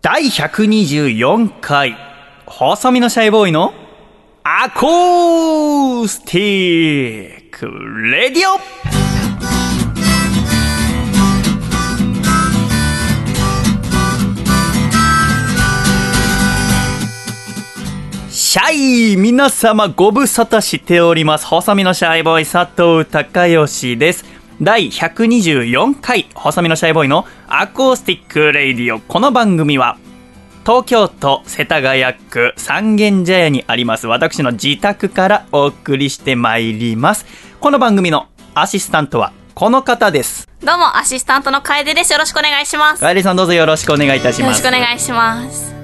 [0.00, 1.96] 第124回、
[2.46, 3.74] 細身のシャイボーイの
[4.44, 7.66] アコースティック
[8.08, 8.60] レディオ
[18.30, 21.46] シャイ皆様ご無沙汰しております。
[21.46, 24.37] 細身のシャイボーイ佐藤孝義です。
[24.60, 28.98] 第124回、細身のシャイボーイのアコースティックレイディオ。
[28.98, 29.98] この番組は、
[30.66, 37.24] 東京都世田谷区三軒茶屋にあります私の自宅からお送りしてまいります。
[37.60, 40.48] この番組のアシスタントはこの方です。
[40.60, 42.12] どうも、アシスタントの楓です。
[42.12, 43.04] よろしくお願いします。
[43.04, 44.62] よ楓さんどうぞよろしくお願いいたします。
[44.62, 45.77] ろしくお願いします。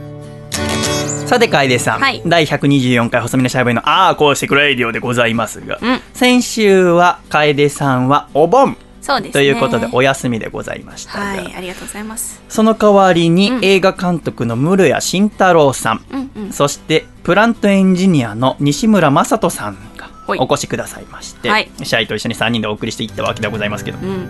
[1.27, 2.23] さて楓さん、はい。
[2.27, 6.00] 第124回細身のシャイボーイのアーコースティックレイディオでございますが、うん。
[6.12, 8.77] 先週は楓さんはお盆。
[9.00, 9.33] そうですね。
[9.33, 12.42] ということでお休みでございましたが、はい、ありがとうございます。
[12.48, 13.64] その代わりにうん。
[13.64, 16.52] 映画監督の室谷慎太郎さん、うんうん。
[16.52, 20.39] そしてプラントエンジニアの西村雅人さんがはい。
[20.39, 21.70] お越しくださいまして、はい。
[21.83, 24.28] シャイと一緒に3人でお送りしていったわけでございますけどうん。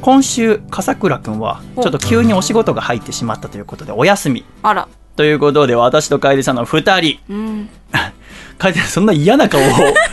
[0.00, 4.44] 今週笠倉くんはちょっと急にお仕事が入ってしまったということでお休み。
[4.62, 4.88] あら。
[5.16, 7.68] ということで私と楓さんの2人うん。
[8.58, 9.64] 楓さんそんな嫌な顔を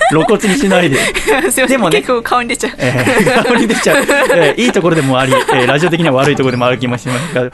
[0.10, 0.98] 露骨にしないで。
[1.68, 2.74] でもね結構顔に出ちゃう。
[2.78, 7.52] えー、香り出ちゃう、えーいいところでもあり、えーラジオ的には悪いところでもある気もしますが、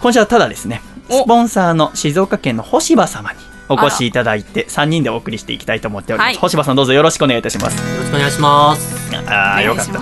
[0.00, 6.26] 今週はただですね、おスポンサーの静岡県の星葉様にお越しいただいて、3人でお送りしていきたいと思っております。
[6.26, 7.76] はい星葉さんどうぞよろしくお願いいたします。
[7.76, 8.96] よろしくお願いします。
[9.28, 10.00] ああ、およかった。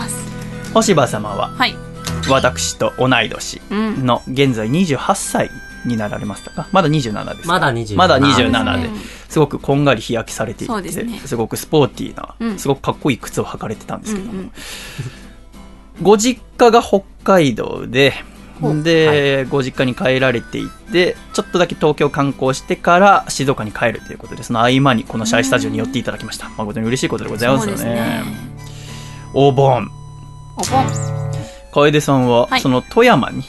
[0.75, 1.75] 星葉様は、はい。
[2.29, 4.07] 私と同い年うん。
[4.07, 5.51] の現在28歳
[5.85, 6.69] になられましたか？
[6.73, 7.49] まだ27ですか？
[7.49, 8.89] まだ27まだ27で。
[8.89, 12.59] うんすごくこんがり日焼けされていてすねごくスポーティーな、うん。
[12.59, 14.53] すごくかっこいい靴を履かれてたんですけども、うんうん。
[16.03, 18.13] ご実家が北海道で
[18.61, 26.49] ほで、ご実家に帰られていてちょっとだけ東京観光してから静岡に帰るということでその合間にこのシャイスタジオに寄っていただきました。
[26.51, 27.85] 誠に嬉しいことでございますよね。
[27.87, 28.23] ね。
[29.33, 29.91] お盆。
[30.57, 30.87] お盆。
[31.73, 32.61] 楓さんははい。
[32.61, 33.43] その富山に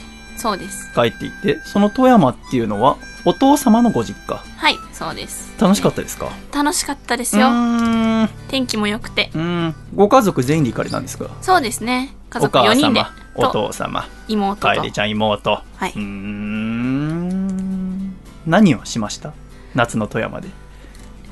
[0.46, 0.92] そうです。
[0.94, 4.40] 帰っていて、その富山っていうのはお父様のご実家？
[4.56, 5.52] はい、そうです。
[5.60, 6.30] 楽しかったですか？
[6.54, 7.48] 楽しかったですうよ。
[8.46, 9.30] 天気も良くて。
[9.34, 11.28] ーんご家族全員で行かれたんですか？
[11.42, 12.14] そうですね。
[12.30, 13.10] 家お族4母人で様。
[13.34, 14.68] おと、父様妹と。
[14.68, 18.14] 楓ちゃん妹はいうーん
[18.46, 19.32] 何をしました？
[19.74, 20.48] 夏の富山で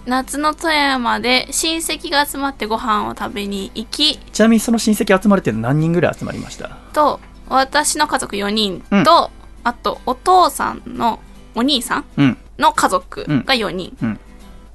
[0.06, 6.70] 夏の富山で親戚が集まってご飯を食べに行き、ちなみにその親戚集まるって何人ぐらい集まりました？
[6.92, 9.04] と私の家族4人と、うん。
[9.64, 11.20] あとお父さんの
[11.54, 12.38] お兄さんうん。
[12.58, 14.20] の家族が4人、うん。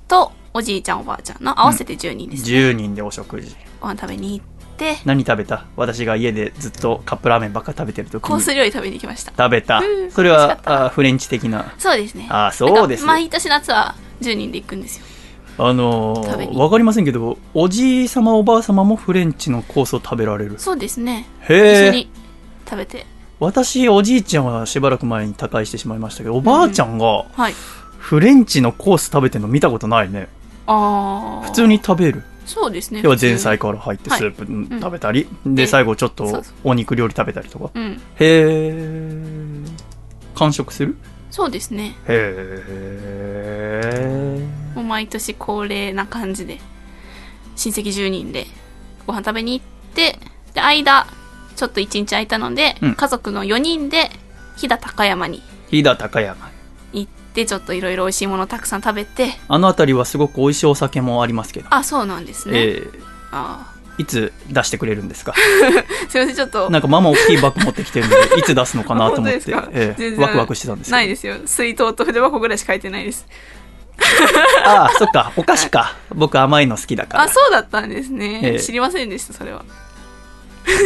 [0.08, 3.56] とおじいちゃんおばあちゃんの合わせて10人です、10人でお食事。
[3.80, 4.46] ご飯食べに行っ
[4.78, 4.98] て。
[5.06, 5.66] 何食べた？
[5.76, 9.32] 私が家でずっとカップラーメンばっか食べてる時コーにス料理食べに行きました。
[9.38, 9.80] 食べた。
[9.80, 11.74] うんそれはあフレンチ的な。
[11.78, 12.28] そうですね。
[12.30, 15.06] あそうです毎年夏は10人で行くんですよ。
[15.62, 20.56] あのー、わかりませんけどおじい様おばあ様もフレンチのコースを食べられる。
[20.58, 21.28] そうですね。
[21.42, 22.10] へえ一緒に
[22.70, 23.06] 食べて。
[23.40, 27.54] 私おじいちゃんはしばらく前に他界してしまいましたけどおばあちゃんがはい。
[27.98, 30.28] フレンチのコース食べてるの見たことないね。
[30.68, 32.24] ああ普通に食べる。
[32.46, 33.02] そうですね。
[33.04, 36.54] 要は前菜から入ってスープん食べたり、でで最後ちょっとそうそう。
[36.64, 37.70] お肉料理食べたりとか。
[37.74, 37.94] うん。
[37.94, 39.64] へえ
[40.36, 40.98] 完食する？
[41.30, 41.96] そうですね。
[42.08, 42.34] へ
[44.38, 46.60] えもう毎年恒例な感じで
[47.56, 48.48] 親戚10人で
[49.06, 50.18] ご飯食べに行って
[50.54, 51.06] で間
[51.60, 52.96] ちょっと1日空いたので、うん。
[52.96, 54.10] 家族の4人で
[54.56, 56.50] 飛騨高山に飛騨高山
[56.94, 65.34] 行ってちょっといろいろ美味しいものたくさん食べてあの辺りはすごく美味しいお酒もありますけど、あそうなんですね、えーあいつ出してくれるんですか？
[65.34, 66.70] ー すいませんちょっと。
[66.70, 69.54] なんかママ大きいバッグ持ってきてるんで いつ出すのかなと思って。
[69.72, 70.20] え全然。
[70.20, 71.36] ーワクワクしてたんですないですよ。
[71.46, 73.28] 水筒と筆箱ぐらいしか書いてないです。
[74.66, 75.34] ああそっか。
[75.36, 75.96] お菓子か。
[76.16, 77.24] 僕甘いの好きだから。
[77.26, 78.60] あそうだったんですね、ええ。
[78.62, 79.66] 知りませんでしたそれは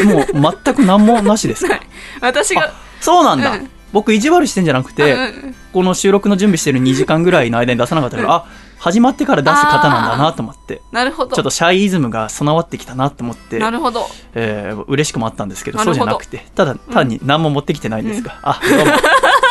[0.06, 1.74] もう全く何もなしですか？
[1.74, 1.88] はい。
[2.21, 2.74] 私が。
[3.01, 3.69] そうなんだ、うん。
[3.91, 8.35] 僕意地悪してんじゃなくて、うんうんこの収録の準備してる2時間ぐらいの間に出さなかったから、うん。
[8.41, 8.45] あ
[8.77, 10.81] 始まってから出す方なんだなと思って。
[10.91, 11.35] なるほど。
[11.35, 14.06] ちょっとシャイイズムが備わってきたなと思ってなるほど。
[14.35, 16.45] えー嬉しくもあったんですけどそうじゃなくて。
[16.53, 18.62] ただ単に何も持ってきてないんですが、あ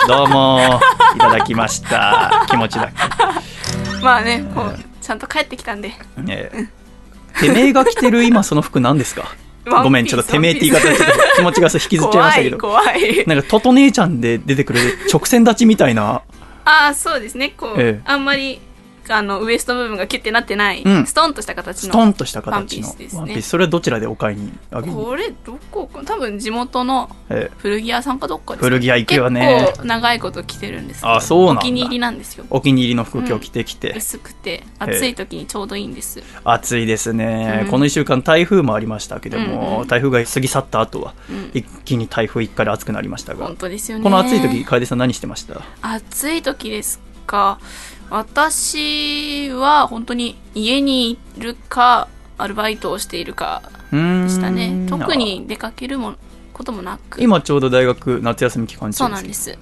[0.06, 0.60] どうも。
[0.60, 0.80] どうも。
[1.16, 2.46] いただきました。
[2.48, 2.92] 気持ちだけ、
[4.02, 5.92] まあねこうちゃんと帰ってきたんで。
[6.28, 7.40] えー。
[7.40, 9.24] てめえが着てる今その服何ですか？
[9.64, 10.96] ごめんちょっとてめえって言い方で
[11.36, 12.58] 気持ちが引きずっちゃいましたけど。
[12.58, 13.26] 怖い怖い。
[13.26, 14.80] なんかトト姉ちゃんで出てくる
[15.12, 16.22] 直線立ちみたいな。
[16.64, 17.54] ああそうですね。
[17.56, 18.02] こう、ええ。
[18.04, 18.60] あんまり
[19.12, 21.06] あのウエスト部分がキュッてなってない、うん。
[21.06, 29.66] ストンとした形のストンとした形のワンピースそれはどちらでお買いにあげにこれどこか多分地元のえ古着屋さんかどっかです古着屋行くよね。
[29.68, 31.60] 結構長いこと着てるんですけどあそうなんだ。
[31.60, 32.44] お気に入りなんですよ。
[32.50, 36.22] お気に入りの服今日着てきて、薄くて暑い時にちょうどいいんです。
[36.44, 37.70] 暑いですね、うん。
[37.70, 41.50] この1週間台風もありましたけども、うんうん台風が過ぎ去った後は、うん。
[41.52, 44.04] 一気に台風一回で暑くなりましたが本当ですよね。
[44.04, 45.60] この暑い時楓さん何してました？
[45.82, 47.58] 暑い時ですか
[48.12, 53.96] 私は本当に家にいるかアルバイトをしているかで
[54.28, 54.86] したね。
[54.86, 56.16] 特に出かけるも
[56.52, 57.22] こともなく。
[57.22, 59.58] 今ちょうど大学夏休み期間中そうなんです。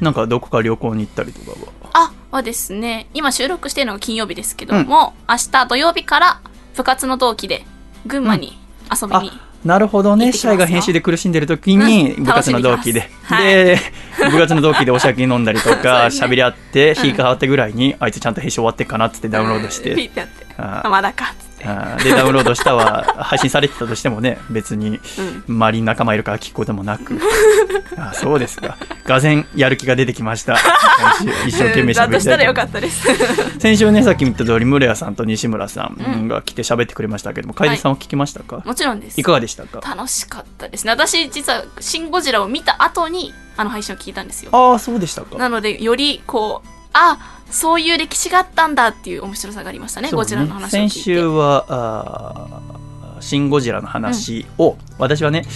[0.00, 1.66] なんかどこか旅行に行ったりとかは？
[1.92, 3.08] あはですね。
[3.12, 6.40] 今収録しているのが金曜日ですけども、明日土曜日から
[6.74, 7.66] 部活の同期で
[8.06, 8.58] 群馬に
[8.90, 10.32] 遊びに、あなるほどね。
[10.32, 12.24] シャイが編集で苦しんでる時にうん。
[12.24, 14.22] 部活の同期で、楽しみに行きます。
[14.22, 20.46] で 部活の同期でお酒飲んだりとか 喋り合ってうん日変わってぐらいに、あいつちゃんと編集終わってっかなっつってダウンロードして、 てやって。
[20.58, 21.26] ああまだか。
[21.26, 25.44] っつってあでダウンロードしたは 配信されてたとしてもね別にうん。
[25.48, 27.18] 周りに仲間いるから聞くこともなく。
[27.96, 28.76] あそうですか。
[29.04, 30.56] がぜんやる気が出てきました。
[31.46, 33.58] 一生懸命したらよ喋りたいとかったです。
[33.58, 36.12] 先週ねさっき言った通り室谷さんと西村さうん。
[36.24, 39.20] んが来て喋ってくれましたけども楓さんは聞きましたか、もちろんです。
[39.20, 39.80] い、かがでしたか？
[39.86, 40.90] 楽しかったですね。
[40.92, 44.50] 私実は「シン・ゴジラ」を見た後にあの配信を聞いたんですよ。
[44.52, 45.36] ああそうでしたか。
[45.38, 47.18] なのでよりこうあ
[47.50, 50.90] そういう歴史があったんだっていう面白さがありましたねそうゴジラの話を聞いて。
[50.94, 52.72] 先週はあー
[53.22, 55.46] シン・ゴジラの話を、私はね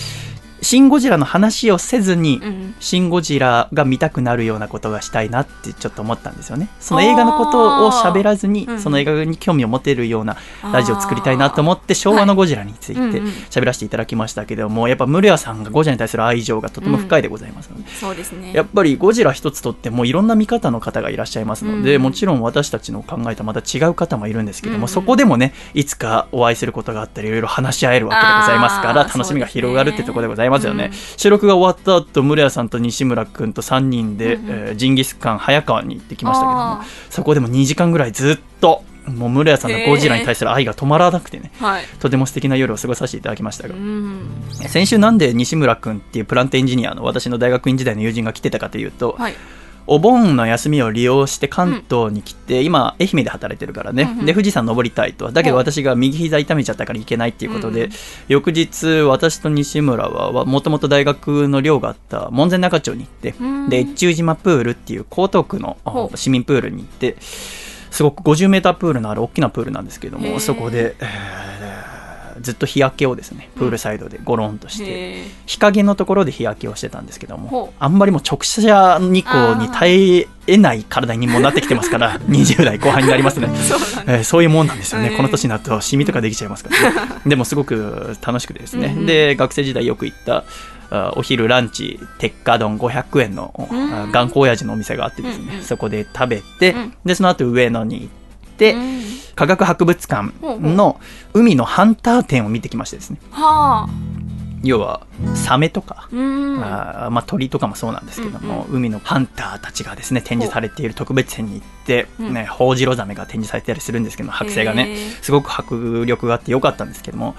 [0.66, 2.74] シン・ゴジラの話をせずに、うん。
[2.80, 6.68] シン・ゴジラが見たくなるようなことがしたいなってちょっと思ったんですよね。
[6.80, 10.36] その映画のことを喋らずにその映画に興味を持てるような
[10.72, 18.52] ラジオを作りたいなと思って、昭和のゴジラについてうんうん喋らせていただきましたけども、やっぱムルヤさんがゴジラに対する愛情がとても深いでございますので、そうですね。
[18.52, 22.02] やっぱりゴジラ一つとってもいろんな見方の方がいらっしゃいますので、うん。
[22.02, 24.88] もちろん私たちの考えとまた違う方もいるんですけども、うん。
[24.88, 30.84] そこでもねいつかお会いすることがあったりいろいろ話し合えるわけでございますから楽しみが広がるってところでございますよね。
[30.84, 34.50] そうですね収録が終わった後室谷さんと西村君と3人で、うんうん。
[34.50, 41.84] えージンギスカン早川に行ってきましたけどもあそこでも2時間ぐらいずっともう室谷さんのゴジラに対する愛が止まらなくてね、ーはい。
[42.00, 44.20] とても素敵な夜を過ごさせていただきましたうが、ん。
[44.50, 49.34] 先週なんで西村君っていうプラントエンジニアの私の大学院時代の友人が来てたかというと、はい
[49.86, 55.30] お盆の休みを利用して関東に来て、今愛媛で働いてるからね、で富士山登りたいと。
[55.30, 57.90] だけどお私が右膝痛めちゃったから行けないっていうことで、うん
[58.28, 63.68] 翌日私と西村はもともと大学の寮があった門前仲町に行って、うん。
[63.68, 65.76] で越中島プールっていう江東区の
[66.14, 67.16] 市民プールに行って
[67.90, 71.55] すごく50メータープールのある大きなプールなんですけどもそこで、えー
[72.46, 87.00] ずっと日焼けをですねプールサイドでゴロンとして、へー日陰のところで日焼けをしてたんですけどもあんまりもう直射日光に耐ええない体にもなってきてますから 20代後半になりますね、そうえーそういうもんなんですよね、この年になるとシミとかできちゃいますからね。
[87.26, 89.06] でもすごく楽しくてですね、うんうん。
[89.06, 90.44] で学生時代よく行った
[90.88, 93.52] あお昼ランチ鉄火丼500円の
[94.12, 95.64] 頑固親父のお店があってですね、うんうん。
[95.64, 96.94] そこで食べて、うん。
[97.04, 98.25] でその後上野に行って、
[98.58, 99.02] うん。
[99.34, 101.00] 科学博物館の
[101.34, 103.18] 海のハンター展を見てきましてですね。
[103.30, 103.88] はあ。
[104.62, 106.64] 要はサメとかうん。
[106.64, 112.24] あーまあ、鳥とかもそうなんですけども、海のハンターたちがですね展示されている特別展に行って、う。
[112.24, 112.34] ん。
[112.34, 117.36] ね、ホウジロザメが展示されてたりするんですけど剥製がねすごく迫力があってよかったんですけども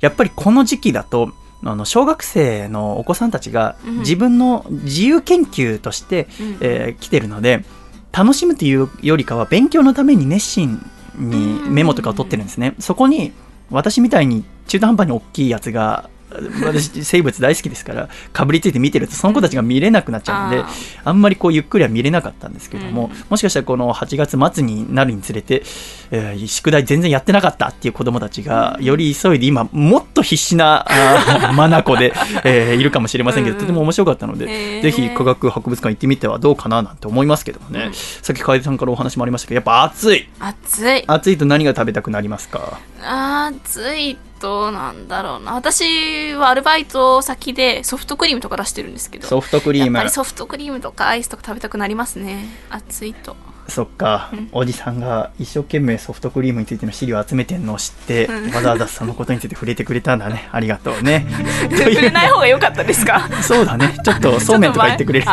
[0.00, 1.32] やっぱりこの時期だと
[1.64, 3.98] あの小学生のお子さんたちがうん。
[4.00, 6.58] 自分の自由研究として、うん。
[6.60, 7.64] えー来てるので
[8.12, 10.84] 楽しむというよりかは勉強のために熱心
[11.16, 12.74] にメモとかを取ってるんですね。
[12.78, 13.32] そこに
[13.70, 16.10] 私みたいに中途半端に大きいやつが
[16.64, 20.64] 私生物大好きですからかぶりついて見てるとその子たちが見れなくなっちゃうので、
[21.04, 23.24] あんまりこうゆっくりは見れなかったんですけども、うん。
[23.30, 25.62] もしかしたらこの8月末になるにつれて、
[26.10, 30.86] えー宿題全然やってなかったっていう子供たちがより急いで今もっと必死な
[31.56, 32.12] 眼で、
[32.44, 33.60] えーいるかもしれませんけど、うん。
[33.60, 37.92] うんとても面白かったので、ぜひ科学博物館行ってみてはどうかななんて思いますけどもね、うん。
[37.94, 40.28] さっき楓さんからお話もありましたけどやっぱ暑い。
[40.38, 41.04] 暑い。
[41.06, 42.78] 暑いと何が食べたくなりますか？
[43.02, 45.52] 暑いとなんだろうな。
[45.54, 49.28] 私はアルバイト先でソフトクリームとか出してるんですけど。
[49.28, 49.98] ソフトクリーム。
[49.98, 52.46] やっぱりソフトクリームとかアイスとか食べたくなりますね。
[52.70, 53.36] 暑いと。
[53.68, 54.48] そっか、うん。
[54.50, 58.54] おじさんが一生懸命ソフトクリームについての資料を集めてるのを知って、うん。
[58.54, 60.48] わざわざそのことについて触れてくれたんだね。
[60.52, 61.26] ありがとうね。
[61.70, 63.28] 触れない方が良かったですか？
[63.42, 63.96] そうだね。
[64.04, 65.26] ちょっとそうめんとか言ってくれる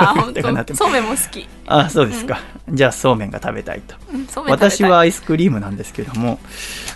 [0.75, 3.95] そうめんも好き、あそうですか、じゃあそうめんが食べたいと。
[4.13, 6.39] うん、私はアイスクリームなんですけども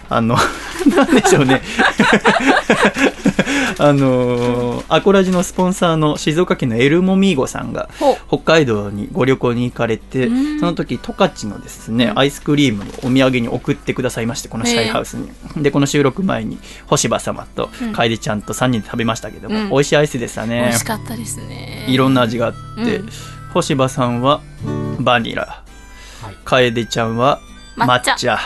[0.10, 0.38] あの
[0.96, 1.62] なんでしょうね。
[3.78, 7.90] あのーアコラジのスポンサーの静岡県のエルモミーゴさんが
[8.28, 10.60] 北海道にご旅行に行かれてうん。
[10.60, 12.20] その時十勝のですね、うん。
[12.20, 15.30] アイスクリームをお土産に送ってくださいましてこのシャイハウスに。
[15.58, 17.94] でこの収録前に星葉様とうん。
[17.94, 19.70] 楓ちゃんと3人で食べましたけども、うん。
[19.70, 21.86] 美味しいアイスでした美ね味しかったですね。
[21.88, 22.54] いろんな味があっ
[22.86, 23.10] て、うん
[23.54, 24.42] 星葉さんは
[25.00, 25.64] バニラ。
[26.22, 26.36] はい。
[26.46, 27.40] 楓ちゃんは
[27.78, 28.16] 抹抹茶。
[28.16, 28.40] 茶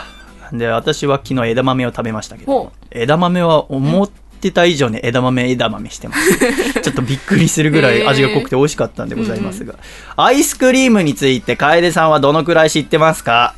[0.51, 6.37] で私は昨日枝豆を食べましたけどほ枝豆は思ってた以上に枝豆枝豆してます。
[6.81, 9.73] ちょっとびっくりするぐらい味が濃くて美味しかったんでございますが、
[10.15, 13.55] アイスクリームについて楓さんはどのくらい知ってますか？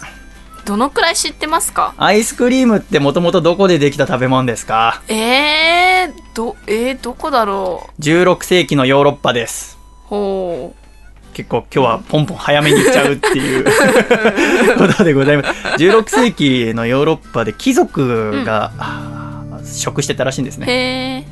[0.66, 1.94] どのくらい知ってますか？
[1.98, 5.02] アイスクリームってもともとどこでできた食べ物ですか？
[5.10, 9.78] えー、どえー、どこだろう？16世紀のヨーロッパです。
[10.06, 10.74] ほ
[11.38, 13.64] 結構今日はポンポン早めにいっちゃうっていう
[14.76, 15.50] ことでございます。
[15.78, 21.28] 16世紀のヨーロッパで貴族が、あー食してたらしいんですうね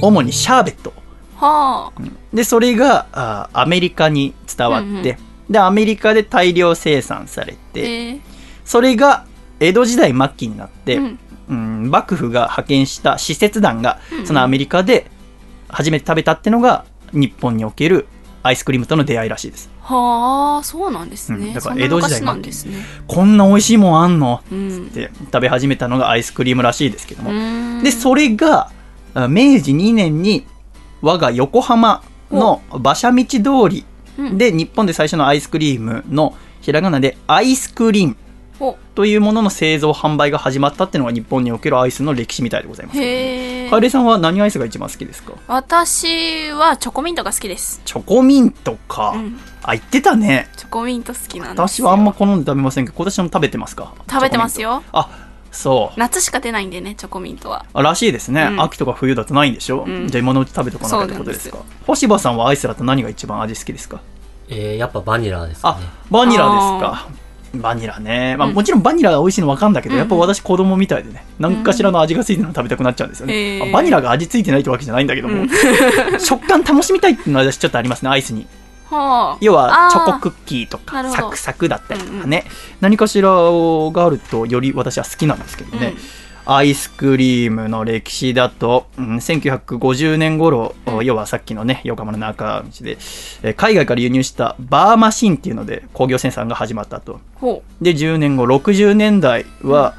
[0.00, 0.92] 主にシャーベット。
[1.36, 2.02] はあ。
[2.34, 5.02] でそれがあーアメリカに伝わって、うんうん。
[5.48, 8.18] でアメリカで大量生産されて
[8.64, 9.26] それが
[9.60, 11.18] 江戸時代末期になって、うん。
[11.50, 14.26] うん幕府が派遣した使節団がうんうん。
[14.26, 15.08] そのアメリカで
[15.68, 18.08] 初めて食べたってのが日本における
[18.46, 19.70] アイスクリームとの出会いらしいです。
[19.80, 22.84] はあそうなんですね、うんだから江戸時代昔なんですね。
[23.06, 24.42] こんな美味しいもんあんの？
[24.50, 24.86] うん。
[24.86, 27.82] って食べ始めたのがアイスクリームらしいですけども、うん。
[27.82, 28.70] でそれが
[29.14, 30.46] あ明治2年に
[31.02, 33.84] 我が横浜の馬車道通り
[34.18, 34.38] うん。
[34.38, 38.14] で日本で最初のアイスクリームのひらがなでアイスクリーム。
[38.14, 38.18] ほ
[38.94, 45.32] というものの製造販売が始まったっていうのが日本におけるアイスの歴史みたいでございますへえ楓さんは何アイスが一番好きですか？
[45.48, 47.82] 私はチョコミントが好きです。
[47.84, 49.38] チョコミントか、うん。
[49.62, 50.48] あ言ってたね。
[50.56, 51.82] チョコミント好きなんですよ。
[51.82, 53.92] 私はあんま好んで食べませんけど今年も食べてますか？
[54.08, 54.82] 食べてますよ。
[54.92, 55.10] あ
[55.50, 55.98] そう。
[56.00, 57.66] 夏しか出ないんでねチョコミントは。
[57.72, 58.62] あらしいですね、うん。
[58.62, 60.08] 秋とか冬だとないんでしょ、うん。
[60.08, 61.58] じゃあ今のうち食べとかなきゃってことですか？
[61.86, 64.00] 星葉さんはアイスだと何が一番味好きですか？
[64.48, 65.86] えー、やっぱバニラですかあね。
[66.08, 67.08] バニラですか
[67.54, 68.54] バニラね、まあ、うん。
[68.54, 69.98] もちろんバニラが美味しいの分かんだけど、うん。
[69.98, 73.68] やっぱ私子供みたいでね何かしらの味がついてるの食べたくなっちゃうんですよね、へー。
[73.68, 76.20] あバニラが味ついてないってわけじゃないんだけども、うん。
[76.20, 78.46] 食感楽しみたいっていうのは私ちょっとありますねアイスに。
[78.90, 79.38] はあ。
[79.40, 82.44] 要はチョコクッキーとかなるほどサクサクだったりとかね、
[82.80, 85.94] 何かしらがあるとより私は好きなんですけどね、
[86.46, 91.04] アイスクリームの歴史だと、うん、1950年頃、うん。
[91.04, 92.92] 要はさっきのね横浜の中道で、
[93.42, 97.20] えー海外から輸入したバーマシンっていうので工業生産が始まったと。
[97.34, 99.94] ほで10年後60年代は、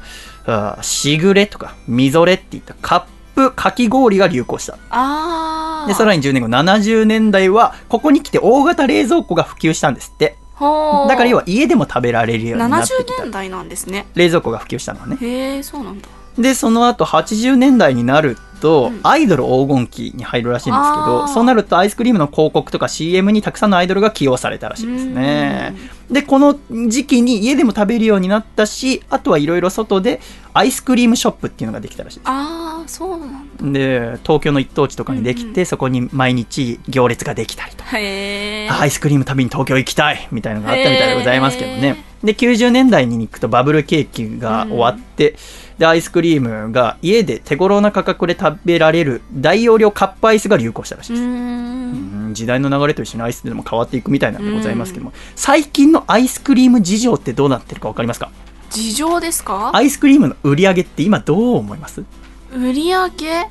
[0.46, 4.74] あーしぐれとかみぞれっていったカップかき氷が流行した。
[4.74, 10.36] うああでさらに10年後70年代はここに来て大型冷蔵庫が普及したんですって。
[10.60, 13.22] だから要は家でも食べられるようになって70きた。
[13.22, 14.06] 年代なんですね。
[14.14, 15.16] 冷蔵庫が普及したのはね。
[15.20, 19.00] へえそうなんだでその後80年代になると、うん。
[19.04, 21.28] アイドル黄金期に入るらしいんですけあどー。
[21.28, 25.76] そうなるとアイスクリームの広告とか CM にたくさんのアイドルが起用されたらしいですね。
[26.10, 30.20] でこの時期に家でも食べるようになったしあとはいろいろ外で
[30.54, 32.28] アイスクリームショップっていうのができたらしいです。
[32.28, 33.78] ああそうなんだ。
[33.78, 35.66] で東京の一等地とかにできて、うん。
[35.66, 37.96] そこに毎日行列ができたりとか。
[37.98, 42.04] へえアイスクリーム食べに東京行きたいみたいなのがあったみたいでございますけどへね。
[42.22, 45.36] で、90年代に行くとバブル景気が終わって、
[45.78, 52.34] で、アイスクリームが家で手頃な価格で食べられる大容量カップアイスが流行したらしいうです。
[52.34, 58.30] 時代の流れと一緒にアイスでも変わっていくみたいなんでございますけども、最近のアイスクリーム事情ってどうなってるかわかりますか？
[58.70, 59.70] 事情ですか？
[59.74, 62.04] アイスクリームの売り上げって今どう思います？
[62.52, 63.48] 売り上げ？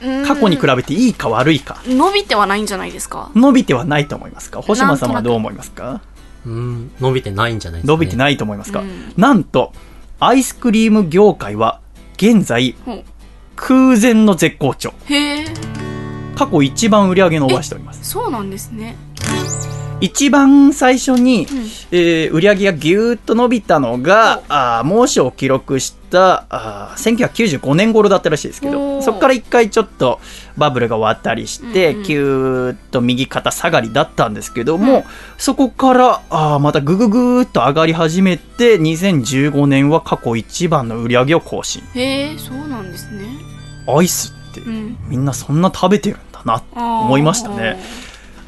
[0.00, 1.82] うん過去に比べていいか悪いか。
[1.84, 3.32] 伸びてはないんじゃないですか？
[3.34, 4.62] 伸びてはないと思いますか？
[4.62, 6.00] 星間さんはどう思いますか？
[6.46, 7.96] うーん、伸びてないんじゃないですか、ね。
[7.96, 9.12] 伸びてないと思いますか、うん。
[9.16, 9.72] なんと
[10.20, 11.80] アイスクリーム業界は
[12.16, 12.74] 現在
[13.54, 14.92] 空前の絶好調。
[15.06, 15.44] へえ
[16.34, 18.10] 過去一番売り上げ伸ばしております。
[18.10, 18.96] そうなんですね
[20.00, 21.58] 一番最初に、うん。
[21.90, 27.28] えー売り上げがぎゅーっと伸びたのがあー猛暑を記録したあー
[27.60, 29.02] 1995年頃だったらしいですけおどー。
[29.02, 30.20] そこから一回ちょっと
[30.56, 32.02] バブルが終わったりして、うんうん。
[32.04, 35.04] ぎゅーっと右肩下がりだったんですけども、うん
[35.38, 41.82] そこからあーまたぐぐぐーっと上がり始めて2015年は過去一番の売り上げを更新。
[41.94, 43.24] へえそうなんですね。
[43.88, 44.96] アイスってうん。
[45.08, 47.78] みんなそんな食べてるんだな思思いましたね。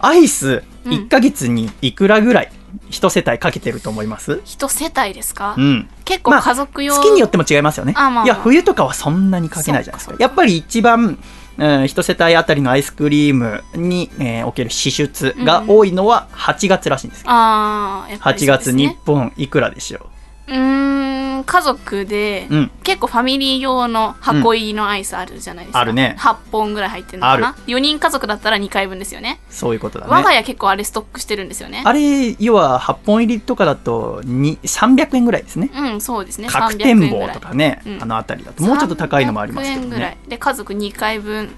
[0.00, 2.52] アイスうん1ヶ月にいくらぐらい
[2.88, 4.40] 一世帯かけてると思います？
[4.44, 5.88] 一世帯ですか、うん。
[6.04, 7.94] 結構まあ家族用、月によっても違いますよね。
[7.96, 8.24] あまあまあ。
[8.24, 10.16] いや、冬とかはそんなにかけないじゃないですか。
[10.18, 11.18] やっぱり一番、
[11.58, 17.26] うん、一世帯あたりのアイスクリームに、えーおける支出が多いのは8月らしいんですよ。
[17.28, 20.06] ああやっぱり8月日本いくらでしょ
[20.48, 21.09] うーん
[21.40, 22.70] 人家族で、うん。
[22.82, 26.16] 結構ファミリー用の箱入りのアイスあるじゃないですか、あるね。
[26.18, 29.40] 8本ぐらい入ってるのかあな4人家族だったら2回分ですよね。
[29.48, 31.82] そういうことだ我がね家結構あれストックしてるんですよね。
[31.84, 35.70] あれ要は8本入りとかだとに300円ぐらいですね。
[35.74, 36.48] うんそうですね。
[36.48, 38.02] 角300天棒とかね、うん。
[38.02, 40.10] あの辺りだともうちょっと高いのもありますけど300円ぐらい。
[40.10, 41.50] ねで家族2回分。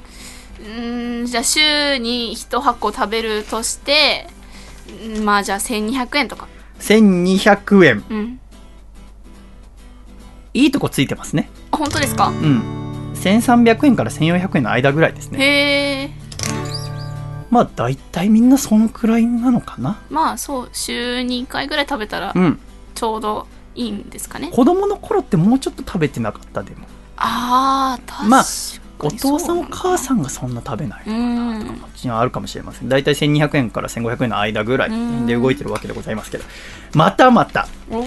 [0.61, 4.29] うーんじゃあ週に1箱食べるとして
[5.17, 6.49] うんまあじゃあ1200円とか。
[6.81, 8.05] 1200円。
[8.11, 8.39] うん
[10.55, 11.51] いいとこついてますね。
[11.71, 12.29] あ本当ですか？
[12.29, 13.13] うん。
[13.15, 15.39] 1300円から1400円の間ぐらいですね。
[15.39, 16.11] へえ。
[17.51, 20.01] まあ大体みんなそのくらいなのかな。
[20.11, 22.59] まあそう週2回ぐらい食べたらうん。
[22.95, 24.51] ちょうどいいんですかね。
[24.53, 26.87] 子供の頃ってもうちょっと食べてなかったでも。
[27.17, 28.45] あー確かにまあ
[29.05, 31.79] お父さんお母んさんがそんな食べないうん。
[31.81, 32.89] こっちにはあるかもしれません。
[32.89, 35.27] 大体1200円から1500円の間ぐらいうん。
[35.27, 36.45] で動いてるわけでございますけど。
[36.95, 37.67] またまた。
[37.91, 38.07] お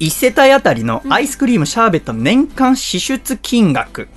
[0.00, 4.08] 1世帯あたりのアイスクリームシャーベットの年間支出金額。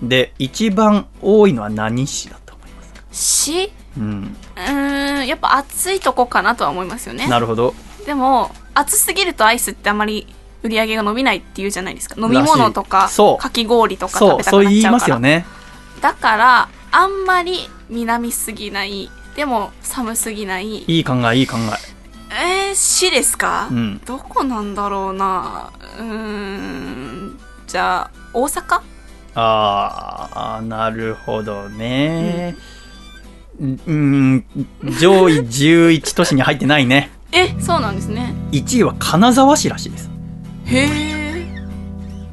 [0.00, 3.02] で一番多いのは何市だと思いますか？
[3.10, 4.36] しうん。
[4.56, 7.26] うーんやっぱ暑いとこかなとは思いますよね。
[7.26, 7.74] なるほど。
[8.06, 10.32] でも暑すぎるとアイスってあまり
[10.62, 12.14] 売り上げが伸びないっていうじゃないですか。
[12.16, 13.14] 飲み物とからしい。
[13.16, 13.42] そう。
[13.42, 15.46] かき氷とか食そうべたくなっそう言いまちゃうからすよね。
[16.00, 17.58] だからあんまり
[17.90, 20.84] 南すぎないでも寒すぎない。
[20.84, 24.00] いい考えいい考えー、市ですか、えうん。
[24.04, 25.70] どこなんだろうな。
[25.98, 28.80] うーんじゃあ大阪？
[29.34, 32.56] あーなるほどね。
[33.60, 34.44] うん。
[35.00, 37.10] 上位11都市に入ってないね。
[37.32, 38.34] えそうなんですね。
[38.52, 40.10] 1位は金沢市らしいです。
[40.66, 41.18] へえ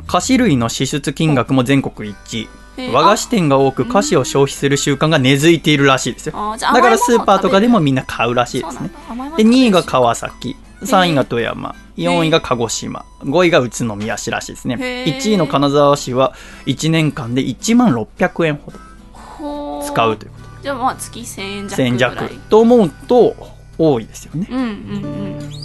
[0.08, 2.42] 菓子類の支出金額も全国一。
[2.44, 2.50] 位
[2.92, 6.34] 和菓子店が多く菓子を消費する習慣が根付いているらしいですよ。
[6.60, 8.90] だからスーパーとかでも食みんな買うらしいですね。
[8.90, 10.56] で食べる2位が川崎。
[10.82, 11.74] 3位が富山。
[11.98, 13.06] 4位が鹿児島。
[13.22, 14.76] 5位が宇都宮市らしいですね。
[14.80, 15.18] へー。
[15.18, 16.34] 1位の金沢市は
[16.66, 20.46] 1年間で1万600円ほど使うということ。
[20.62, 22.12] じゃあまあ月1000円弱1000円ぐらい。
[22.20, 23.36] 弱と思うと
[23.78, 24.48] 多いですよね。
[24.52, 24.68] うんうんう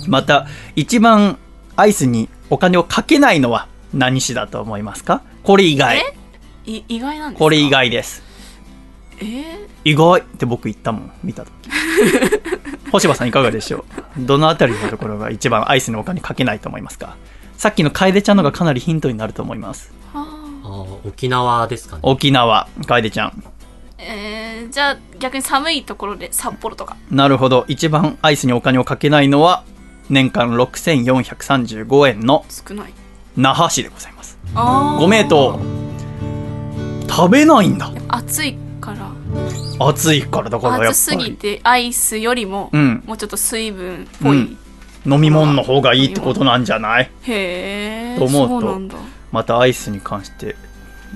[0.07, 0.11] ん。
[0.11, 1.39] また一番
[1.77, 5.23] アイスにお金をかけないのは何市だと思いますか？
[5.43, 5.99] これ以外。
[5.99, 6.17] え？
[6.79, 7.45] い意外なんですか？
[7.45, 8.23] これ以外です。
[9.19, 11.53] えー、意外って僕言ったもん見た時。
[12.93, 13.85] 星葉さんいかがでしょ
[14.19, 14.25] う？
[14.25, 17.17] どのあたりのところが一番アイスにお金かけないと思いますか？
[17.57, 19.93] さっきの楓ちゃんのがかなりヒントになると思います。
[20.13, 20.21] は
[20.65, 22.01] あー沖縄ですかね。
[22.05, 23.29] 沖縄楓ちゃん。
[23.29, 23.33] あ
[23.99, 26.97] えー、じゃあ逆に寒いところで札幌とか。
[27.11, 27.67] なるほど。
[27.69, 29.63] 一番アイスにお金をかけないのは
[30.09, 32.93] 年間6435円の少ない。
[33.37, 34.39] 那覇市でございます。
[34.55, 35.61] あご名答
[37.11, 37.93] 食べないんだ。
[38.09, 39.11] 暑いから。
[39.87, 40.91] 暑いからだからやっぱり。
[40.91, 43.03] 暑すぎてアイスよりも、うん。
[43.07, 44.59] もうちょっと水分っぽい、うん。
[45.07, 47.11] 飲み物の方がいいってことなんじゃない？
[47.23, 48.97] へえと思うと
[49.33, 50.57] またアイスに関して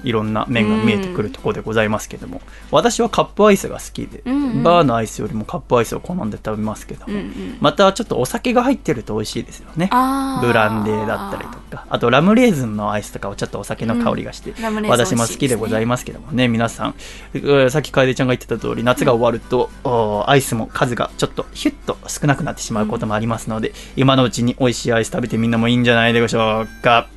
[0.03, 4.63] いろんな面が見えてくるところでございますけども、私はカップアイスが好きで、うんうん。
[4.63, 7.57] バーのアイスよりもカップアイスを好んで食べますけども、うんうん。
[7.61, 9.89] またちょっとお酒が入ってると美味しいですよね。
[9.89, 11.87] ブランデーだったりとか。
[11.89, 16.33] あとラムレーズンのアイスとかはちょっとお酒の香りがして、ラムレーズン私も好きでございますけども。
[16.33, 16.95] ね皆さん
[17.35, 27.09] えーさっき楓ちゃんが言ってた通り夏が終わると、おーアイスも数がちょっとヒュッと少なくなってしまうこともありますので、今のうちに美味しいアイス食べてみんなもいいんじゃないでしょうか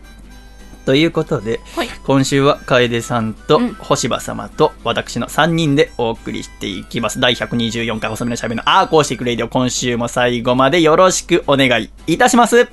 [0.88, 1.90] ということではい。
[2.06, 3.74] 今週は楓さんとうん。
[3.74, 7.20] 星葉様と私の3人でお送りしていきます。
[7.20, 12.70] 第124回細身のシャイボーイのアコースティックレイディオ今週も最後までよろしくお願いいたします。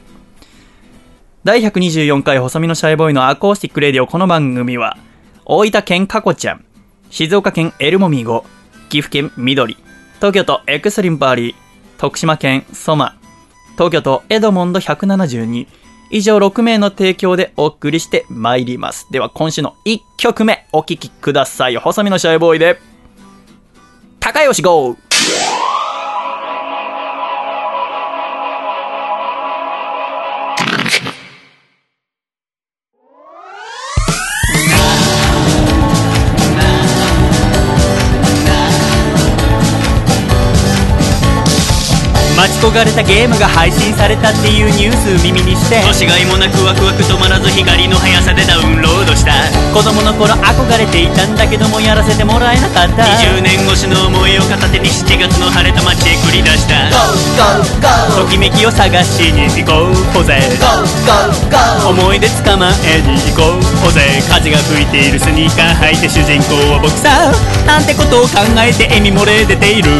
[1.42, 4.96] 第124回細身のシャイボーイのアコースティックレディオこの番組は
[5.44, 6.64] 大分県かこちゃん
[7.11, 8.44] 静岡県エルモミーゴ
[8.90, 9.77] 岐阜県緑
[10.18, 11.55] 東京都エクストリンパーリー
[11.98, 13.18] 徳島県ソマ
[13.72, 15.66] 東京都エドモンド172
[16.14, 22.79] 以上6名の提供でお送りしてまいりますでは今週の1曲目お聴きください細身のシャイボーイで
[24.20, 24.96] 高吉 GO!
[42.82, 49.30] れたゲームが配信されたっていうニュース耳にして年がいもなくワクワク止まらず光の速さでダウンロードした。
[49.70, 53.04] 子供の頃憧れていたんだけどもやらせてもらえなかった。
[53.04, 56.90] 20年越しの思いを片手に7月の晴れた街へ繰り出した。
[58.16, 60.40] ときめきを探しに行こうぜ
[61.87, 63.58] 思い出捕まえに行こ
[63.88, 67.30] うぜ風が吹いているスニーカー履いて主人公は僕さ
[67.66, 69.90] なんてことを考えて笑み漏れ出ている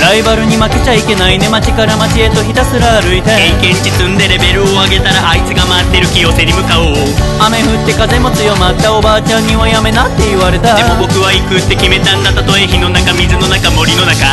[0.00, 1.48] ライバルに負けちゃいけないね。
[1.48, 3.30] 街から街へとひたすら歩いて。
[3.60, 6.94] 経験値積んでレベルを上げたらあいつが待ってる清瀬に向かおう。
[7.40, 10.76] 雨降って風も強まったおばあちゃんにはやめなって言われた。
[10.76, 14.26] でも僕は行くって決めたんだたとえ火の中水の中森の中。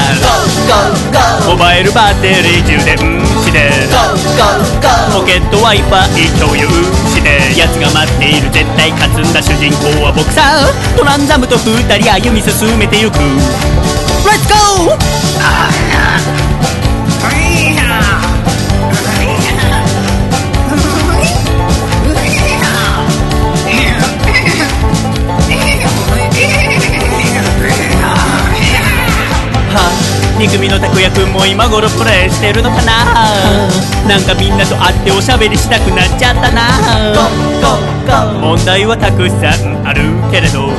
[1.48, 3.72] モバイルバッテリー充電して。
[5.14, 6.68] ポケットワイパー共有
[7.10, 7.40] して。
[7.56, 10.68] 奴が待っている絶対勝つんだ主人公は僕さ。
[10.98, 13.18] トランザムと二人歩み進めてゆく。
[14.22, 14.98] Let's go!
[15.52, 16.22] Yeehaw!
[30.42, 33.30] 2組のたくやくんも今頃プレイしてるのかな？
[34.10, 36.66] なんかみんなと会っておしゃべりしたくなっちゃったな。
[38.42, 40.02] 問題はたくさんある
[40.32, 40.72] けれど。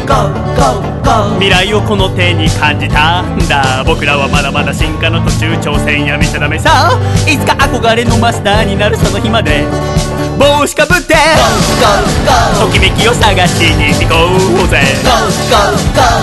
[1.38, 3.84] 未来をこの手に感じたんだ。
[3.86, 6.98] 僕らはまだまだ進化の途中挑戦やめちゃダメさ。
[7.28, 9.62] いつか憧れのマスターになるその日まで。
[10.38, 11.14] 帽子かぶって。
[12.58, 14.26] ときめきを探しに行こ
[14.64, 14.82] うぜ。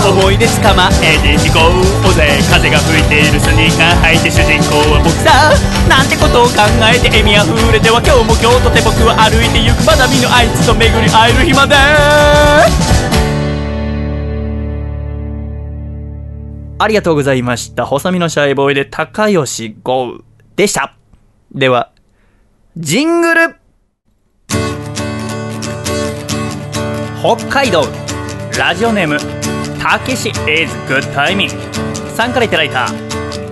[0.10, 1.72] 思い出捕まえに行こ
[2.10, 2.40] うぜ。
[2.52, 5.54] 風が吹いているスニーカー履いて主人公は僕さ
[5.88, 11.76] なんてことを考えて笑みあふれては今日も今日とて僕は歩いてゆくまだ見ぬあいつと巡り会える日まで
[16.82, 17.86] ありがとうございました。
[17.86, 20.20] 細身のシャイボーイで高吉豪雨
[20.56, 20.96] でした。
[21.54, 21.92] では、
[22.78, 23.56] ジングル
[27.22, 27.84] 北海道
[28.58, 29.18] ラジオネーム
[29.78, 31.50] たけし is good timing
[32.16, 33.09] さんからいただいた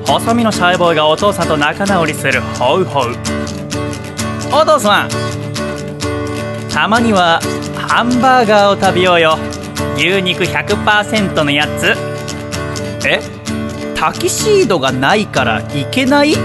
[0.08, 3.16] 細身のシャイボーイがお父さんと仲直りするホウホウ。
[4.54, 5.10] お父さん
[6.72, 7.42] たまには
[7.76, 9.38] ハンバーガーを食べようよ。
[9.98, 11.94] 牛肉100%のやつ。
[13.06, 13.20] え？
[13.96, 16.36] タキシードがないからいけない？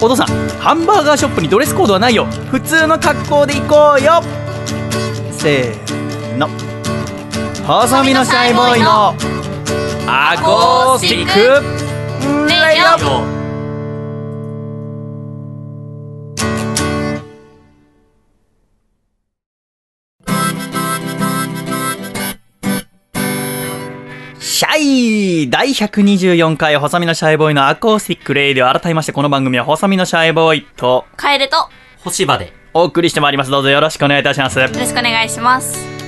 [0.00, 0.26] お父さん
[0.58, 2.24] ハンバーガーショップにドレスコードはないよ。
[2.50, 4.22] 普通の格好で行こうよ。
[5.30, 6.48] せーの。
[7.66, 9.14] 細身のシャイボーイの
[10.06, 11.93] アコースティック
[12.48, 13.44] レイディオ
[24.40, 31.56] シャイ第124回細身のシャイボーイのアコースティックレイディオ改めましてこの番組は細身のシャイボーイと帰ると。
[31.56, 32.52] よ星場で。
[32.72, 33.50] お送りしてまいります。
[33.50, 34.58] どうぞよろしくお願いいたします。
[34.60, 36.03] ろしくお願いします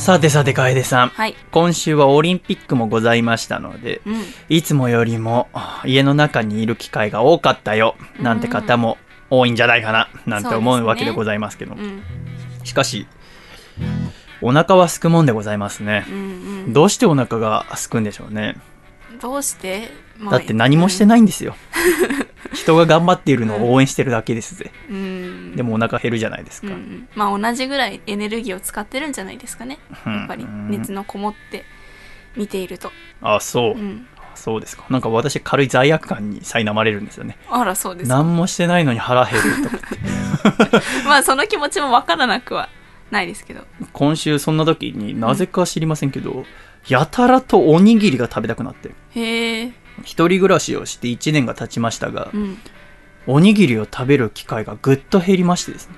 [0.00, 1.08] さてさて楓さん。
[1.10, 1.36] はい。
[1.52, 4.22] 今週はオリンピックもございましたのでうん。
[4.48, 8.96] いつもよりもあ家の中にいる機会が多かったよなんて方も
[9.28, 11.82] 多いんじゃないかななんて思うわけでございますけども。
[11.82, 12.02] うん。
[12.64, 13.06] しかし
[14.40, 16.06] お腹は空くもんでございますね。
[16.08, 16.18] うんう
[16.68, 16.72] ん。
[16.72, 18.56] どうしてお腹が空くんでしょうね。
[19.20, 21.54] どうして、まだって何もしてないんですよ
[22.52, 24.72] 人が頑張っているのを応援してるだけですぜ。
[24.88, 25.56] うん。
[25.56, 26.68] でもお腹減るじゃないですか。
[26.68, 27.08] うんうん。
[27.14, 29.78] まあ同じぐらいエネルギーを使ってるんじゃないですかね。
[30.06, 30.12] うん。
[30.18, 31.64] やっぱり熱のこもって
[32.36, 32.92] 見ていると。
[33.22, 33.74] あそう。
[33.74, 34.06] うん。
[34.34, 34.84] そうですか。
[34.88, 37.36] なんか私軽い罪悪感に苛まれるんですよね。
[37.50, 38.16] あらそうですか。
[38.16, 40.80] 何もしてないのに腹減ると思って。
[41.06, 42.68] まあその気持ちもわからなくは
[43.10, 43.66] ないですけど。
[43.92, 46.46] 今週そんな時になぜか知りませんけど、
[46.88, 48.90] やたらとおにぎりが食べたくなって。
[49.14, 52.58] へえ一人暮らしをして1年が経ちましたが、うん。
[53.26, 55.94] おにぎりを食べる機会がぐっと減りましてですね。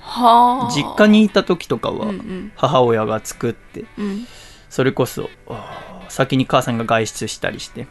[0.00, 0.72] はあ。
[0.72, 2.52] 実家にいた時とかうんうはん。
[2.56, 4.26] 母親が作ってうん。
[4.68, 5.28] それこそ
[6.08, 7.86] 先に母さんが外出したりして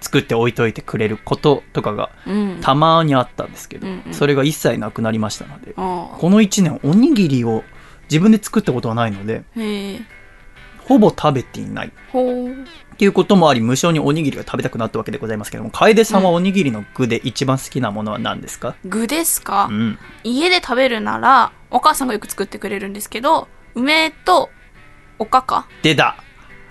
[0.00, 2.58] 作って置いといてくれることとかがうん。
[2.60, 4.14] たまにあったんですけど、うんうん。
[4.14, 7.62] それが一切なくなりましたのであこの1年おにぎりを
[8.10, 9.44] 自分で作ったことはないので
[10.80, 11.92] ほぼ食べていない
[13.00, 16.22] っていうこともあり無性におにぎりが食べたくなったわけでございますけども楓さん。
[16.22, 24.50] はおにぎりの具で一番好きなものは何ですか、具ですか、うん、家で食べるならお母さんがよく作ってくれるんですけど梅と
[25.18, 25.66] おかか。
[25.82, 26.22] 出た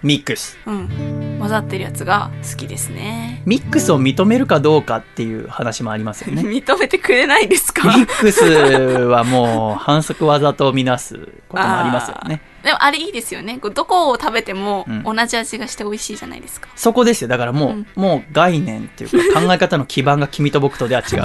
[0.03, 0.57] ミックス。
[0.65, 1.37] うん。
[1.39, 3.41] 混ざってるやつが好きですね。
[3.45, 6.41] ミックスを認めるかどうかっていう話もありますよね。
[6.47, 7.87] 認めてくれないですか？
[7.87, 12.41] ミックスはもう反則技とみなすこともありますよね。
[12.63, 13.57] でもあれいいですよね。
[13.73, 15.03] どこを食べてもうん。
[15.03, 17.27] 同じ味がして美味しいじゃないですか、そこですよ。
[17.27, 17.87] だからもう、うん。
[17.95, 21.21] もう概念っていうか考え方の基盤が君と僕とでは違う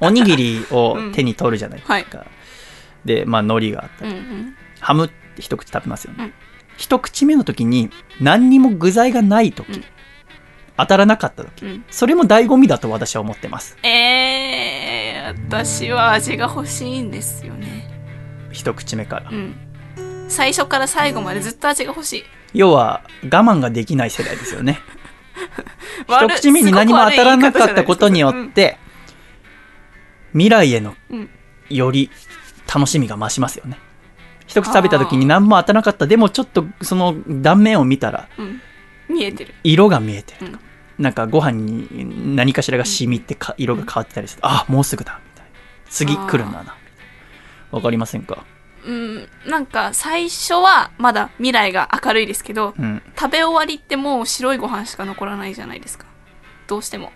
[0.00, 2.26] おにぎりを手に取るじゃないですか、
[3.04, 4.54] でまあ海苔があったりうんうん。
[4.80, 6.32] ハムって一口食べますよね、うん
[6.78, 9.84] 一口目の時に何にも具材がない時、うん。
[10.78, 11.84] 当たらなかった時うん。
[11.90, 13.76] それも醍醐味だと私は思ってます。
[13.82, 17.90] えー、私は味が欲しいんですよね。
[18.52, 19.56] 一口目から、うん。
[20.28, 22.24] 最初から最後までずっと味が欲しい。
[22.54, 24.78] 要は、我慢ができない世代ですよね。
[26.06, 28.78] 一口目に何も当たらなかったことによっ、て、
[30.32, 30.94] 未来への
[31.68, 32.10] より
[32.72, 33.78] 楽しみが増しますよね。
[34.48, 36.08] 一口食べた時に何も当たらなかった。
[36.08, 38.60] でもちょっとその断面を見たら、うんうん
[39.08, 39.54] 見えてる。
[39.62, 40.46] 色が見えてる。
[40.48, 40.60] うん
[40.98, 44.40] なんかご飯に何かしらが染みってか色が変わってたりする。
[44.42, 45.20] あ、もうすぐだ。
[45.24, 45.50] みたいな。
[45.88, 46.74] 次来るんだな。
[47.70, 48.44] わかりませんか？
[48.84, 53.00] うん、なんか最初はまだ未来が明るいですけど、うん。
[53.16, 56.06] 食べ終わりってもう白いご飯しか残らないじゃないですか。
[56.66, 57.12] どうしても。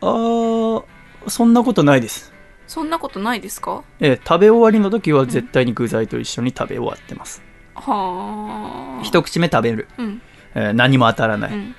[0.00, 0.84] あー、
[1.26, 2.31] そんなことないです。
[2.72, 3.82] そんなことないですか？
[4.00, 7.42] ええ、食べ終わりの時は絶対に具材と一緒に食べ終わってます。
[7.74, 9.02] はあ。
[9.02, 9.88] 一口目食べる。
[9.98, 10.22] うん。
[10.54, 11.52] えー何も当たらない。
[11.52, 11.74] うん。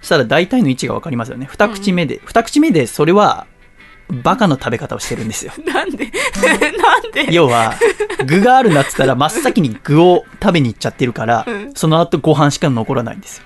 [0.00, 1.46] そしたら大体の位置がわかりますよね。
[1.50, 3.46] 二口目で、二口目でそれは、
[4.22, 5.52] バカの食べ方をしてるんですよ。
[5.66, 6.04] なんで？
[6.78, 7.32] なんで？
[7.34, 7.74] 要は、
[8.24, 13.44] 具があるなって言ったら真っ先に具を食べに行っちゃってるから、うんその後ご飯しか残らないんですよ。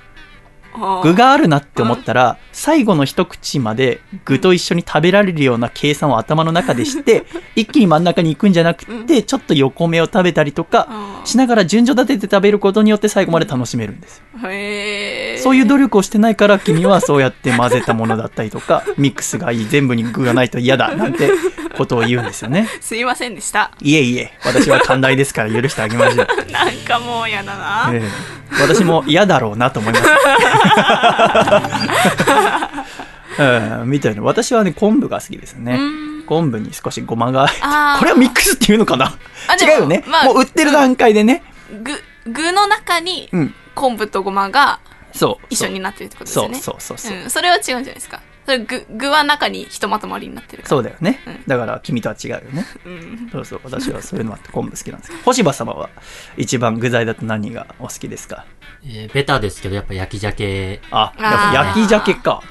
[0.73, 7.25] はあ具があるなって思ったら、最後の一口まで具と一緒に食べられるような計算を頭の中でして、
[7.57, 14.25] 一気に真ん中に行くんじゃなくて、ちょっと横目を食べたりとか、あしながら順序立てて食べることによって最後まで楽しめるんですよ。
[15.39, 21.31] そういう努力をしてないから君はそうやって混ぜたものだったりとか、ミックスがいい、全部に具がないと嫌だ、なんて
[21.77, 22.69] ことを言うんですよね。
[22.81, 23.71] すいませんでした。
[23.81, 26.27] いえいえ、私は寛大ですから許してあげましょう。
[26.51, 27.91] なんかもう嫌だな。
[27.93, 28.09] ええ
[28.61, 30.05] 私も嫌だろうなと思います。
[33.43, 34.23] うんみたいな。
[34.23, 35.75] 私はね、昆布が好きですね。
[35.75, 37.49] うん昆布に少しごまが。
[37.99, 39.19] これはミックスっていうのかな？
[39.61, 41.43] 違うよね、まあもう売ってる段階でね。
[41.83, 43.55] 具、具の中にうん。
[43.75, 44.79] 昆布とごまが
[45.13, 45.47] そう。
[45.51, 46.55] 一緒になってるってことですそう。
[46.55, 47.17] そうそうそう。
[47.17, 48.21] うん、それは違うんじゃないですか。
[48.51, 50.65] それ具、具は中にひとまとまりになってる。
[50.67, 51.45] そうだよねうん。
[51.47, 52.67] だから君とは違うよね。
[52.85, 53.29] うん。
[53.33, 53.61] そうそう。
[53.65, 55.23] 私はそういうのあって昆布好きなんですけど。
[55.25, 55.89] 星葉様は
[56.37, 58.45] 一番具材だと何がお好きですか？
[58.85, 62.43] えーベタですけど、やっぱ焼き鮭、あ、やっぱ焼き鮭か。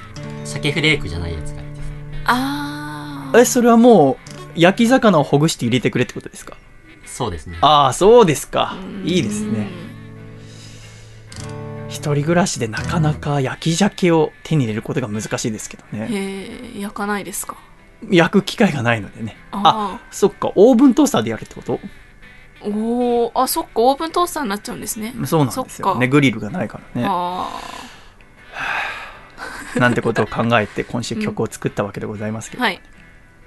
[0.46, 1.92] 鮭フレークじゃないやつがいいです。
[2.26, 3.40] あー。
[3.40, 4.18] え、それはも
[4.56, 6.56] う、焼き魚をほぐして入れてくれってことですか？
[7.06, 7.58] そうですね。
[7.62, 9.06] ああ、そうですかう。
[9.06, 9.68] んいいですね。。
[11.90, 16.08] 一人暮らしでなかなか焼き鮭を手に入れることが難しいですけどね。
[16.10, 17.58] へえ、焼かないですか？
[18.10, 19.36] 焼く機会がないのでね。
[19.52, 21.80] あ、あそっか、オーブントースターでやるってこと？
[22.62, 25.14] ーおー、あ、そっか、オーブントースターになっちゃうんですね。
[25.26, 26.08] そうなんですよね。
[26.08, 27.08] グリルがないからね。
[27.10, 27.50] あ
[29.80, 32.82] なんてことを考えて今週曲を作ったわけでございますけど、ーはい。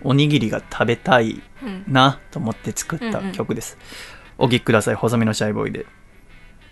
[0.03, 1.85] おにぎりが食べたいうん。
[1.87, 3.79] なと思って作った曲です。
[4.39, 5.87] お聴きください、細身のシャイボーイで。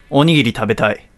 [0.08, 1.09] おにぎり食べたい。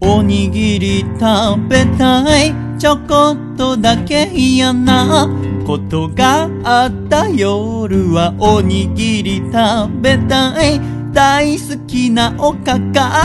[0.00, 2.54] おにぎり食べたい。
[2.78, 5.28] ちょこっとだけ嫌な
[5.66, 10.80] ことがあった夜はおにぎり食べたい。
[11.12, 13.24] 大好きなおかか。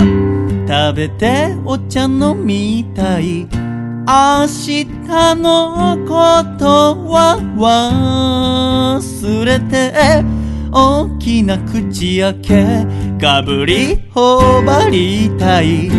[0.67, 3.47] 食べてお茶飲みたい。
[4.07, 4.85] 明日
[5.35, 6.65] のこと
[7.07, 7.37] は
[8.97, 9.93] 忘れて
[10.73, 12.65] 大きな口開け
[13.19, 15.91] かぶりほばりたい。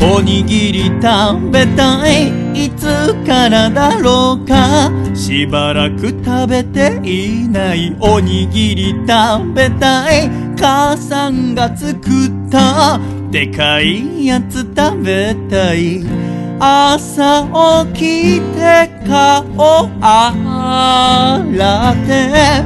[0.00, 2.28] おにぎり食べたい。
[2.66, 2.86] いつ
[3.26, 4.90] からだろうか。
[5.14, 7.94] しばらく食べていない。
[8.00, 10.30] おにぎり食べたい。
[10.56, 12.02] 母さんが作っ
[12.48, 13.00] た。
[13.30, 16.25] でかいやつ食べたい。
[16.58, 17.46] 朝
[17.92, 18.00] 起
[18.38, 22.64] きて顔洗って。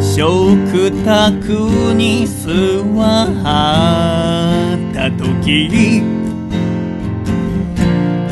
[0.00, 3.44] 食卓に座っ
[4.92, 6.02] た時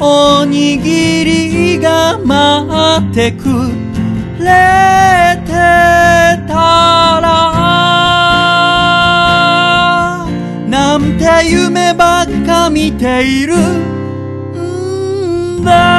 [0.00, 3.86] おにぎりが待ってく。
[4.38, 5.50] れて
[6.46, 7.26] たら
[10.68, 11.94] なんて夢
[12.70, 13.56] 見ている。
[15.58, 15.96] んだ。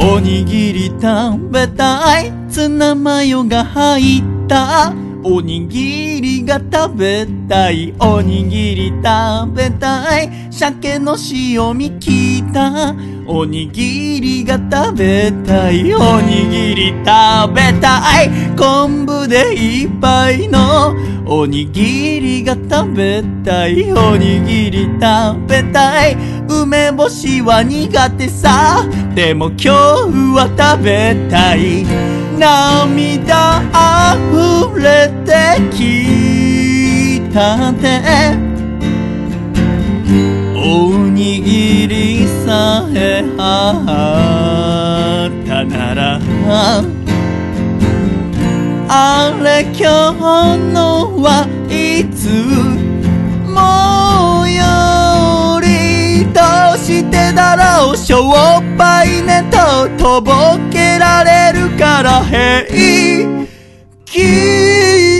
[0.00, 2.32] おにぎり食べたい。
[2.48, 4.92] ツナマヨが入った。
[5.22, 7.94] おにぎりが食べたい。
[8.00, 10.30] おにぎり食べたい。
[10.50, 12.94] 鮭の塩味効いた。
[13.30, 15.94] おにぎりが食べたい。
[15.94, 18.30] おにぎり食べたい。
[18.56, 20.96] 昆布でいっぱいの。
[21.26, 23.92] おにぎりが食べたい。
[23.92, 26.16] おにぎり食べたい。
[26.48, 28.88] 梅干しは苦手さ。
[29.14, 29.68] でも今日
[30.34, 31.84] は食べたい。
[32.38, 34.16] 涙あ
[34.72, 38.48] ふれてきたて
[40.56, 42.17] おにぎり
[42.48, 45.28] さえあ
[48.88, 52.30] あれ今日のはいつ
[53.44, 56.40] もよりど
[56.74, 58.32] うしてだろうしょっ
[58.78, 59.58] ぱいねと
[60.02, 60.32] とぼ
[60.70, 62.64] けられるから平
[64.06, 65.17] 気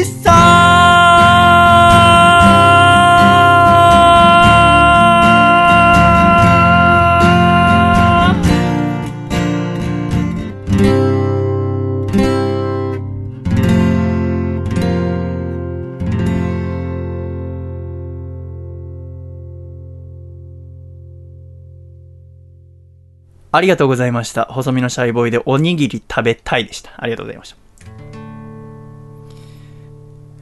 [23.50, 24.44] ありがとうございました。
[24.46, 26.92] 細身のシャイボーイでおにぎり食べたいでした。
[26.96, 27.56] ありがとうございました。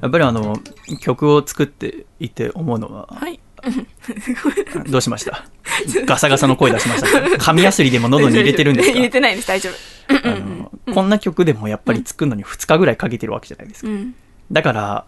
[0.02, 0.58] やっぱりあの、
[1.00, 3.40] 曲を作っていて思うのは、はい。
[4.90, 5.44] どうしました？
[6.04, 8.94] ガサガサの声出しました紙やすりでも喉に入れてるんですか？
[8.94, 10.28] 入れてないです、大丈夫。
[10.28, 13.88] あのこんな曲でもやっぱり作るのに2日ぐらいかけてるわけじゃないですか。
[13.88, 14.14] うん。
[14.52, 15.04] だから、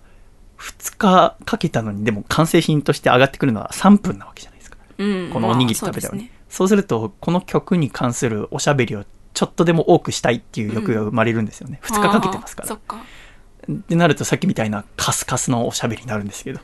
[0.58, 4.78] 2日かけたのにでも完成品として上がってくるのは3分なわけじゃないですか。
[4.98, 5.30] うん。
[5.32, 6.20] このおにぎりまあ食べたのに。
[6.22, 11.80] そうですねそうすると、この曲に関するおしゃべりをちょっとでも多くしたいっていう欲が生まれるんですよね。
[11.82, 12.74] 2日かけてますから。
[12.74, 16.60] ってなるとさっきみたいなカスカスのおしゃべりになるんですけど。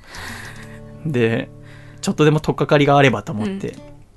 [1.07, 1.51] で、
[2.01, 3.77] ちょっとでも取っかかりがあればと思って、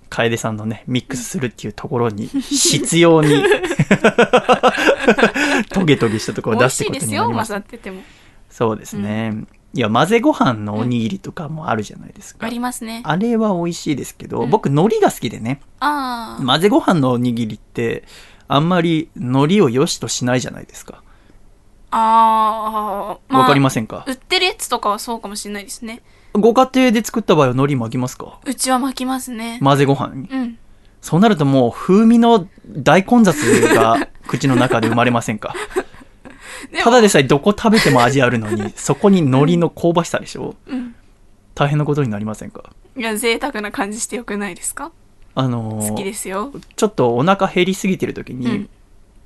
[0.10, 3.44] 楓さんのね、ミックスするっていうところに、必要に、
[5.70, 7.60] トゲトゲしたところを出してことになりましたざ。
[7.60, 8.02] ってても。
[8.50, 9.46] そうですね。
[9.78, 12.48] いや、混ぜご飯のおにぎりとかもあるじゃないですか。
[12.48, 13.04] ありますね。
[13.06, 16.44] あれは美味しいですけど、うん僕、海苔が好きでね、ああ。
[16.44, 18.04] 混ぜご飯のおにぎりって、
[18.48, 21.04] あんまり海苔を良しとしないじゃないですか。
[21.92, 23.38] ああ。
[23.38, 24.04] わ、かりまませんか？
[24.08, 26.02] 売ってるやつとかはそうかもしれないですね。
[26.34, 28.40] ご家庭で作った場合は海苔巻きますか？
[28.46, 29.60] うちは巻きますね。
[29.62, 30.28] 混ぜご飯に。
[30.28, 30.58] うん。
[31.02, 33.36] そうなるともう風味の大混雑
[33.76, 35.54] が口の中で生まれませんか？
[36.84, 40.56] ただでさえどこ食べても味あるのに、 そこに海苔の香ばしさでしょ？
[40.68, 40.96] うん。
[41.56, 42.64] 大変なことになりませんか？
[42.96, 44.92] いや、贅沢な感じしてよくないですか？
[45.36, 46.52] あのー好きですよ。
[46.76, 48.70] ちょっとお腹減りすぎてる時に、うん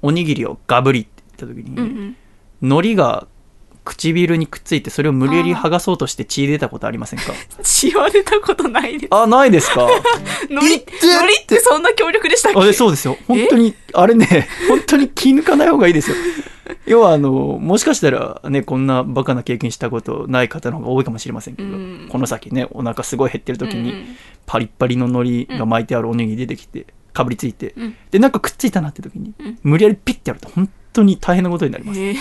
[0.03, 2.15] おにぎりをガブリって言った時に、うんうん。
[2.63, 3.27] 海苔が
[3.83, 7.33] 唇にくっついてそれを無理やり剥がそうとして血出たことありませんか？
[7.63, 9.13] 血は出たことないです。
[9.13, 9.87] あ、ないですか？
[10.49, 10.91] 海苔、いって
[11.43, 13.15] ってそんな強力でしたっあれけそうですよ。
[13.27, 16.15] 本当に、あれね、本当に気抜かない方がいいですよ。
[16.85, 22.07] 要はあの、もしかしたらね、こんなバカな経験したことない方の方が多いかもしれませんけど、うん。
[22.09, 23.93] この先ね、お腹すごい減ってる時に、
[24.45, 27.95] パリッパリの海苔が巻いてあるおにぎり出てきて、かぶりついて、うん。
[28.11, 29.59] で、なんかくっついたなって時に、うん。
[29.63, 31.99] 無理やりピッてやると本当に大変なことになります。
[31.99, 32.15] へえ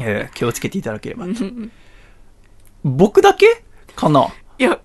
[0.00, 1.24] えー気をつけていただければ。
[1.26, 1.70] うん
[2.82, 3.62] 僕だけ
[3.96, 4.28] かな？
[4.58, 4.78] いや、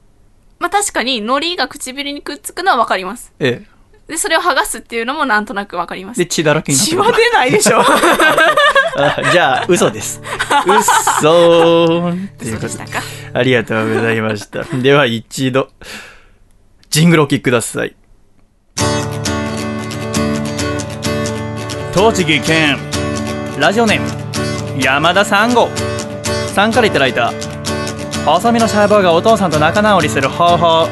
[0.59, 3.33] まあ確かに海苔が唇にくっつくのはわかります。
[3.39, 3.65] え
[4.09, 6.13] で、それを剥がすっていうのもなんとなくわかりまえ。
[6.15, 6.25] すで、。
[6.25, 7.79] 血だらけになっ血は出ないでしょ。
[8.97, 10.19] あじゃあ、嘘です。
[10.65, 13.03] 嘘ーっていうことで嘘でしたか。
[13.33, 14.63] ありがとうございました。
[14.63, 15.69] では一度、
[16.89, 17.95] ジングルお聴きください。
[21.93, 22.79] 栃木県、
[23.59, 25.69] ラジオネーム、山田三号
[26.55, 27.31] さんからいただいた、
[28.25, 30.89] 細身のシャイボーイがお父さんと仲直りする方法。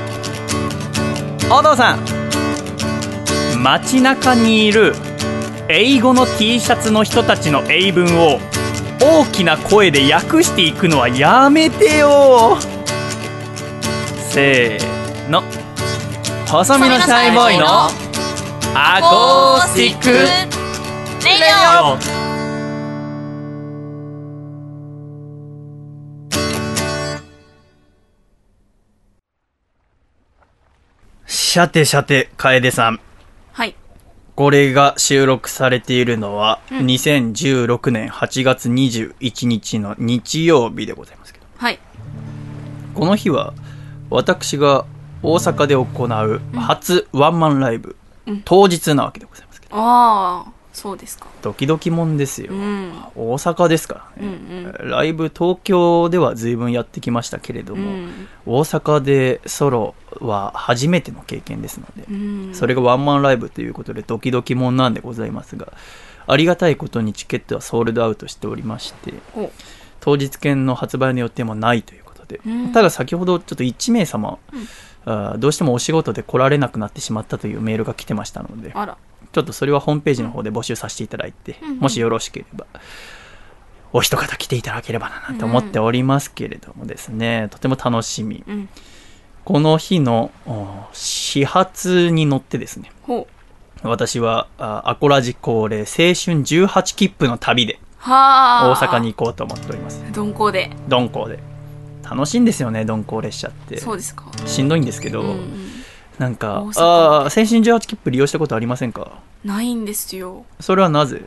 [1.50, 2.17] お父さん、
[3.68, 4.94] 街中にいる
[5.68, 8.40] 英語の T シャツの人たちの英文を
[9.02, 12.58] 大きな声で訳していくのはやめてよ。
[14.30, 15.44] せーの。
[16.48, 17.90] 細身のシャイボーイの
[18.74, 20.08] アコースティック
[21.28, 21.48] レレ
[21.84, 21.98] オ
[31.26, 33.02] さてさて楓さん。
[33.58, 33.74] はい。
[34.36, 36.86] これが収録されているのは、うん。
[36.86, 41.48] 2016年8月21日の日曜日でございますけど。
[41.58, 41.80] はい。
[42.94, 43.56] この日は
[44.12, 44.86] 私が
[45.24, 47.96] 大阪で行う初ワンマンライブ、
[48.28, 48.42] うん。
[48.46, 49.76] 当日なわけでございますけど。
[49.76, 51.26] ああ、そうですか。
[51.42, 52.92] ドキドキもんですよ、うん。
[53.16, 54.90] 大阪ですからうんね、うん。
[54.90, 58.28] ライブ東京では随分やってきましたけれども、うん。
[58.46, 62.54] 大阪でソロは初めての経験ですので、うん。
[62.54, 65.74] それがワンマンライブということでドキドキもんなんでございますが
[66.28, 69.14] ありがたいことにチケットはソールドアウトしておりまして
[70.00, 74.68] 当日券の発売の予定もないということで、うんただ先ほどちょっと1名様、うん
[75.10, 78.98] あーどうしてもお仕事で来られなくなってしまったというメールが来てましたのであら。
[79.38, 82.66] ちょっとそれはホームページの方で募集させていただいて、うんうんもしよろしければ
[83.94, 88.70] お一方来ていただければななんて思っておりますけれどもですね、とても楽しみうん。
[89.46, 93.28] この日のお始発に乗ってですねほ
[93.84, 98.70] 私はあアコラジ恒例青春18切符の旅ではあ。
[98.72, 100.72] 大阪に行こうと思っております鈍行で。
[100.90, 101.40] 鈍行で
[102.04, 104.26] 楽しいんですよね鈍行列車ってそうですか。
[104.48, 105.68] しんどいんですけど、うんうん。
[106.18, 109.12] なんかああ青春18切符利用したことありませんか？
[109.44, 110.46] ないんですよ。
[110.60, 111.26] それはなぜ？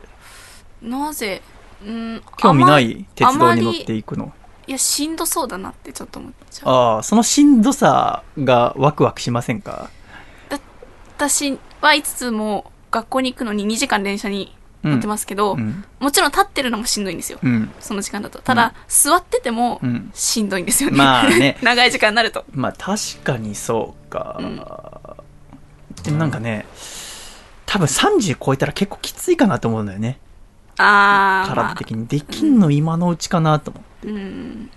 [0.81, 1.41] なぜ、
[1.85, 4.33] うん、興味なあい鉄道に乗っていくの？
[4.67, 6.73] いや、しんどそうだなってちょっと思っちゃう。
[6.73, 9.89] ああそのしんどさがワクワクしませんか？
[11.17, 17.37] 私はいつつも学校に行くのに2時間電車に乗ってますけど、うんもちろん立ってるのもしんどいんですよ。
[17.43, 18.39] うんその時間だと。
[18.41, 20.97] ただ、座っててもうんしんどいんですよね。
[20.97, 22.43] まあね 長い時間になると。
[22.51, 24.61] まあ確かにそうか、うん
[26.03, 26.65] でもなんかね
[27.71, 30.19] 多分30超えたら結構きついかなと思うんだよね。
[30.77, 31.55] あー。
[31.55, 32.05] 体的に。
[32.05, 34.69] できんの今のうちかなと思う、まあうん。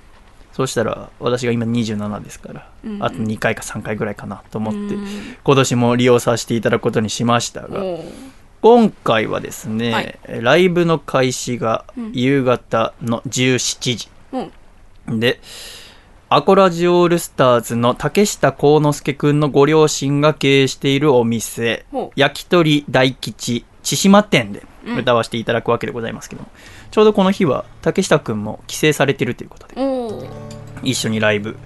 [0.53, 3.03] そうしたら私が今27ですから、うん。
[3.03, 5.07] あと2回か3回ぐらいかなと思って、うん。
[5.43, 7.83] 今年も利用させていただくことにしましたが
[8.63, 10.19] 今回はですね、はい。
[10.41, 12.13] ライブの開始がうん。
[12.13, 14.09] 夕方の17時、
[15.09, 15.19] うん。
[15.19, 15.41] で、
[16.29, 22.11] アコラジオールスターズの竹下幸之助くんのご両親が経営しているお店、ほう。
[22.17, 24.99] 焼き鳥大吉千島店でうん。
[24.99, 26.45] 歌わせていただくわけでございますけど、
[26.91, 30.29] ちょうどこの日は竹下くんも帰省されてるということで、おー。
[30.83, 31.57] 一緒にライブ、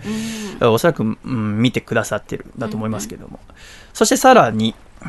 [0.60, 0.72] うん。
[0.72, 3.40] おそらく、うん、見てくださってるんだと思いますけども、
[3.92, 5.06] そしてさらに、え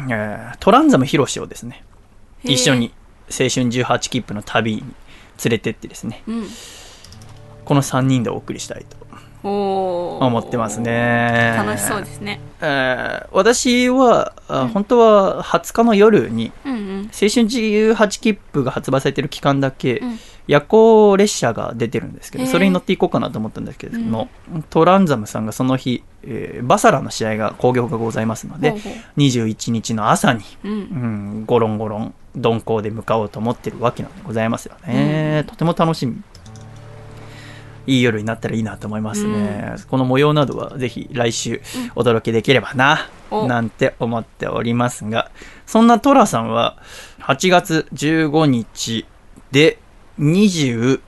[0.54, 1.84] ートランザムヒロシをですね、
[2.43, 2.93] 一緒に
[3.30, 6.47] 青春18切符の旅に連れてってですね、うん。
[7.66, 8.97] この3人でお送りしたいと
[9.44, 11.54] 思ってますね。
[11.56, 12.40] 楽しそうですね。
[12.62, 14.68] えー私は、あうん。
[14.70, 17.00] 本当は20日の夜にうんうん。
[17.06, 20.20] 青春18切符が発売されてる期間だけ、うん。
[20.48, 24.30] 夜行列車が出てるんですけどそれに乗っていこうかなと思ったんですけども、
[24.72, 28.94] トランザムさんがその日、えーバサラの試合が興行がございますのでほうほう。
[29.20, 30.72] 21日の朝に、うん。
[30.72, 30.76] う。
[30.76, 36.20] ん、ゴロンゴロン鈍行で向かおうと思ってるわけなんでございますよね、とても楽しみ
[37.88, 41.61] いい夜になったらいいなと思いますね、この模様などはぜひ来週
[41.95, 43.47] お届けできればな、お。
[43.47, 45.32] なんて思っておりますが
[45.65, 46.77] そんなトラさんは
[47.21, 49.05] 8月15日
[49.51, 49.80] で
[50.19, 50.99] 29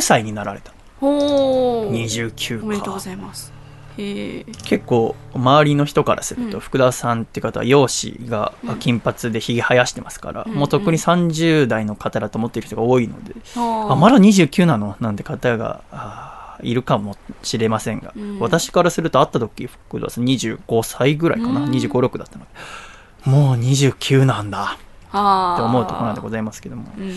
[0.00, 0.72] 歳になられた。
[1.00, 1.90] ほー。
[1.90, 3.59] 29おめでとうごかざいます。
[3.96, 6.60] 結構周りの人からすると、うん。
[6.60, 8.76] 福田さんって方は容姿がうん。
[8.78, 14.96] 金髪でひげ生やしてますから、うんもう特に30代の方だと思っている人が多いので、ああまだ29なの？
[15.00, 18.38] なんて方がいるかもしれませんが、うん。
[18.38, 21.70] 私からすると会った時福田さん25歳ぐらいかな、うん。
[21.70, 24.78] 25、6だったのでもう29なんだ。
[25.12, 26.92] あって思うところなんでございますけども。
[26.96, 27.12] うん。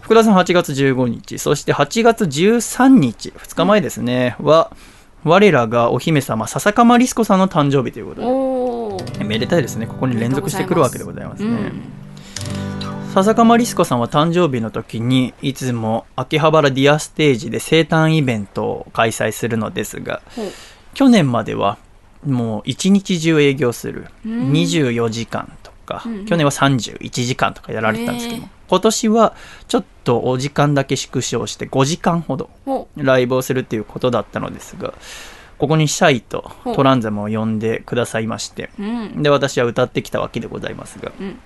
[0.00, 4.70] 福田さん8月15日そして8月13日2日前ですね、は
[5.24, 9.24] 我らがお姫様笹かまりすこさんの誕生日ということで。
[9.24, 9.86] めでたいですね。
[9.86, 11.48] ここに連続してくるわけでございますね。
[11.48, 11.82] うん。
[13.12, 20.46] 笹かまりすこさんは誕生日の時にいつも秋葉原ディアステージで生誕イベントを開催するのですがほう。
[20.94, 21.78] 去年までは
[22.26, 24.52] もう一日中営業するうん。
[24.52, 29.34] 24時間とか、うんうん去年は31時間とかやられてたんですけども、今年は
[29.66, 34.92] ちょっとお時間だけ縮小して5時間ほどほライブをするっていうことだったのですが
[35.58, 38.82] ここにシャイとトランザムを呼んでくださいましてう。
[38.82, 38.86] う
[39.18, 39.22] ん。
[39.22, 41.38] で私は歌ってきたわけでございますがうん。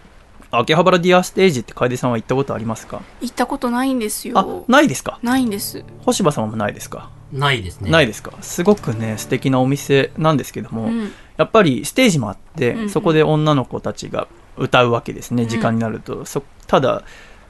[0.55, 3.01] 秋葉原ディアステージって楓さんは行ったことありますか？
[3.23, 4.65] 行ったことないんですあよ。
[4.69, 5.19] ないですか？
[5.23, 5.83] ないんです。
[6.05, 7.91] 星葉さんもないですか、ないですね。
[7.91, 8.33] ないですか？
[8.43, 11.13] すごくね素敵なお店なんですけども、うん。
[11.43, 12.91] やっぱりステージもあって、うんうん。
[12.91, 15.49] そこで女の子たちが歌うわけですねうん。
[15.49, 17.03] 時間になると、そただ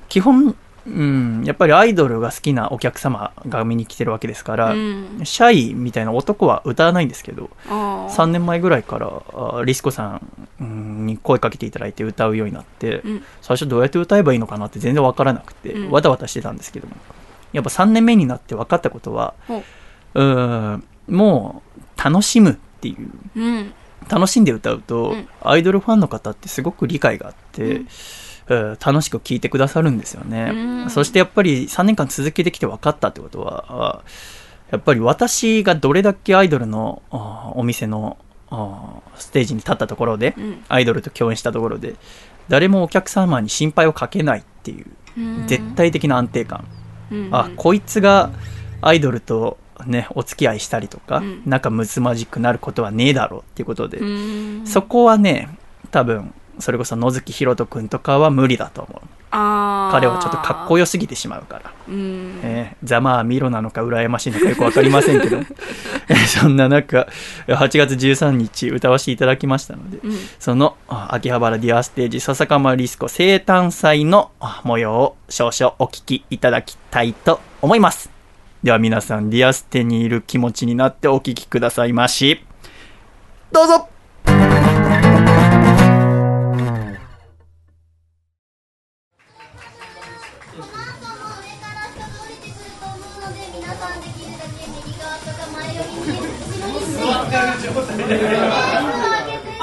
[0.09, 5.20] 基本、うん、やっぱりアイドルが好きなお客様が見に来てるわけですから、うん。
[5.24, 8.14] シャイみたいな男は歌わないんですけどあー。
[8.14, 13.24] 3年前ぐらいからあリスコさんうんに声かけていただいて歌うようになって、うん。
[13.43, 15.90] 最初どうやって歌えばいいのかなって全然わからなくて、うん。
[15.90, 16.95] わたわたしてたんですけども。
[17.53, 19.62] やっぱ3年目になって分かったことはほ
[20.14, 23.74] うーんもう楽しむっていううん。
[24.09, 25.28] 楽しんで歌うと、うん。
[25.42, 27.88] アイドルファンの方ってすごく理解があって、うん。
[28.48, 30.90] えー楽しく聴いてくださるんですよね、うん。
[30.90, 34.03] そしてやっぱり3年間続けてきて分かったってことはあ
[34.72, 38.18] やっぱり私がどれだけアイドルのあお店の
[38.50, 40.64] あステージに立ったところで、うん。
[40.68, 41.94] アイドルと共演したところで
[42.48, 44.86] 誰もお客様に心配をかけないっていう
[45.16, 45.46] うん。
[45.46, 46.66] 絶対的な安定感、
[47.12, 47.28] うん。
[47.30, 48.32] あこいつが
[48.80, 51.43] アイドルとねお付き合いしたりとか、うん。
[51.47, 54.66] 仲睦まじくなることはねえだろうっていうことで、うん。
[54.66, 55.49] そこはね
[55.91, 59.09] 多分それこそ野月ひろとくんとかは無理だと思う。
[59.33, 61.72] 彼はちょっとかっこよすぎてしまうから。
[61.89, 62.41] うん。
[62.43, 65.39] えーざまあミロなのか羨ましいのかよくわかりませんけど、
[66.09, 67.07] えーそんな中、
[67.47, 70.16] 8月13日歌わせていただきましたので、うん。
[70.39, 78.11] そのあ秋葉原ディアステージ笹かまリスコ生誕祭のあ模様を少々お聞きいただきたいと思います。
[78.62, 82.44] では皆さんディアステにいる気持ちになってお聞きくださいまし。
[83.50, 83.88] どうぞ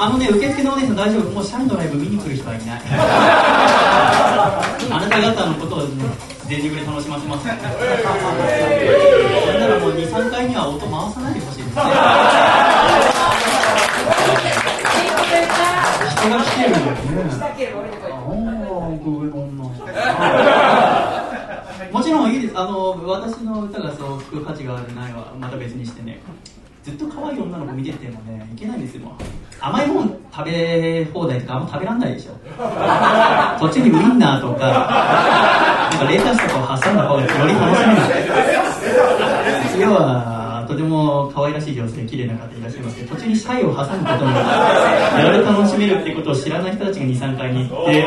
[0.02, 2.82] あのね、受付のお姉さん大丈夫、もう社員のライブ見に来る人はいない。
[2.90, 6.04] あなた方のことをね、
[6.50, 7.46] 全力で楽しませます。
[7.46, 7.62] なら
[9.78, 11.82] もう2、3回には音回さないでほしいですね。
[16.10, 16.98] 人が来てるんだよね。
[21.92, 22.58] もちろんいいです。
[22.58, 26.20] あの私の歌がそう聞く価値があるないはまた別にしてね。
[26.82, 29.02] ずっと可愛い女の子見ててもねいけないんですよ。
[29.06, 29.14] もう
[29.60, 32.32] 甘いもん食べ放題とかあんま食べらんないでしょ。
[33.58, 37.94] 途中にウインナーとかなんかレタスとかを挟んだ方がより楽しめ
[39.78, 39.82] る。
[39.82, 44.44] 要はとても可愛らしい女性、綺麗な方いらっしゃいますけど、途中にシャイを挟むことによっ
[45.16, 48.06] て、いろいろ楽しめるってことを知らない人たちが2、3回に行って、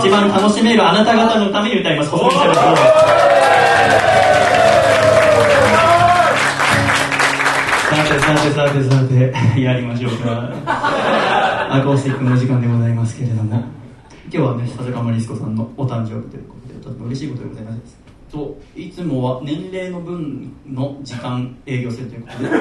[0.00, 2.54] 一番楽しめるあなた方のために歌います、細見さんの
[8.02, 8.98] てさてさてさ
[9.54, 10.50] て、やりましょうか。
[11.70, 13.64] アコースティックの時間でございますけれども、今
[14.30, 17.96] 日はね、笹川リスコさんのお誕生日ということで、とても嬉しいことでございます。
[18.32, 22.54] といつもは年齢の分の時間営業するということで、去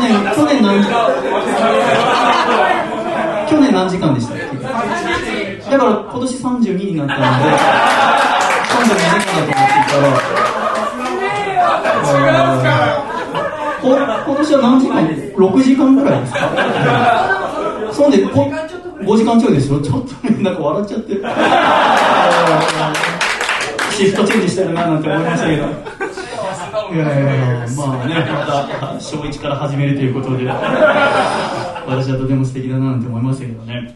[0.00, 1.06] 年、去年何時間、
[3.48, 4.46] 去年何時間でしたっけ？
[5.70, 7.26] だから今年32になったので、
[8.72, 9.52] 今度2時間だと
[9.98, 10.72] 思っていた
[12.72, 12.95] ら、こ
[13.94, 17.92] 今年は何時間 ?6 時間ぐらいですか？
[17.92, 18.50] そんでこ
[19.00, 21.14] 5時間ちょいでしょちょっとねなんか笑っちゃって
[23.94, 25.62] シフトチェンジしてるななんて思いましたけど。
[26.94, 28.46] いやいやいやまあねま
[28.94, 30.46] た小1から始めるということで。
[30.46, 33.94] 私はとても素敵だななんて思いましたけどね。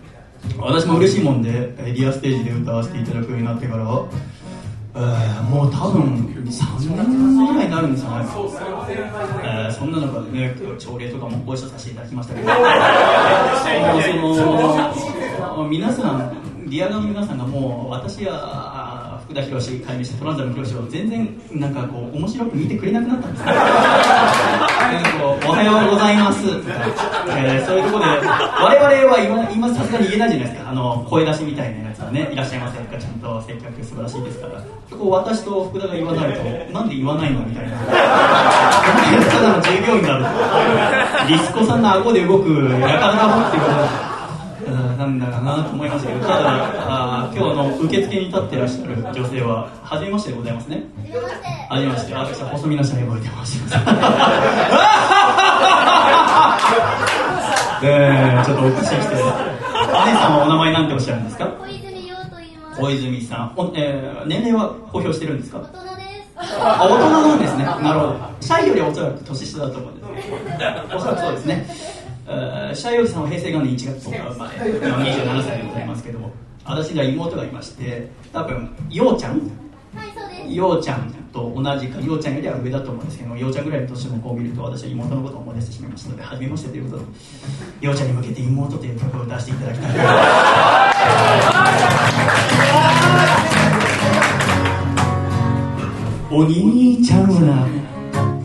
[0.59, 3.84] 私も嬉しいもんでリアステージで歌わせていただくようになってから
[4.95, 6.03] えーもう多分
[6.45, 8.24] 3年ぐらいになるんですよね、
[9.45, 10.30] えーそんな中で。
[10.32, 12.49] ね朝礼とかもご一緒させていただきましたけど
[15.38, 16.32] その皆さん
[16.66, 18.80] リアガンの皆さんがもう私やあ
[19.31, 23.45] 福田博士改名してトランザム博士を全然なんかこう面白く見てくれなくなったんです。
[23.45, 26.74] ねなんかこうおはようございますとか、
[27.39, 30.70] えーそういうところで我々は今今さすがに言えないじゃないですか。
[30.70, 32.87] あの声出しみたいなやつはねいらっしゃいません。
[32.87, 34.61] かちゃんと接客素晴らしいですから。
[34.91, 36.43] こう私と福田が言わないと
[36.74, 37.78] なんで言わないのみたいな。
[37.78, 40.26] ただの従業員だろ
[41.31, 44.09] リスコさんの顎で動くやからだっていうことうん
[44.71, 46.35] なんだかなと思いましたけどただ
[46.87, 50.83] あー今日の受付に立ってらっしゃる女性は初めましてでございますね
[51.68, 53.77] 初めまして私は細身のシャイボーイで申します
[57.83, 59.25] えー、ちょっとおかしい人でお
[60.05, 61.47] 姉さんはお名前なんておっしゃるんですか？
[61.59, 62.81] 小泉洋と言います。
[62.81, 65.59] 小泉さん、おえー年齢は公表してるんですか？
[65.61, 66.03] 大人で
[66.47, 66.57] す。
[66.61, 67.64] あ、大人なんですね。
[67.64, 68.16] なるほど。
[68.43, 70.29] シャイよりおそらく年下だと思うんです。
[70.95, 71.66] おそらくそうですね。
[72.33, 76.31] えーシャイおじさんは平成元年1月10日生まれ、27歳でございますけども、
[76.64, 79.41] 私には妹がいまして、多分、ようちゃん
[79.93, 80.53] はい、そうです。
[80.53, 87.05] ようちゃんと同じか、ようちゃんよりは上だと思うんですけども、ようちゃんぐらいの年の子を見ると、私は妹のことを思い出してしまいましたので、初めましてということ
[87.81, 89.91] で、ようちゃんに向けて妹という曲を出していただきたい。
[96.33, 97.66] お兄ちゃんは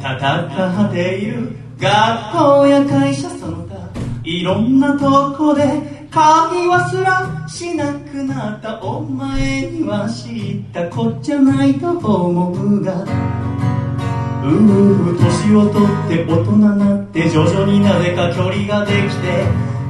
[0.02, 3.64] 戦っている学校や会社その他
[4.26, 5.62] いろんなとこで
[6.10, 13.06] 会話すらしなくなったお前には知ったこっちゃないと思うが。
[14.44, 19.46] うう年を取って大人になって徐々になぜか距離ができて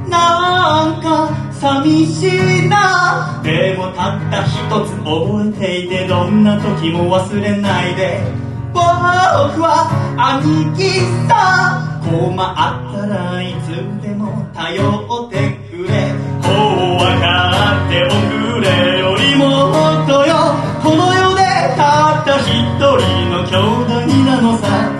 [0.08, 2.28] なんか寂し
[2.64, 3.40] いな。
[3.42, 4.56] でもたった一
[4.86, 8.45] つ覚えていてどんな時も忘れないで。
[8.76, 9.88] 僕は
[10.20, 12.44] 兄貴さ困っ
[12.92, 13.72] たらいつ
[14.04, 16.12] でも頼ってくれ。
[16.44, 20.52] こう分かっておくれよりもっとよ。
[20.84, 23.00] この世でたった一人
[23.32, 24.92] の兄弟なのさ。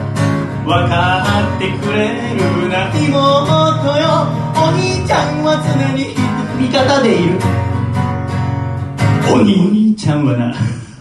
[0.64, 1.22] 分か
[1.56, 3.12] ってくれるな妹
[4.00, 4.24] よ。
[4.56, 6.16] お兄ちゃんは常に
[6.58, 7.38] 味方でいる。
[9.30, 10.54] お兄ちゃんはな。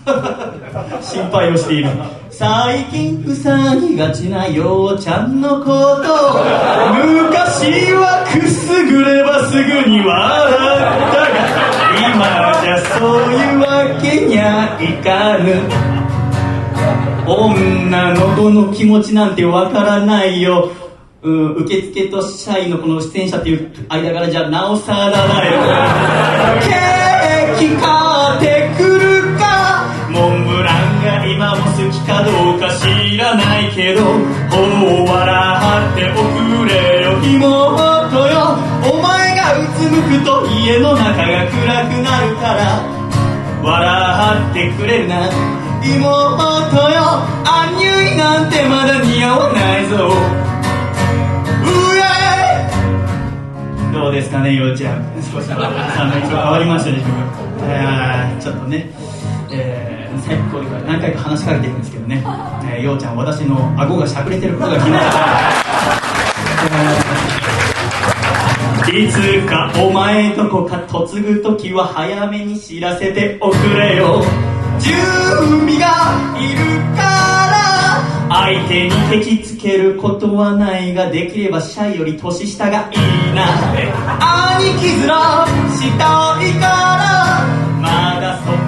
[1.01, 1.89] 心配をしている。
[2.37, 5.71] 最近ふさぎがちなようちゃんのこと。
[6.99, 11.39] 昔はくすぐればすぐに笑ったが
[12.11, 13.65] 今じゃそういうわ
[14.01, 15.63] けにゃいかぬ。
[17.25, 20.71] 女の子の気持ちなんてわからないよ、
[21.23, 25.61] うん、受付と社員のこの出演者っていう間柄じゃなおさらだよ
[27.57, 28.14] ケーキ買
[31.95, 38.57] きかどうか知らないけどほう笑っておくれよ妹よ。
[38.83, 41.55] お前がうつむくと家の中が暗
[41.87, 42.83] くなるから
[43.63, 45.29] 笑ってくれるな。
[45.83, 45.95] 妹
[46.91, 49.95] よアンニュイなんてまだ似合わないぞ。
[50.07, 50.11] う
[51.97, 55.65] えどうですかねようちゃん少しさんの
[56.15, 57.09] 印象変わりましたでしょう
[57.61, 57.65] か
[58.37, 58.89] いちょっとね。
[59.51, 62.23] えー、最後から何回か話しかけてるんですけどね、
[62.65, 65.75] えー、ようちゃん私の顎がしゃくれてることが気になった
[68.97, 74.23] いつかお前とこか嫁ぐ時は早めに知らせておくれよ。
[74.79, 74.95] 準
[75.61, 77.45] 備がいるから。
[78.29, 83.45] 相手に敵つけることはないができればシャイより年下がいいな。
[84.59, 85.09] 兄貴面
[85.77, 87.65] したいから。
[87.81, 88.64] まだそんな日来る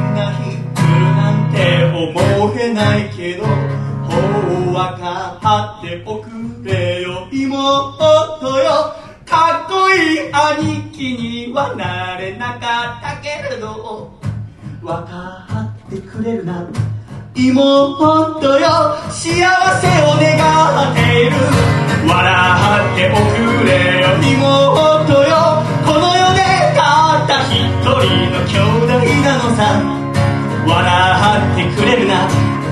[1.57, 6.29] なんて思えないけどほうわかっておく
[6.63, 7.27] れよ。
[7.31, 8.93] 妹よ。
[9.25, 11.13] かっこいい兄貴
[11.47, 14.11] にはなれなかったけれど。
[14.83, 15.47] わか
[15.87, 16.65] ってくれるな
[17.35, 18.95] 妹よ。
[19.09, 20.37] 幸せを願
[20.91, 21.35] っている。
[22.07, 22.15] 笑
[22.93, 25.63] っておくれよ妹よ。
[25.85, 26.39] この世で
[26.75, 27.97] たった一人
[28.31, 28.53] の兄
[28.85, 28.93] 弟
[29.23, 30.06] なのさ。
[30.67, 30.83] 笑
[31.53, 32.27] ってくれるな。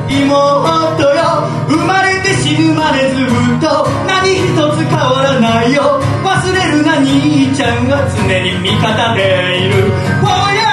[0.10, 1.48] 妹よ。
[1.68, 3.28] 生まれて死ぬまでずっ
[3.62, 3.88] と。
[4.06, 6.02] 何一つ変わらないよ。
[6.24, 10.65] 忘れるな兄ちゃんは常に味方でいる。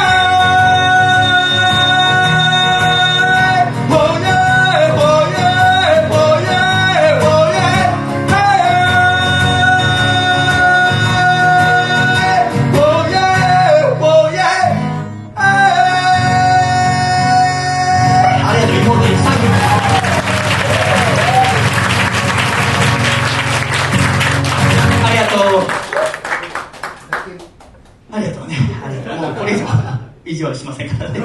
[30.89, 31.21] せんからね。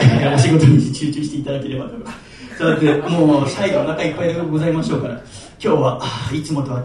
[0.00, 1.92] えーお仕事に集中していただければと。
[2.64, 6.84] だって、もう、シャイがお腹いっぱいでございましょうから、今日は、あいつもとは違う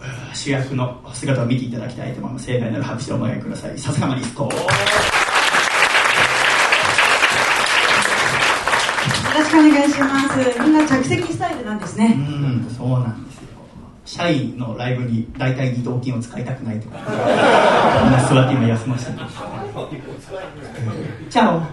[0.00, 2.46] あ主役の姿を見ていただきたいと思います。
[2.46, 3.78] 盛大なる拍手をお願いください。
[3.78, 4.44] さすがまリスコ。
[4.44, 4.50] よ
[9.34, 10.60] ろしくお願いします。
[10.60, 12.08] みんな着席スタイルなんですうね。
[12.08, 13.42] ん、そうなんですよ。
[14.04, 16.98] 社員のライブに大体二頭筋を使いたくないとか、
[18.04, 19.26] みんな座って今休ませてる。
[21.30, 21.58] チャオ。
[21.58, 21.64] あ。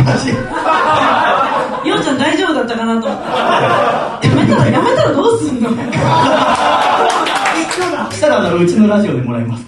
[0.00, 0.28] おかしい。
[1.88, 3.24] ようちゃん大丈夫だったかなと思った。
[4.22, 5.70] やめたら、やめたらどうすんの
[8.16, 9.64] したらあのうちのラジオでもらいます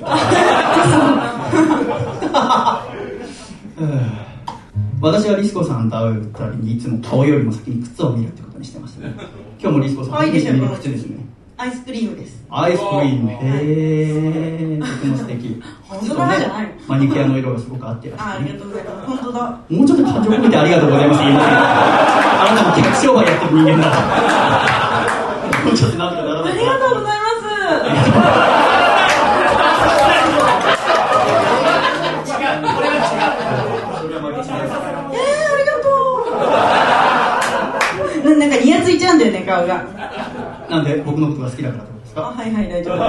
[5.01, 9.15] 私はリスコさんと会うたびにいつも顔よりも先に靴を見るってことにしてましたね。
[9.61, 11.25] 今日もリスコさん、可愛いでしょ見る靴ですね。
[11.61, 12.41] アイスクリームです。
[12.51, 15.61] アイスクリーム、へえ、とても素敵。
[15.89, 18.65] 本当だじゃないねマニキュアの色がすごく合ってらっしあ、ゃるねありが。
[18.65, 19.07] とうございます。
[19.09, 19.41] 本当だ。
[19.69, 23.91] もうちょっと感情込めてありがとうございます言いませんかあなたも客商売やってる人間だ。
[25.65, 28.89] もうちょっとなんとかならあないりがとうございます。
[34.29, 35.89] えー、ありがと
[38.21, 38.31] う。
[38.31, 39.85] ななんかニヤついちゃうんだよね、顔が。
[40.69, 42.99] なんで僕のことが好きだからってことですあ、かはいはい、大丈夫。
[42.99, 43.05] で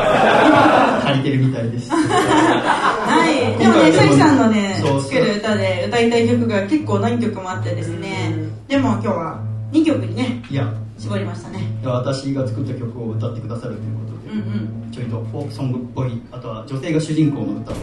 [1.01, 1.07] す。
[1.07, 1.91] 足りてるみたいです。
[1.91, 8.33] はい、でもね、シャイさんのね作る歌で歌いたい曲が結構何曲もあってですね、
[8.67, 11.59] でも今日は2曲にね、いや、絞りましたね。
[11.83, 14.91] 私が作った曲を歌ってくださるということで、うんうん。
[14.91, 17.75] ちょいとフォークソングっぽい、あとは女性が主人公の歌を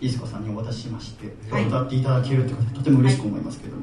[0.00, 1.66] リスコさんにお渡ししまして、はい。
[1.66, 3.82] 歌っていただけるということでとても嬉しく思いますけども、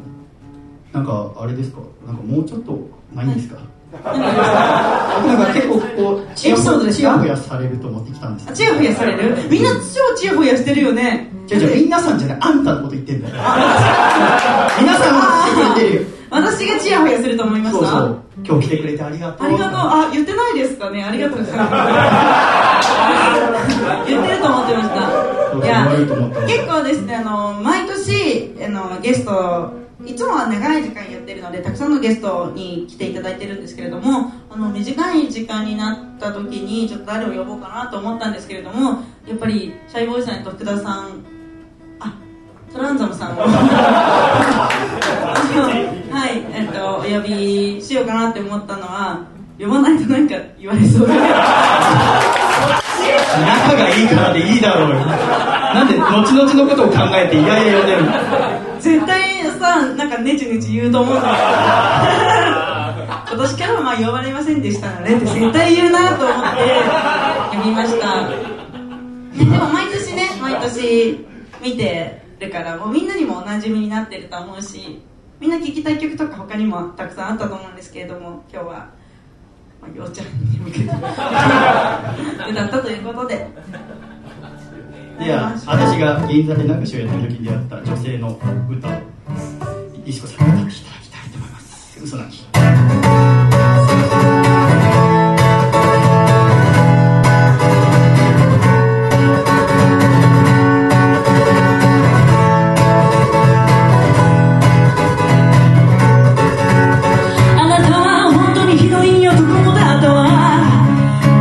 [0.92, 1.80] なんかあれですか？
[2.06, 2.78] なんかもうちょっと
[3.14, 9.38] ないんですか、僕なんか結構こうエピソードですかちやほやされると思ってきたんですあ、チヤホヤされる？
[9.50, 9.80] みんな超
[10.16, 11.30] チヤホヤしてるよね。
[11.46, 13.36] じゃじゃ皆さんじゃないあんたのこと言ってんだよ。
[13.36, 16.02] 皆さんのこと言ってるよ。
[16.32, 17.86] 私がチヤホヤすると思いました。
[17.88, 18.20] そうそう。
[18.46, 19.48] 今日来てくれてありがとう。
[19.48, 19.78] ありがとう。
[19.78, 21.04] あ言ってないですかね。
[21.04, 21.72] ありがとうございます。
[24.10, 24.96] 言ってると思ってました。
[25.54, 25.88] いや
[26.48, 29.72] 結構ですねあの毎年あのゲスト
[30.06, 41.24] いつもは長い時間やってるのでたくさんのゲストに来ていただいてるんですけれどもあの短い時間になった時にちょっと誰を呼ぼうかなと思ったんですけれどもやっぱりシャイボーイさんと福田さん
[42.00, 42.14] あ
[42.72, 43.42] トランザムさんを
[46.14, 49.20] はい、えっと、お呼びしようかなって思ったのは
[49.60, 51.08] 呼ばないとなんか言われそう。
[51.08, 51.14] だ
[53.34, 54.96] 仲がいいからでいいだろうよ。
[55.74, 58.12] なんで後々のことを考えていやいや呼んでるの？
[58.80, 59.23] 絶対
[59.60, 63.02] さなんかネチネチ言うと思うんだけ
[63.32, 67.44] ど今年からはまあ呼ばれませんでしたのでって絶対言うなと思って。
[67.58, 68.36] 呼びました、ね、
[69.38, 71.26] でも毎年ね毎年
[71.62, 75.02] 見てるからもうみんなにもおなじみになってると思うし
[75.40, 78.90] みんな聴きたい曲とか他にもたくさんあったと思うんですけれども今日は、
[79.82, 80.86] まあ、ようちゃんに向けて。
[80.86, 83.48] 歌ったということで
[85.20, 88.40] では私が銀座でなんかしをやってる時に出会った女性の
[88.70, 88.90] 歌。
[88.90, 89.13] を
[90.06, 92.00] 石子さんに歌っていただきたいと思います。
[92.04, 92.46] 嘘なき。
[107.56, 109.40] あなたは本当にひどい男
[109.74, 110.24] だとは。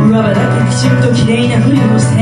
[0.09, 2.21] 上場だけきちんと綺麗なふりをして。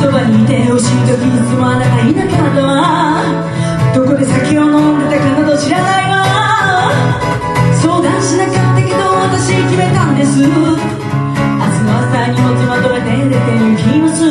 [0.00, 2.25] そばにいてほしい時いつもあなたいな。
[2.25, 2.25] か
[10.46, 10.62] 明日
[11.82, 14.30] の朝に持ちまとめて出て行きもす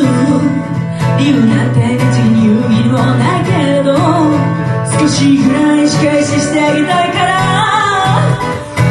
[1.18, 3.92] 理由なんて道に言う意味もないけど
[4.98, 7.36] 少しぐらい仕返ししてあげたいから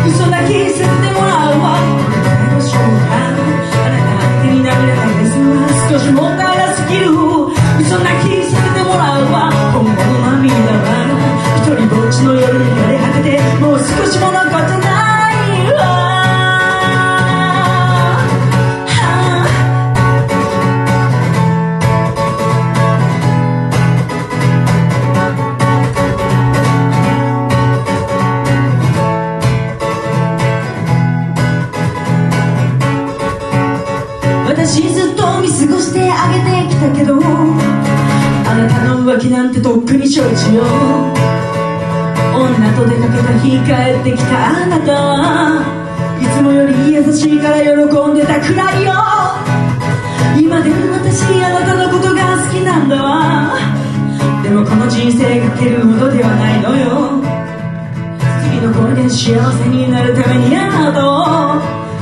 [0.05, 2.78] 嘘泣きさせてもらうわこれだけの瞬
[3.09, 11.09] 間あなた相手に涙ないですが少し問題がすぎる嘘泣きさせてもらうわ今後の涙は
[11.57, 14.84] 一人ぼっちの夜に枯れ果ててもう少しものってな
[39.26, 40.63] なたの浮気なんてとっくに承知よ
[42.34, 45.63] 女と出かけた日帰ってきたあなたは
[46.21, 47.71] いつもより優しいから喜
[48.11, 48.93] んでたくらいよ。
[50.39, 53.57] 今でも私あなたのことが好きなんだわ。
[54.43, 57.21] でもこの人生がけるほどではないのよ。
[58.43, 61.61] 次の恋で幸せになるためにあなたを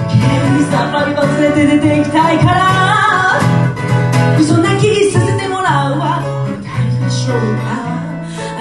[0.09, 2.92] 綺麗にさっぱり忘れて出て行きたいから。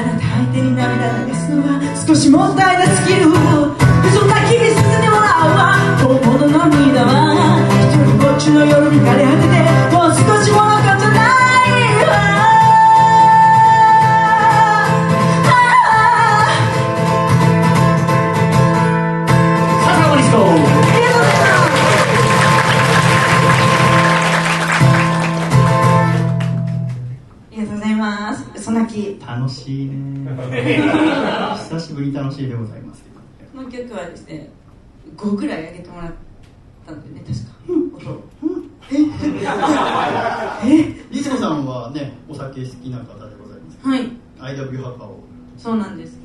[0.03, 7.39] あなた相手に涙流すのは少しもったいなすぎる嘘泣きさせてもらうわ本物の涙は
[7.87, 9.62] 一人ぼっちの夜に枯れ果てて
[32.23, 33.03] 楽しいでございます
[33.53, 34.49] この曲はですね
[35.17, 36.13] 5ぐらい上げてもらっ
[36.87, 37.53] たんでね確か、
[38.01, 38.11] 音。
[38.11, 38.23] を
[41.11, 44.09] リスコさんはねお酒好きな方でございますはい
[44.55, 45.19] IW ハカを
[45.57, 46.19] そうなんです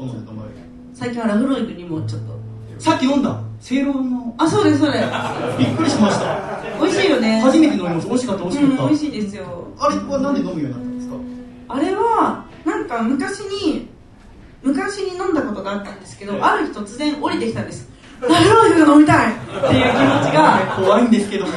[0.93, 2.37] 最近はラフロイグにもちょっと
[2.77, 5.05] さっき飲んだ正論のあそうですそうです
[5.57, 11.15] びっくりしました美味しいよね初めて飲みます美味しかった美味しかった、うん、美味しいですよあれはなんで飲むようになったんですか
[11.69, 13.96] あれはなんか昔に
[14.67, 17.87] 昔に飲んだことがあったんですけどある日突然降りてきたんです。
[18.21, 19.33] ラフロイグが飲みたい！
[19.33, 20.75] っていう気持ちが。
[20.75, 21.51] 怖いんですけども。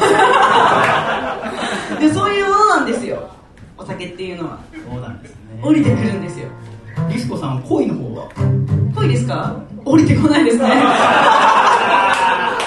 [1.99, 3.31] でそういうものなんですよ。
[3.79, 4.59] お酒っていうのは。
[4.91, 5.37] そうなんですね。
[5.63, 6.49] 降りてくるんですよ。
[7.09, 8.29] リスコさん恋の方は？
[8.95, 9.57] 濃いですか？
[9.85, 10.69] 降りてこないですね。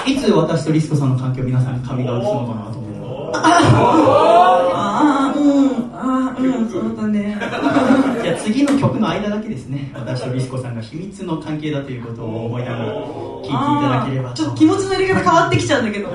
[0.06, 7.36] いつ私とリスコさんの関係を皆さんにカミングアウトするのかなと思うああうんああうんそうだね。
[8.22, 9.90] じゃあ次の曲の間だけですね。
[9.94, 16.08] 私とリスコさんが秘密の関係だということを思いながら聞いていただければちょっと気持ちのやり方変わってきちゃうんだけど。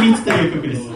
[0.00, 0.88] 秘密という曲です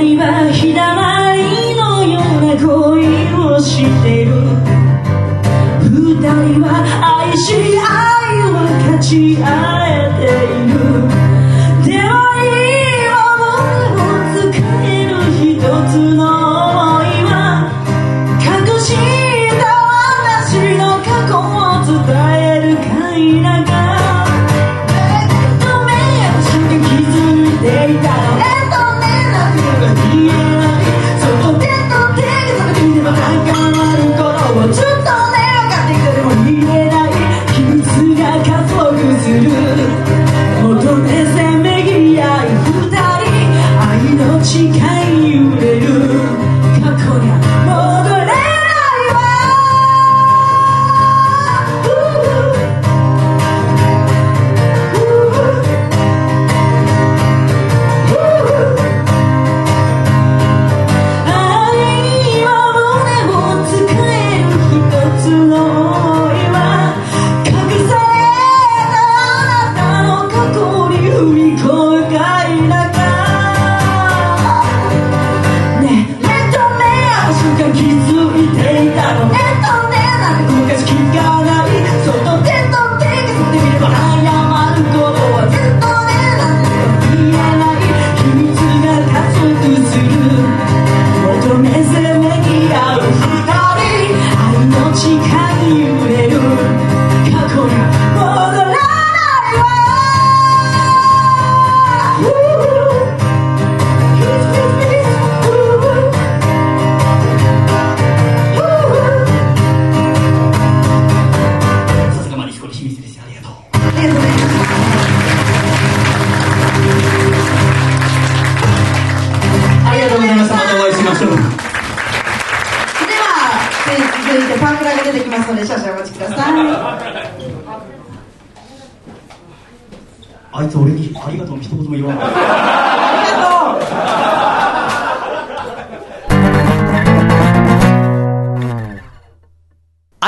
[0.00, 2.64] はひだまりのような恋
[3.36, 4.32] をしてる。
[5.92, 6.66] 二人は
[7.20, 9.44] 愛し愛を分かち合
[9.86, 10.24] えて
[10.64, 10.69] いる。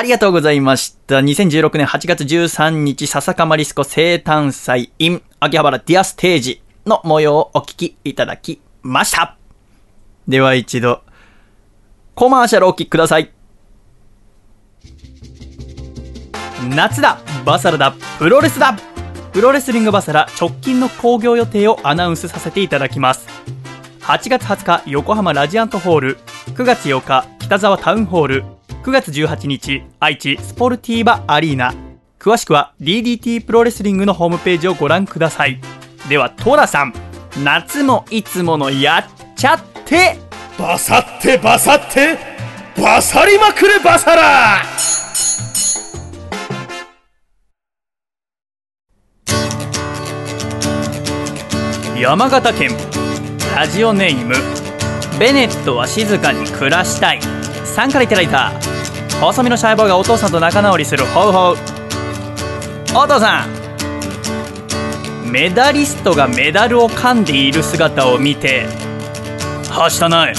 [0.03, 1.21] ありがとうございました。
[1.21, 9.39] 2016年8月13日、笹かまリスコ生誕祭 in 秋葉原ディアステージの模様をお聞きいただきました。
[10.27, 11.03] では一度、
[12.17, 13.31] コマーシャルお聞きください。
[16.75, 18.77] 夏だバサラだプロレスだ
[19.33, 23.29] プロレスリングバサラ直近の興行予定をアナウンスさせていただきます。
[24.01, 26.19] 8月20日横浜ラジアントホール
[26.57, 28.45] 9月8日北沢タウンホール
[28.83, 31.73] 9月18日愛知スポルティーバアリーナ。
[32.19, 35.61] 詳しくは DDT プロレスリングのホームページをご覧ください。
[36.09, 36.93] ではトラさん。
[37.45, 39.05] 夏もいつものやっ
[39.37, 40.17] ちゃって。
[40.59, 42.19] バサってバサって。
[42.77, 44.63] バサりまくれバサラ。
[51.97, 52.71] 山形県
[53.55, 54.35] ラジオネーム
[55.21, 57.42] ベネットは静かに暮らしたい
[57.73, 58.53] さんからいただいた。
[59.21, 61.57] 細身のシャイボーイがお父さんと仲直りするホウホウ
[62.95, 63.63] お父さん。
[65.31, 68.67] メダリストがメダルを噛んでいる姿を見て
[69.71, 70.35] はしたない。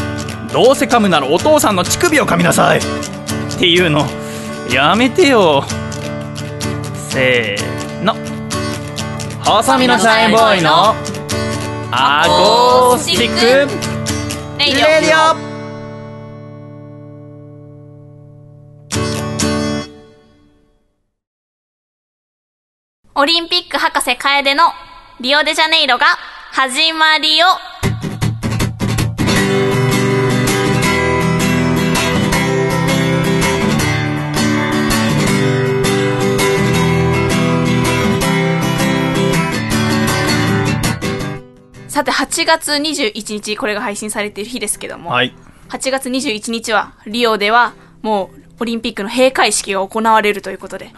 [0.51, 2.81] どうせ噛むならお父さんの乳首を噛みなさいっ
[3.57, 4.05] ていうの
[4.69, 5.63] やめてよ
[7.09, 8.15] せーの。
[9.43, 10.93] 細身のシャイボーイの
[11.91, 14.59] アコースティック。
[14.59, 15.52] レイディオ
[23.15, 24.63] オオリンピック博士楓の
[25.21, 26.07] リオデジャネイロが
[26.51, 27.45] 始まりよ。
[41.87, 45.35] さて8月21日これが配信されている日ですけども、はい。
[45.69, 50.91] 8月21日はリオではもうオリンピックの閉会式が行われるということで。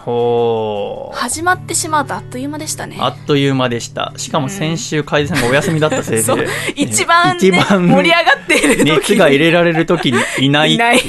[1.18, 2.98] 始まってしまうとあっという間でしたね。
[3.00, 4.14] あっという間でした。
[4.18, 8.92] しかも先週楓さんがお休みだったせいで、ね、一番盛り上がっている時に。
[8.92, 10.76] 熱が入れられる時にいない。
[10.76, 11.00] いない。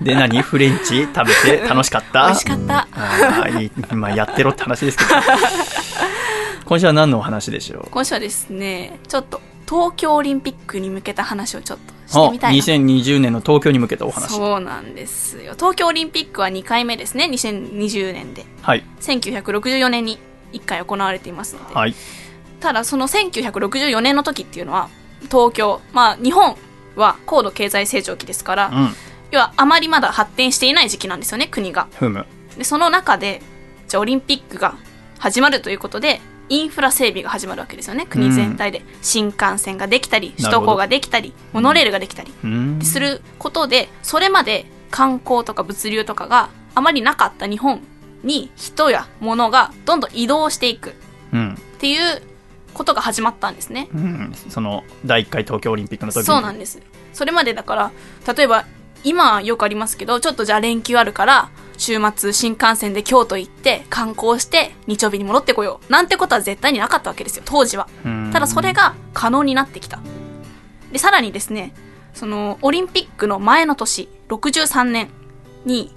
[0.00, 0.40] で何？
[0.42, 1.02] フレンチ？
[1.14, 1.68] 食べて？
[1.68, 2.26] 楽しかった？
[2.26, 2.88] 美味しかった。
[2.92, 3.94] あーいい。
[3.94, 5.10] まあやってろって話ですけど。
[6.64, 7.88] 今週は何のお話でしょう？
[7.90, 12.62] 今週はですねちょっと東京オリンピックに向けた話をちょっとしてみたいな。
[12.62, 14.32] 2020年の東京に向けたお話。
[14.32, 15.54] そうなんですよ。
[15.54, 17.24] 東京オリンピックは2回目ですね。
[17.24, 18.44] 2020年で。
[18.60, 18.84] はい。
[19.00, 20.18] 1964年に
[20.52, 21.94] 1回行われていますので、はい。
[22.60, 24.88] ただその1964年の時っていうのは
[25.22, 26.56] 東京まあ日本
[26.94, 28.94] は高度経済成長期ですから、うん。
[29.32, 31.88] 要はあまりまだ発展していない時期なんですよね、国が。
[32.58, 33.40] で、その中で、
[33.88, 34.74] じゃあオリンピックが
[35.18, 38.82] 始まるということで、インフラ整備が始まるわけですよね、国全体で。
[39.00, 42.80] 新幹線ができたり、首都高ができたり、モノレールができたり、うん。
[42.82, 47.80] することで、それまで観光とか物流とかがあまりなかった日本
[48.22, 50.92] に人や物がどんどん移動していくっ
[51.32, 51.58] うん。
[51.78, 52.22] ていう
[52.74, 53.88] ことが始まったんですね。
[53.94, 54.32] うん。
[54.50, 56.24] その、第1回東京オリンピックの時に。
[56.24, 56.80] そうなんです。
[57.12, 57.92] それまでだから、
[58.34, 58.64] 例えば、
[59.04, 61.50] 今はよくありますけど、ちょっとじゃあ連休あるから、
[61.82, 65.92] 週末新幹線で京都行って観光して日曜日に戻ってこよう。
[65.92, 67.88] なんてことは絶対になかったわけですよ、当時は。
[68.04, 69.98] うんただそれが可能になってきた。
[70.92, 71.74] で、さらにですね、
[72.14, 75.08] その、オリンピックの前の年、63年
[75.64, 75.92] に、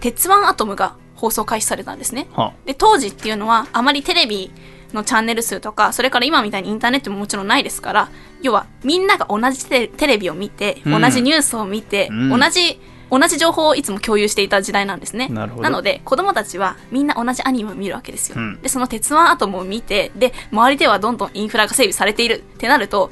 [0.00, 2.28] 鉄腕アトムが放送開始されたんですね。
[2.32, 4.50] はで、当時っていうのは、あまりテレビ
[4.92, 8.08] のチャンネル数とか、それから今みたいにインターネットももちろんないですから、
[8.42, 12.80] 要は、みんなが同じテレビを見て、うん同じニュースを見て、うん同じ、
[13.10, 15.28] 同じ情報をいつも共有していた時代なんですね。
[15.28, 18.36] なので、子供たちはみんな同じアニメを見るわけですよ。
[18.38, 23.10] うんで、その鉄腕アトムを見て、で、周りではどんどんインフラが整備されているってなると、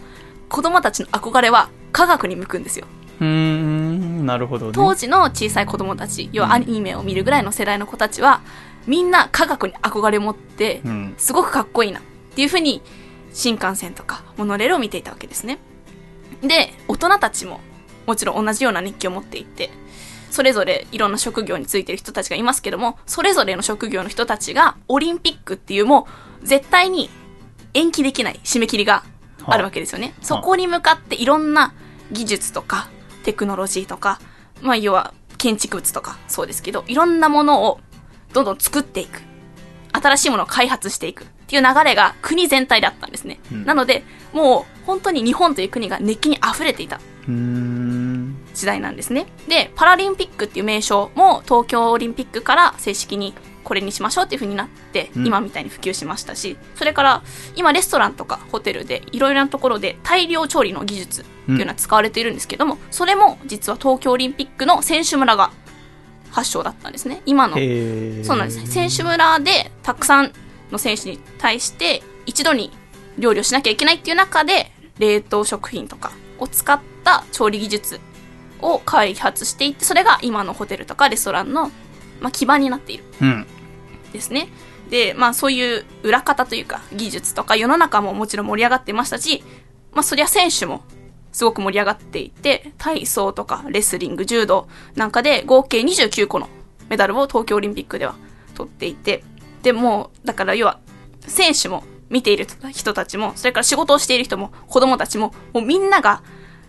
[0.48, 2.86] 子供たちの憧れは科学に向くんですよ。
[3.20, 4.72] うーん、なるほどね。
[4.74, 8.40] 当時の小さい子供たち、要はアニメを見るぐらいの世代の子たちは、
[8.86, 11.14] みんな科学に憧れを持ってう、ん。
[11.18, 12.02] すごくかっこいいなっ
[12.34, 12.82] ていうふうに、
[13.32, 15.58] 新幹線とかモノレールを見ていたわけですね。
[16.42, 17.60] で、大人たちも
[18.06, 19.70] もちろん同じような熱気を持っていて、
[20.34, 26.08] それぞれいろんな職業についてる人たちがいますけども、それぞれの職業の人たちがオリンピックっていうも
[26.42, 27.08] う絶対に
[27.72, 29.04] 延期できない締め切りが
[29.46, 30.12] あるわけですよね。
[30.22, 31.72] そこに向かっていろんな
[32.10, 32.88] 技術とか
[33.22, 34.18] テクノロジーとか、
[34.60, 37.78] まあ要は建築物とかそうですけど、いろんなものを
[38.32, 39.22] どんどん作っていく。
[39.92, 43.38] 新しいものを開発していくっていう流れが国全体であったんですね。
[43.52, 46.98] うんなので、もう本当に日本という国が熱気に溢れていた。
[48.54, 49.26] 時代なんですね。
[49.48, 53.34] で、パラリンピックっていう名称も東京オリンピックから正式に
[53.64, 57.22] これにしましょうっていう風になって、うん今みたいに普及しましたし、それから
[57.56, 65.50] 今レストランとかホテルでいろいろなところで大量調理の技術っていうのは使われているんですけども、それも実は東京オリンピックの選手村が
[66.30, 67.22] 発祥だったんですね。
[67.26, 67.56] 今の
[68.24, 68.66] そうなんです。
[68.66, 70.32] 選手村でたくさん
[70.70, 72.70] の選手に対して一度に
[73.18, 78.00] 料理をしなきゃいけないっていう中で冷凍食品とかを使った調理技術
[78.60, 81.70] を開発していってそれが今のホテルとかレストランの、
[82.20, 83.46] まあ、基盤になっているうん。
[84.12, 84.48] ですね。
[84.90, 89.42] で、まあそういう裏方というか技術とか世の中ももちろん盛り上がってましたし、
[89.92, 90.84] まあそりゃ選手も
[91.32, 96.48] すごく盛り上がっていて、体操とかレスリング、柔道なんかで合計29個の
[96.88, 98.14] メダルを東京オリンピックでは
[98.54, 99.24] 取っていて、
[99.62, 100.78] でもう、だから要は
[101.26, 106.22] 選手も見ている人たちも、それから仕事をしている人も子供たちも、もうみんなが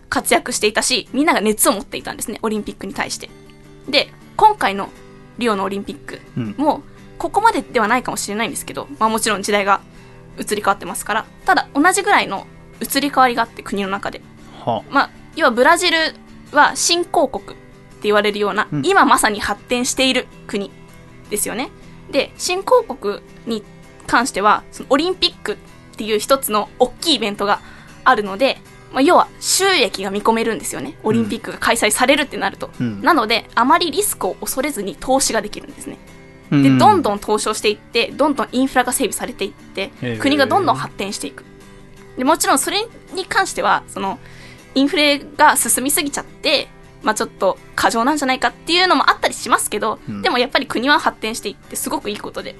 [0.08, 3.28] 活躍していたし、みんなが熱を持っていたんですね、オリンピックに対して。
[3.88, 4.90] で、今回の
[5.38, 6.82] リオのオリンピックうんも、
[7.18, 9.80] ここまでではないかもしれないんですけど、まあもちろん時代が
[10.38, 12.46] 移り変わってますから、ただ同じぐらいの
[12.80, 14.20] 移り変わりがあって国の中で。
[14.64, 15.98] はまあ、要はブラジル
[16.52, 17.56] は新興国って
[18.04, 20.70] 言われるような、うん今まさに発展している国
[21.30, 21.70] ですよね。
[22.10, 23.62] で、新興国に
[24.06, 25.56] 関しては、そのオリンピックっ
[25.96, 27.60] ていう一つの大きいイベントが
[28.04, 28.58] あるので、
[28.92, 30.96] まあ、要は収益が見込めるんですよね。
[31.02, 32.70] オリンピックが開催されるってなると。
[32.80, 35.98] うんなので、あまりリスクを恐れずに投資ができるんですね。
[36.50, 41.44] うで、どんんどん投資をしていって、どんどんインフラが整備されていって国がどんどん発展していく。
[42.16, 44.18] でもちろんそれに関しては、その、
[44.74, 46.68] インフレが進みすぎちゃって、
[47.02, 52.56] まあちょっと過剰なんじゃないかっていうのもあったりしますけど、うんでもやっぱり国は発展していってすごくいいことで。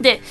[0.00, 0.22] で、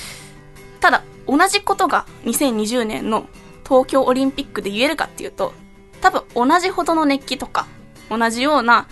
[0.80, 3.28] ただ同じことが2020年の
[3.70, 5.54] 東京オリンピックで言えるかっていうと、
[6.02, 7.68] 多分同じほどの熱気とか、
[8.10, 8.88] 同じような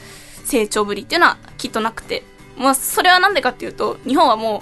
[0.46, 2.24] 成長ぶりっていうのはきっとなくて、
[2.58, 4.62] まあそれはなんでかっていうと、日本はもう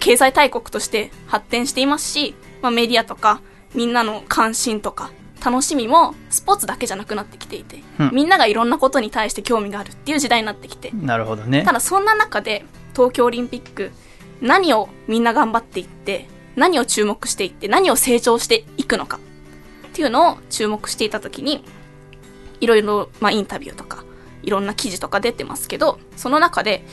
[0.00, 3.40] 経済大国として発展していますし、まあ、メディアとか
[3.74, 5.10] みんなの関心とか
[5.44, 8.10] 楽しみもスポーツだけじゃなくなってきていて、うん。
[8.12, 11.62] みんながいろんなことに対して興味があるっていう時代になってきて、なるほどね。
[11.64, 11.72] た。
[11.72, 13.92] だそんな中で東京オリンピック
[14.40, 19.20] 何をみんな頑張っていって何を注目していって何を成長していくのか
[19.92, 21.64] っていうのを注目していた時に
[22.60, 24.04] いろいろ、まあ、インタビューとか
[24.42, 26.84] いろんな記事とか出てますけどその中で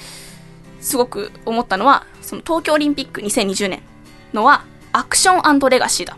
[0.81, 3.81] すごく思ったのはその東京オリンピック2020年
[4.33, 6.17] のはアクションレガシーだ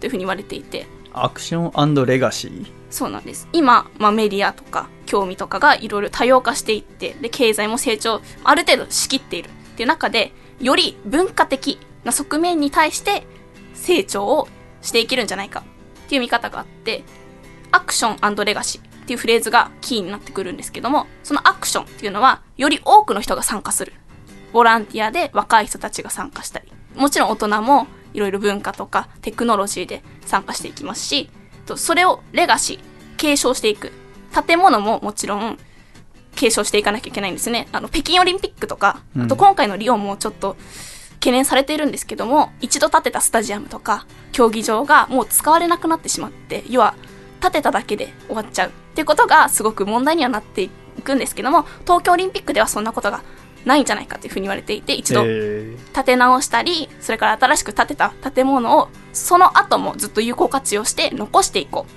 [0.00, 2.66] というふうに言われていてアクションレガシー？
[2.90, 3.48] そうなんです。
[3.52, 13.26] 今、まあ、メディアとか興味とかがいろいろ多様化していって、で、経済も成長、ある程度仕切っているっていう中で、より文化的な側面に対して
[13.74, 14.48] 成長を
[14.82, 15.64] していけるんじゃないか
[16.06, 17.04] っていう見方があって、
[17.72, 18.96] アクションレガシー。
[18.96, 23.92] っていうフレーズがキーになってくるんですけども、そのアクションっていうのは、より多くの人が参加する。
[24.52, 31.30] ボランティアで若い人たちが参加したり、もちろん大人もいろいろ文化とかテクノロジーで参加していきますし、
[31.66, 32.80] とそれをレガシー、
[33.16, 33.92] 継承していく。
[34.46, 35.56] 建物ももちろん
[36.34, 37.68] 継承していかなきゃいけないんですね。
[37.70, 40.56] あの、北京オリンピックとか、あと今回のリオもちょっと
[41.20, 46.94] 懸念されているんですけども、一度建てたスタジアムとか競技場がもう使われなくなってしまって、要は
[47.40, 48.68] 建てただけで終わっちゃう。
[48.68, 50.70] っていうことがすごく問題にはなってい
[51.04, 53.22] くんですけども、東京オリンピックではそんなことが
[53.66, 61.90] ないんじゃないかというふうに言われていて、一度え建て直したり、それから新しく建てた建物を、その後もずっと有効活用して残していこう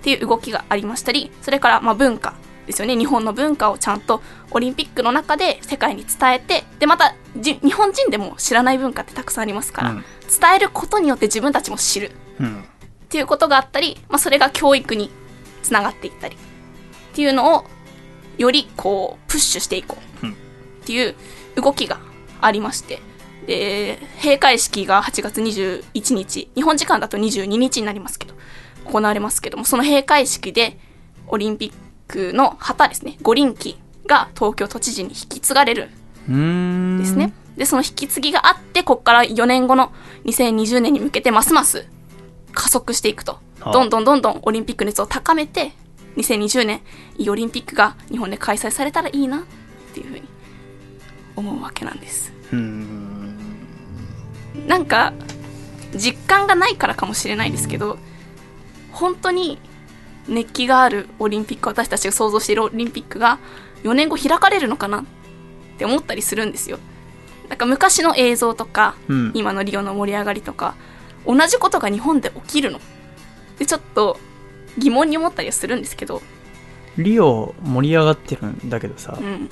[0.00, 2.34] っていう動きがありましたり、それからまあ文化
[2.66, 2.96] ですよね。
[2.96, 10.04] 日本の文化をちゃんとオリンピックの中で世界に伝えて、で、またじ日本人でも知らない文化ってたくさんありますから、うん。
[10.28, 12.12] 伝えることによって自分たちも知る。
[12.40, 12.62] うん。
[12.62, 15.10] っていうことがあったり、まあ、それが教育に
[15.62, 17.64] つながっていったりっていうのを
[18.38, 20.26] よりこうプッシュしていこう。
[20.26, 20.32] うん。
[20.32, 20.34] っ
[20.84, 21.14] ていう
[21.56, 21.98] 動きが
[22.40, 23.00] ありまして。
[23.46, 26.50] で閉会式が8月21日。
[26.54, 28.34] 日本時間だと22日になりますけど
[28.84, 30.78] 行われますけどもその閉会式で
[31.26, 33.70] オリンピックの旗ですね五輪旗
[34.06, 35.90] が東京都知事に引き継がれる
[36.30, 36.98] ん。
[36.98, 37.32] ですね。
[37.56, 39.92] で、その引き継ぎがあって、ここから4年後の
[40.24, 41.86] 2020年に向けてますます
[42.52, 43.38] 加速していくと。
[43.60, 45.72] はあどんどんどんどんオリンピック熱を高めて、
[46.16, 46.80] 2020年、
[47.16, 49.42] いいオリンピックが日本で開催されたらいいなっ
[49.94, 50.22] ていうふうに
[51.36, 52.32] 思うわけなんです。
[54.66, 55.12] なんか、
[55.96, 57.98] 実感がないからかもしれないですけど、
[58.92, 59.58] 本当に
[60.28, 63.38] 熱気があるオリンピック、私たちが想像しているオリンピックが
[63.82, 65.04] 4年後開かれるのかなっ
[65.78, 66.78] て思ったりするんですよ。
[67.48, 70.74] なんか昔の映像とか、うん今のリオの盛り上がりとか、
[71.26, 72.80] 同じことが日本で起きるの
[73.58, 74.18] で、ちょっと
[74.78, 76.22] 疑問に思ったりはするんですけど、
[76.96, 79.50] リオ盛り上がってるんだけどさう、ん。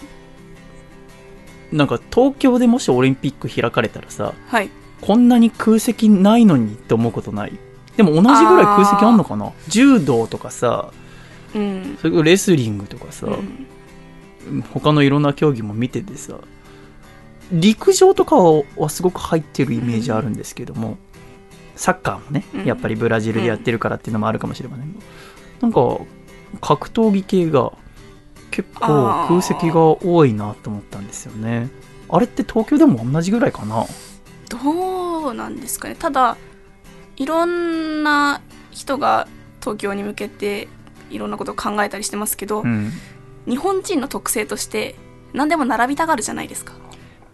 [1.71, 4.71] なんか東京でもしオリンピック開かれたらさ、はい。
[5.01, 7.59] こんなに空席ないのにって思うことない？
[7.97, 9.53] でも同じぐらい空席あんのかな？
[9.69, 10.93] 柔道とかさ、
[11.55, 11.99] うん。
[12.01, 14.63] それからレスリングとかさ、うん。
[14.73, 16.39] 他のいろんな競技も見ててさ、
[17.53, 20.97] 陸上とかはすごく入ってるイメージあるんですけども、
[21.77, 25.01] サッカーもねうん、やっぱりブラジルでやってるからっていうのもあるかもしれませんが、
[25.61, 25.99] なんか
[26.61, 27.73] 格闘技系が
[28.51, 31.69] 結構空席が多いなと思ったんですよね。
[32.09, 33.85] あれって東京でも同じぐらいかな？
[34.49, 35.95] どうなんですかね。
[35.95, 36.37] ただ
[37.17, 38.41] いろんな
[38.71, 39.29] 人が
[39.61, 40.69] 東京に向けて
[41.11, 42.91] いろんなことを考えたりしてますけど、うん。
[43.47, 44.95] 日本人の特性として
[45.33, 46.75] 何でも並びたがるじゃないですか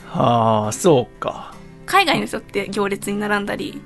[0.06, 1.54] はあ、そうか。
[1.86, 3.80] 海外の人って行列に並んだり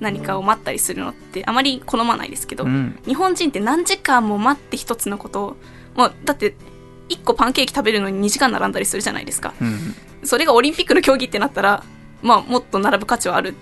[0.00, 2.98] 何かを待ったりするのってあまり好まないですけど、うん。
[3.04, 5.56] 日本人って何時間も待って一つのことを
[5.94, 6.54] もうだって
[7.08, 9.94] 1個パンケーキ食べるのに2時間並んだりするじゃないですかうん。
[10.24, 11.84] それがオリンピックの競技ってなったら
[12.22, 13.54] まあもっと並ぶ価値はある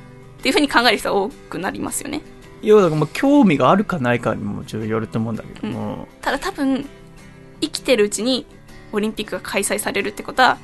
[0.44, 2.20] っていうふうに考える人が多くなりますよね。
[2.60, 6.86] 要はだからまあ興味があるかないかにもちょっとよると思うんだけども、ただ多分
[7.62, 8.44] 生きてるうちに
[8.92, 10.58] オリンピックが開催されるってことは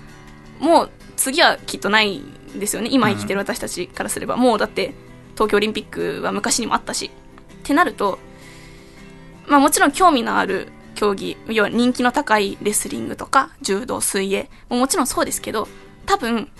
[0.59, 2.91] もう次はきっとないんですよね。
[2.93, 4.93] 今生きてる私たちからすれば、もうだって
[5.33, 7.11] 東京オリンピックは昔にもあったし。
[7.61, 8.19] ってなると
[9.47, 15.69] まあもちろん興味のある競技要は人気の高いレスリングとか柔道水泳ももちろんそうですけど
[16.05, 16.51] 多分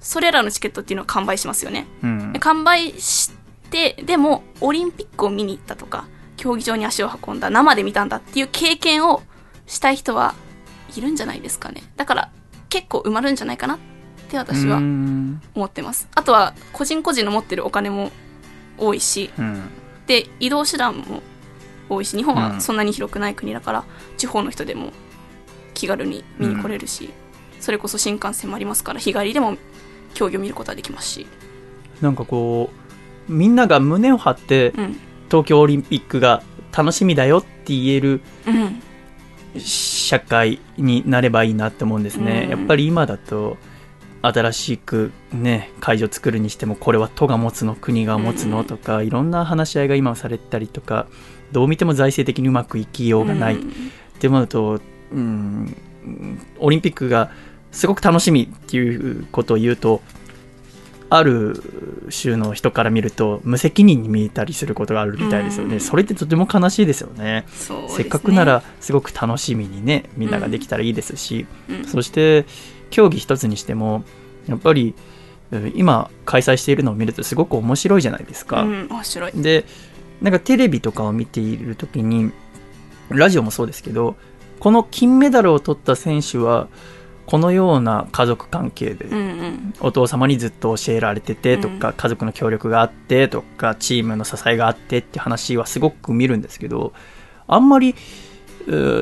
[0.00, 2.32] それらのチケットっていうのは完売しますよねうん。
[2.38, 3.30] 完売し
[3.70, 9.22] てでもオリンピックを見に行ったとか競技場に足を運んだ生で見たんだっていう経験を
[9.66, 10.34] したい人は
[10.96, 12.30] いるんじゃないですかねだから
[12.68, 13.78] 結構埋まるんじゃないかなっ
[14.28, 15.40] て私はうん。
[15.54, 18.10] 思ってますあとは個人個人の持ってるお金も
[18.78, 19.62] 多いしうん。
[20.06, 21.22] で移動手段も
[21.90, 23.84] 多いし日本うんはそんなに広くない国だから、
[24.18, 24.92] 地方の人でも
[25.72, 27.08] 気軽に見に来れるし、
[27.60, 29.56] それこそ新幹線もありますから日帰りでも
[30.18, 31.26] 競技を見ることはできますし、
[32.00, 32.70] なんかこ
[33.28, 35.00] う、みんなが胸を張ってうん。
[35.30, 36.42] 東京オリンピックが
[36.74, 42.44] 楽しみだよって言えるうん、社会になればいいなって思うんですね。
[42.44, 42.50] うん。
[42.50, 43.58] やっぱり今だと、
[44.22, 51.06] 新しくね、会場作るにしても、これは都が持つの、国が持つのとか、いろんな話し合いが今されたりとか、
[51.52, 53.56] どう見ても財政的にうまくいきようがない。
[53.56, 53.68] うん。
[53.68, 53.72] っ
[54.18, 54.80] て思うと、
[55.12, 55.76] うん、
[56.58, 57.30] オリンピックが
[57.72, 60.02] すごく楽しみっていうことを言うと、
[61.10, 61.62] ある
[62.10, 65.74] 州の人から見ると無責任に見えたりすることがあるみたいですよね。
[65.74, 67.24] うんそれってとても悲しいですよね。
[67.24, 67.46] ね
[67.88, 72.46] せっかくならすごく楽しみにね、みんなができたらいいですし、うんそして
[72.90, 74.04] 競技一つにしても、
[74.48, 74.94] やっぱり
[75.50, 78.62] うん今開催しているのを見るとすごく面白いじゃないですか。
[78.62, 79.32] うん、面白い。
[79.34, 79.64] で
[80.20, 82.32] なんかテレビとかを見ている時に
[83.08, 84.16] ラジオもそうですけど
[84.58, 86.68] この金メダルを取った選手は
[87.28, 89.74] このような家族関係で、うんうん。
[89.80, 96.94] お父様にずっと教えられててとか、家族の協力があってとかチームの支えがあってって話はすごく見るんですけど
[97.46, 97.94] あんまり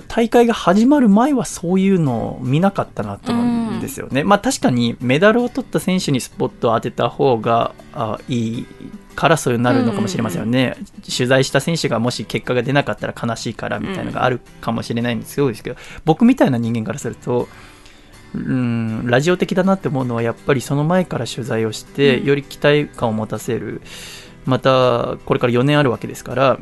[0.08, 4.24] 大会が始まる前はそういうのを見なかったなと思うんですよね。
[4.24, 8.66] まあ確かにメダルを取った選手にスポットを当てた方があいい
[9.14, 10.76] からそうなるのかもしれませんよね、
[11.16, 17.48] 取材した選手がもし結果が出なかったら悲しいからみたいなのがあるかもしれないんですけどですけど僕みたいな人間からすると
[18.36, 22.26] うんラジオ的だなって思うのはやっぱりその前から取材をして、うん。
[22.26, 23.80] より期待感を持たせる。
[24.44, 26.58] またこれから4年あるわけですから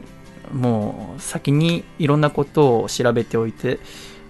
[0.52, 3.78] もう先にいろんなことを調べておいて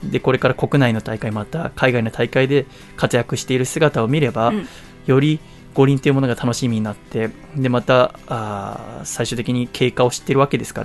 [0.03, 2.67] でこれから国内の大会また海外の大会で
[2.97, 4.67] 活躍している姿を見れば、うん。
[5.07, 5.39] より
[5.75, 10.83] 五輪というものが楽しみになってでまたあー最終的に経過を知っているわけですか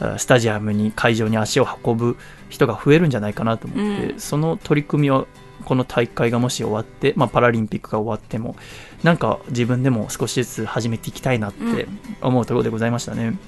[0.00, 2.16] らスタジアムに会場に足を運ぶ
[2.48, 4.20] 人が増えるんじゃないかなと思って、うん。
[4.20, 5.26] その取り組みを
[5.64, 8.56] この大会がもし終わって、まあ、パラリンピックが終わっても
[9.02, 11.86] なんか自分でも少しずつ始めていきたいなって
[12.20, 13.38] 思うところでございましたね。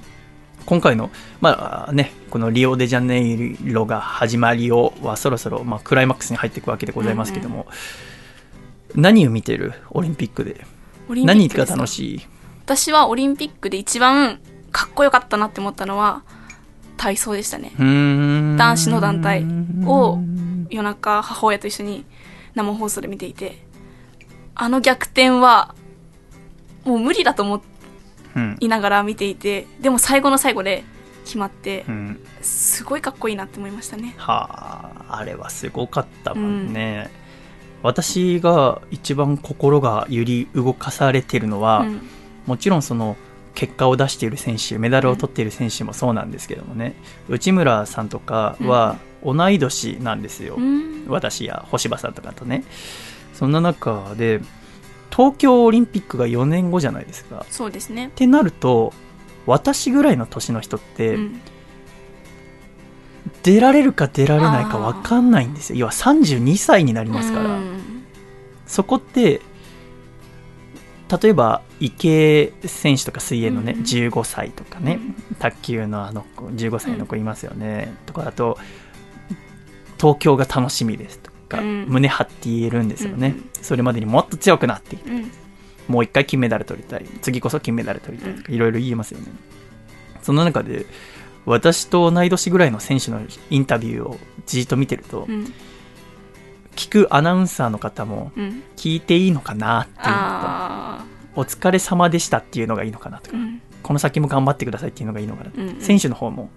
[0.64, 1.10] 今回の、
[1.40, 7.66] まあね、このリオデジャネイロが始まりをはそろそろ、まあ、クライマックスに入っていくわけでございますけども、
[8.94, 10.64] 何を見てるオリンピックで？
[11.09, 12.20] 何が楽しい？
[12.64, 14.39] 私はオリンピックで一番
[14.70, 16.22] かっこよかったなって思ったのは
[16.97, 17.73] 体操でしたね。
[17.78, 19.44] 男男子の団体
[19.86, 20.19] を
[20.69, 22.05] 夜中母親と一緒に
[22.55, 23.64] 生放送で見ていて
[24.55, 25.74] あの逆転は
[26.85, 27.62] もう無理だと思
[28.36, 30.85] うんいながら見ていてでも最後の最後で
[31.24, 32.20] 決まってうん。
[32.40, 34.14] すごいかっこいいなって思いましたね。
[34.16, 37.10] はああれはすごかったもんね、
[37.82, 42.01] 私が一番心が揺り動かされてるのは、うん。
[42.47, 43.16] もちろんその
[43.55, 46.95] 結果を出している選手メダルを取っている選手もそうなんですけどもね、
[47.29, 51.05] 内村さんとかは同い年なんですよ、うん。
[51.09, 52.65] 私や星葉さんとかとね。
[53.35, 54.41] そんな中で
[55.11, 57.45] 東京オリンピックが4年後じゃないですか。
[57.51, 58.07] そうですね。
[58.07, 58.93] ってなると
[59.47, 61.41] 私ぐらいの年の人って、うん。
[63.43, 65.81] 出られるか出られないか分かんないんですよ。
[65.81, 68.05] 要は32歳になりますから、うん。
[68.66, 69.41] そこって
[71.20, 73.82] 例えば池江選手とか水泳のね、うん。
[73.82, 74.98] 15歳とかね、
[75.39, 78.59] 卓球のあの子15歳の子いますよね、とかだと
[79.98, 81.86] 東京が楽しみですとか、うん。
[81.89, 83.62] 胸張って言えるんですよね、うん。
[83.62, 85.30] それまでにもっと強くなっていきうん。
[85.89, 89.26] もう一回金メダル取りたい次こそ金メダル取りたいとかいろいろ言えますよね、
[90.22, 90.86] その中で
[91.44, 93.20] 私と同い年ぐらいの選手の
[93.51, 95.52] インタビューをじーっと見てると、うん
[96.77, 98.62] 聞くアナウンサーの方もうん。
[98.77, 101.05] 聞いていいのかなっていうのとあ
[101.35, 103.36] お疲れ様でしたっていうのがいいのかなとか、
[103.82, 106.51] この先も頑張ってくださいっていうのがいいのかな、うん選手の方も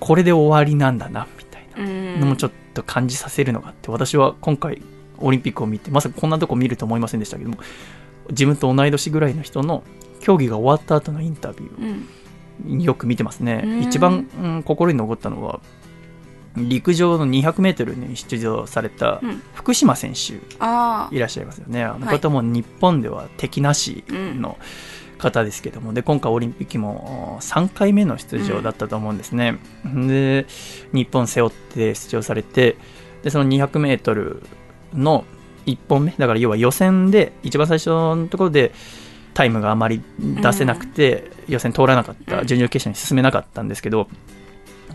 [0.00, 2.20] これで終わりなんだなみたいなうん。
[2.20, 4.82] のもちょっと感じさせるのがあって私は今回
[5.18, 7.58] オリンピックを見てまさかこんなとこ見ると思いませんでしたけども
[8.30, 9.84] 自分と同い年ぐらいの人の
[10.20, 12.04] 競技が終わった後のインタビュー
[12.62, 12.80] うん。
[12.80, 13.62] よく見てますね。
[13.64, 13.80] うん。
[13.82, 15.60] 一番、うん心に残ったのは
[16.56, 19.42] 陸上の 200m に出場されたうん。
[19.54, 21.82] 福島選手あいらっしゃいますよね。
[21.82, 24.58] あの方も日本では敵なしの
[25.18, 29.56] 方ですけども、で今回オリンピックも3回目の出場だったと思うんですね。
[29.84, 30.46] で
[30.92, 32.76] 日本背負って出場されて
[33.22, 34.42] でその 200m
[34.92, 35.24] の
[35.66, 38.72] 1本目だから要は予選で一番最初のところで
[39.32, 42.46] タイムがあまり出せなくて、予選通らなかったうん。
[42.46, 44.08] 準々決勝に進めなかったんですけど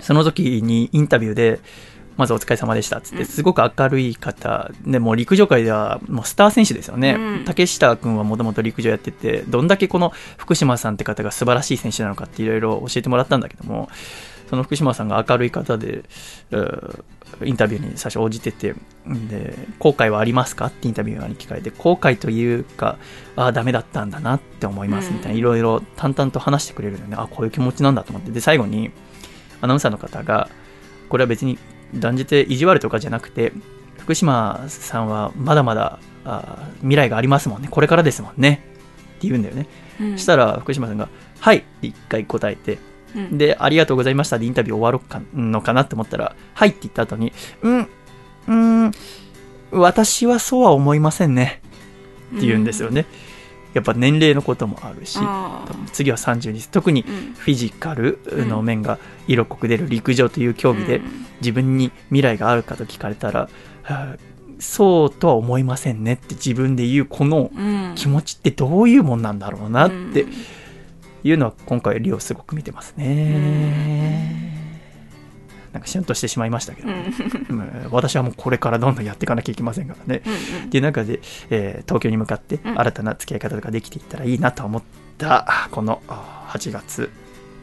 [0.01, 1.59] その時にインタビューで
[2.17, 3.25] まずお疲れ様でしたっつって、うん。
[3.25, 7.45] すごく明るい方でもう陸上界ではもうスター選手ですよね、うん。
[7.45, 13.89] 竹下君はもともと陸上やっててどんだけこの福島さんって方が素晴らしい選手なのかっていろいろ教えてもらったんだけども
[14.49, 16.03] その福島さんが明るい方で、
[17.43, 18.73] インタビューに最初応じてて
[19.05, 22.97] で後悔はありますかってインタビューに聞かれて後悔というか
[23.35, 25.37] ああダメだったんだなって思いますみたいなうん。
[25.37, 28.31] いろいろ淡々と話してくれるので、あこういう気持ちなんだと思って。
[28.31, 28.91] で最後に
[29.61, 30.49] アナウンサーの方が
[31.09, 31.57] これは別に
[31.93, 33.51] 断じて意地悪とかじゃなくて
[33.97, 37.67] 福島さんはまだまだあー未来がありますもんね。
[37.69, 38.63] これからですもんね。
[39.17, 39.67] って言うんだよね、
[39.99, 40.17] うん。
[40.17, 41.09] したら福島さんが
[41.39, 42.77] 「はい」って一回答えて
[43.15, 43.37] うん。
[43.37, 46.69] で、ありがとうございましたでインタビュー終わろうかのかなって思ったら、はい。
[46.69, 48.53] って言った後に、うん、うー
[48.87, 48.91] ん、
[49.71, 51.61] 私はそうは思いませんね。
[52.35, 53.05] って言うんですよね。
[53.73, 55.19] やっぱ年齢のこともあるし、
[55.93, 57.33] 次は32歳、特にうん。
[57.33, 58.97] フィジカルの面が
[59.27, 61.25] 色濃く出る陸上という競技でうん。
[61.41, 63.47] 自分に未来があるかと聞かれたら、は
[63.87, 64.15] あ
[64.61, 67.93] そうとは思いませんねって自分で言うこのうん。
[67.95, 70.33] 気持ちってどういうもんなんだろうなってうん。
[71.23, 74.58] いうのは今回リオすごく見てますね。
[75.73, 77.13] なんかシュンとしてしまいましたけど、うん。
[77.49, 80.21] うん私はもうこれからどんどんやっていかなきゃいけませんからね。
[80.25, 80.29] う
[80.65, 81.19] んっていう中で、
[81.49, 82.79] えー東京に向かってうん。
[82.79, 84.81] 新たな付き合い方とかできていったらいいなと思っ
[85.17, 87.09] たこのあ8月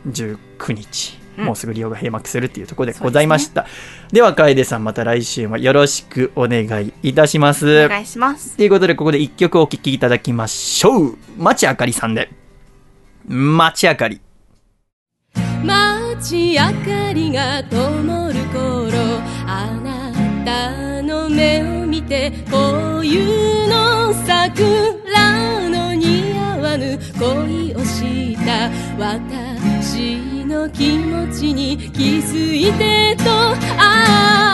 [0.08, 1.44] 19日、うん。
[1.46, 3.66] もうすぐ利用が閉幕するっていうところでございました。
[4.12, 7.86] で,、は楓さんまた来週もよろしくお願いいたします。
[7.86, 8.56] お願いします。
[8.56, 11.18] ということでここで1曲お聴きいただきましょう。
[11.38, 12.30] 町あかりさんで
[13.26, 14.20] 「町あかり」
[16.14, 18.98] 街明かりが灯る頃
[19.46, 20.12] あな
[20.44, 34.46] たの目を見て冬の桜の似合わぬ恋をした私の気持ちに気づいてとああ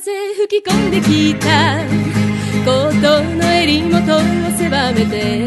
[0.00, 0.12] 風
[0.46, 1.78] 吹き込んできた。
[2.64, 4.20] コートの襟元を
[4.56, 5.44] 狭めて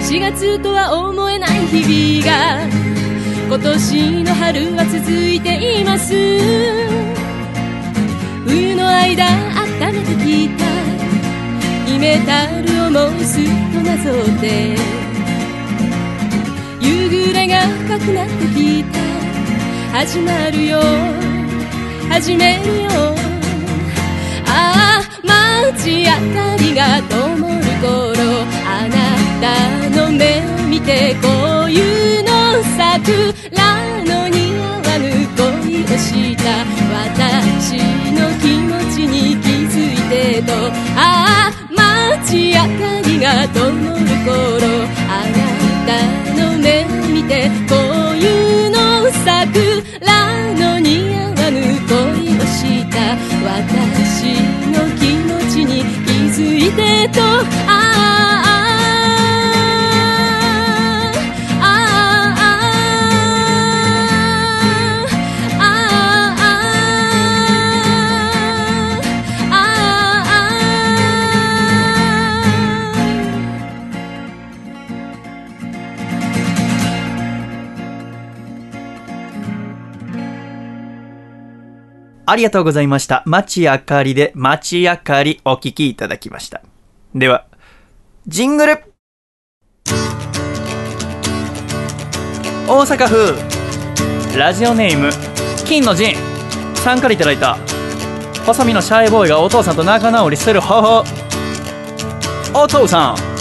[0.00, 2.60] 4月とは思えない日々が
[3.48, 6.14] 今年の春は続いています
[8.46, 10.64] 冬の間温めてきた。
[11.86, 14.76] 秘めたる思いすっとなぞって。
[16.80, 19.00] 夕暮れが深くなってきた。
[19.98, 21.23] 始まるよ。
[22.08, 22.90] 始めるよ
[24.46, 27.44] ああ街明かりが灯る
[27.80, 27.90] 頃。
[28.66, 28.94] あな
[29.40, 29.44] た
[29.90, 32.30] の目を見て冬の
[32.76, 33.62] 桜
[34.04, 35.04] の似合わぬ
[35.36, 36.42] 恋をした。
[36.94, 37.76] 私
[38.12, 40.52] の気持ちに気づいてと。
[40.96, 41.02] あ
[41.50, 42.62] あ街明か
[43.04, 43.72] りが灯る
[44.24, 44.32] 頃。
[45.08, 45.38] あな
[45.86, 45.90] た
[46.40, 47.32] の目を見て
[47.68, 48.76] 冬の
[49.24, 50.10] 桜
[50.54, 51.23] の似合わぬ
[53.44, 54.32] 私
[54.72, 57.20] の気持ちに気づいてと
[57.68, 58.43] ああ
[82.26, 83.22] ありがとうございました。
[83.26, 86.62] 町あかりで町あかりお聞きいただきました。
[87.14, 87.46] では、
[88.26, 88.82] ジングル。
[92.66, 94.38] 大阪府。
[94.38, 95.10] ラジオネーム
[95.64, 96.14] 金の陣。
[96.76, 97.58] さんからいただいた。
[98.46, 101.04] 細身のシャイボーイがお父さんと仲直りする方法。
[102.54, 103.34] お父さん。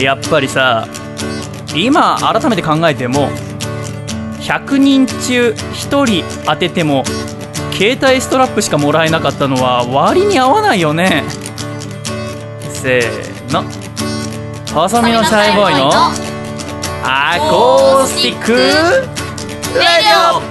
[0.00, 0.86] やっぱりさ
[1.74, 3.30] 今改めて考えても
[4.40, 7.04] 100人中1人当てても
[7.78, 11.22] 携帯ストラップしかもらえなかったのは割に合わないよね。
[12.72, 13.62] せーの。
[14.74, 15.88] 細身のシャイボーイの
[17.04, 18.52] アコースティック。
[18.52, 20.42] レディオ。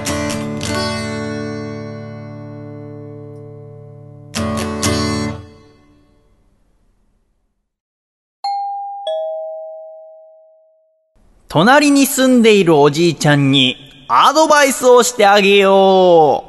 [11.49, 13.75] 隣に住んでいるおじいちゃんに
[14.07, 16.46] アドバイスをしてあげよう。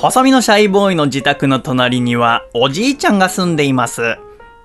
[0.00, 4.16] 細身のシャイボーイの自宅の隣にはおじいちゃんが住んでいます。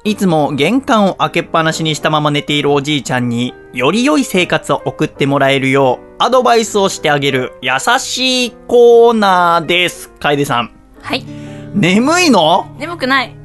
[0.06, 10.10] いつも玄関を開けっぱなしにしたまま寝ているおじいちゃんにより良い生活を送ってもらえるようアドバイスをしてあげる優しいコーナーです。
[10.20, 10.72] 楓さん。
[11.02, 11.26] はい
[11.74, 12.74] 眠いの？
[12.80, 13.36] 眠くない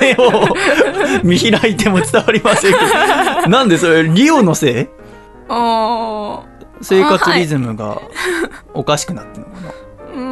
[0.00, 0.32] 目を
[1.24, 2.78] 見開いても伝わりませんけ
[3.44, 3.48] ど。
[3.48, 4.86] なんでそれ、リオのせい？
[5.48, 6.47] おー
[6.82, 8.00] 生活リズムが
[8.74, 9.72] おかしくなってるのかな、
[10.14, 10.24] うん。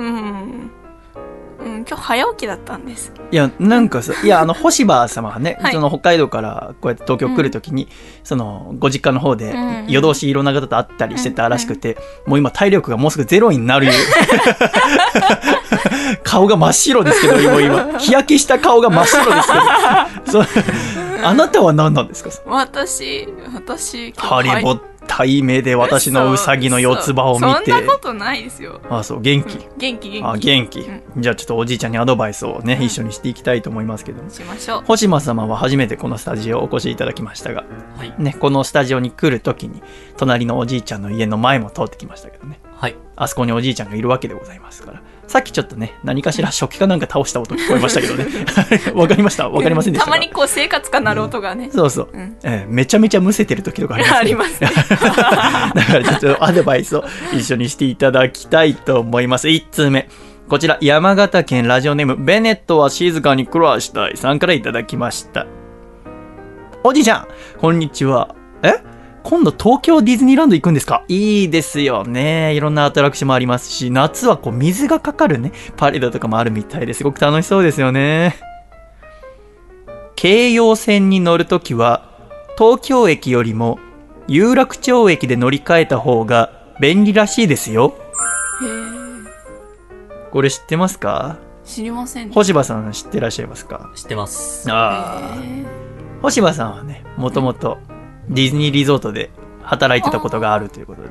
[1.60, 3.12] うん今日早起きだったんです。
[3.30, 5.72] いや、なんかさ、いや、あの、星葉様がね、はい。
[5.72, 7.88] その北海道からこうやって東京来るときに、
[8.24, 11.96] その、ご実家の方でうん夜通しいろんな方と会ったりしてたらしくて、
[12.26, 13.88] もう今体力がもうすぐゼロになる。
[16.22, 17.98] 顔が真っ白ですけど、今、今。
[17.98, 19.54] 日焼けした顔が真っ白ですけ
[20.32, 20.44] ど。
[20.44, 20.64] そう。
[21.24, 22.30] あなたは何なんですか？
[22.46, 27.70] 私私ハリボッタイ目で私のウサギの四つ葉を見て。
[27.70, 29.58] そんなことないですよあ、そう、元気。
[29.78, 30.80] 元気元気あ、元気。
[30.80, 34.30] うんじゃあちょっとおじいちゃんにアドバイスをね、うん一緒にしていきたいと思いますけども。
[34.30, 37.64] しましょう星間様は初めてこのスタジオお越しいただきましたが、
[37.96, 38.14] はい。
[38.18, 39.82] ね、このスタジオに来るときに、
[40.16, 42.60] 隣のおじいちゃんの家の前も通ってきましたけどね。
[42.76, 42.96] はい。
[43.16, 45.02] あそこにおじいちゃんがいるわけでございますから。
[45.26, 48.26] さっきちょっとね、何かしら食器かなんか倒した音聞こえましたけどね。
[48.94, 49.48] わかりました？
[49.48, 50.12] わかりませんでしたか？
[50.12, 51.68] たまにこう生活感なる音がね。
[51.72, 54.70] そうそう、うんえーめちゃめちゃむせてる時とかあります、ありますね。
[55.74, 59.48] だからちょっとアドバイスを一緒にしていただきたいと思います。
[59.48, 60.08] 1通目。
[60.48, 65.44] こちら、山形県ラジオネーム、ベネットは静かに暮らしたいさんからいただきました。
[66.84, 67.26] おじいちゃん、
[67.58, 68.32] こんにちは。
[68.62, 68.74] え？
[69.28, 71.04] 今度東京ディズニーランド行くんですか？
[71.08, 72.54] いいですよね。
[72.54, 78.36] いろんなアトラクションもありますし、夏はこう水がかかるね、パレードとかもあるみたいですごく楽しそうですよね。
[80.14, 82.08] 京葉線に乗るときは、
[82.56, 83.80] 東京駅よりも
[84.28, 87.96] 有楽町駅で乗り換えた方が便利らしいですよ。
[88.62, 90.30] へえ。
[90.30, 91.38] これ知ってますか？
[91.64, 92.32] 知りませんね。
[92.32, 93.90] 星葉さん知ってらっしゃいますか？
[93.96, 94.70] 知ってます。
[94.70, 95.38] ああ。
[96.22, 97.78] 星葉さんはね、もともと
[98.28, 99.30] ディズニーリゾートで
[99.62, 101.08] 働いてたことがあるということで。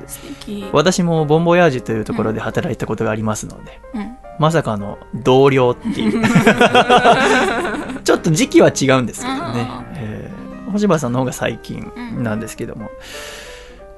[0.72, 4.16] 私もボンボヤージュというところで働いたことがありますので、うん。
[4.38, 6.22] まさかの同僚っていう。
[8.04, 9.68] ちょっと時期は違うんですけどね。
[9.94, 10.36] えー
[10.72, 12.90] 星葉さんの方が最近なんですけども。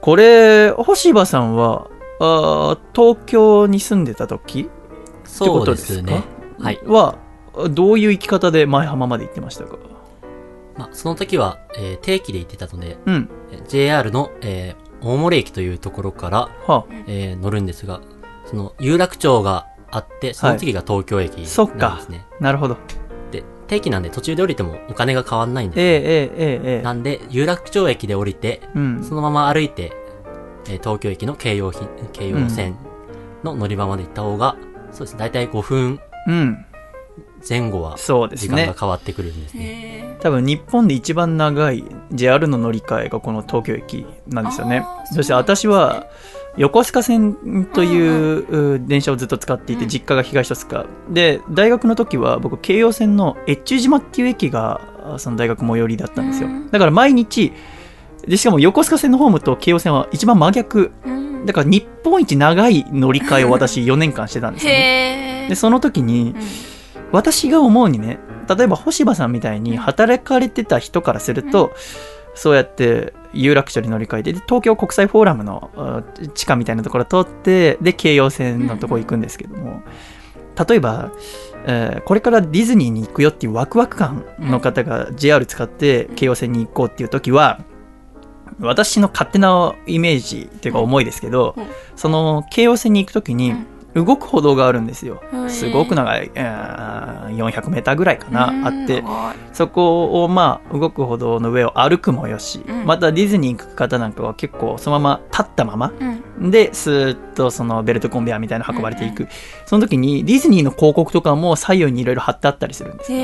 [0.02, 1.88] これ、星葉さんは、
[2.20, 4.68] あー東京に住んでた時
[5.24, 6.22] そうですね。
[6.60, 6.78] はい。
[6.86, 7.16] は、
[7.70, 9.76] どういう生き方で前浜まで行ってましたか？
[10.78, 13.28] まあ、その時は、えー定期で行ってたので、うん。
[13.52, 18.00] えー JR の、えー大森駅というところから、はえー乗るんですが、
[18.46, 22.24] その、有楽町があって、その次が東京駅なんですそっかね。
[22.40, 22.76] なるほど。
[23.30, 25.84] で、定期なんで途中で降りてもお金が変わんないんですよ。
[25.84, 29.04] えええええええなんで、有楽町駅で降りて、えうん。
[29.04, 29.92] そのまま歩いて、
[30.68, 31.78] えー東京駅の京葉ひ
[32.12, 32.76] 京葉線
[33.44, 34.56] の乗り場まで行った方が、
[34.92, 35.16] そうです。
[35.16, 36.64] だいたい5分うん。
[37.46, 38.76] 前後はそうですね時間が。
[38.78, 39.64] 変わってくるんですね。
[39.64, 40.16] へえ。
[40.20, 44.84] 多分日本で一番長い JR の乗り換えがこの東京駅なんですよね。
[45.12, 46.06] そして私は
[46.56, 50.86] 横須賀線というう電車をずっと使っていて、うん実家が東戸塚。
[51.08, 54.80] で、大学の時は僕京葉線の越中島っていう駅が
[55.14, 56.70] あその大学最寄りだったんですようん。
[56.70, 57.52] だから毎日、
[58.26, 60.90] でしかも横須賀線のホームと京葉線は一番真逆。
[61.06, 61.46] うん。
[61.46, 65.46] だから日本一長い乗り換えを私 4年間してたんですよね。
[65.48, 66.77] で、その時に、うん
[67.12, 68.18] 私が思うにね
[68.48, 71.72] 例えば星葉さんみたいに働かれてた人からすると、
[72.34, 76.02] そうやって有楽町に乗り換えてで東京国際フォーラムのあ
[76.34, 79.82] 地下みたいなところを通ってで京葉線のとこ行くんですけども、
[80.68, 81.12] 例えば、
[81.66, 87.60] えーこれからディズニーに行くよっていうワクワク感の方が JR 使って京葉線に行こうっていう時は
[88.60, 91.66] 私の勝手なイメージっていうか思いですけど、うん。
[91.96, 93.54] その京葉線に行く時に
[93.94, 95.22] 動く歩道があるんですよ。
[95.48, 99.04] すごく長い、えー400メーターぐらいかな、うんあって、
[99.52, 105.92] そこをまあ動く歩道の上を歩くもよし、うんまたディズニー行く方なんかは結構そのまま立ったまま、
[106.38, 106.50] うん。
[106.50, 109.28] で、スーッとそのベルトコンベヤーみたいなの運ばれていく。
[109.68, 113.18] その時にディズニーの広告とかも左右にいろいろ貼ってあったりするんですよ。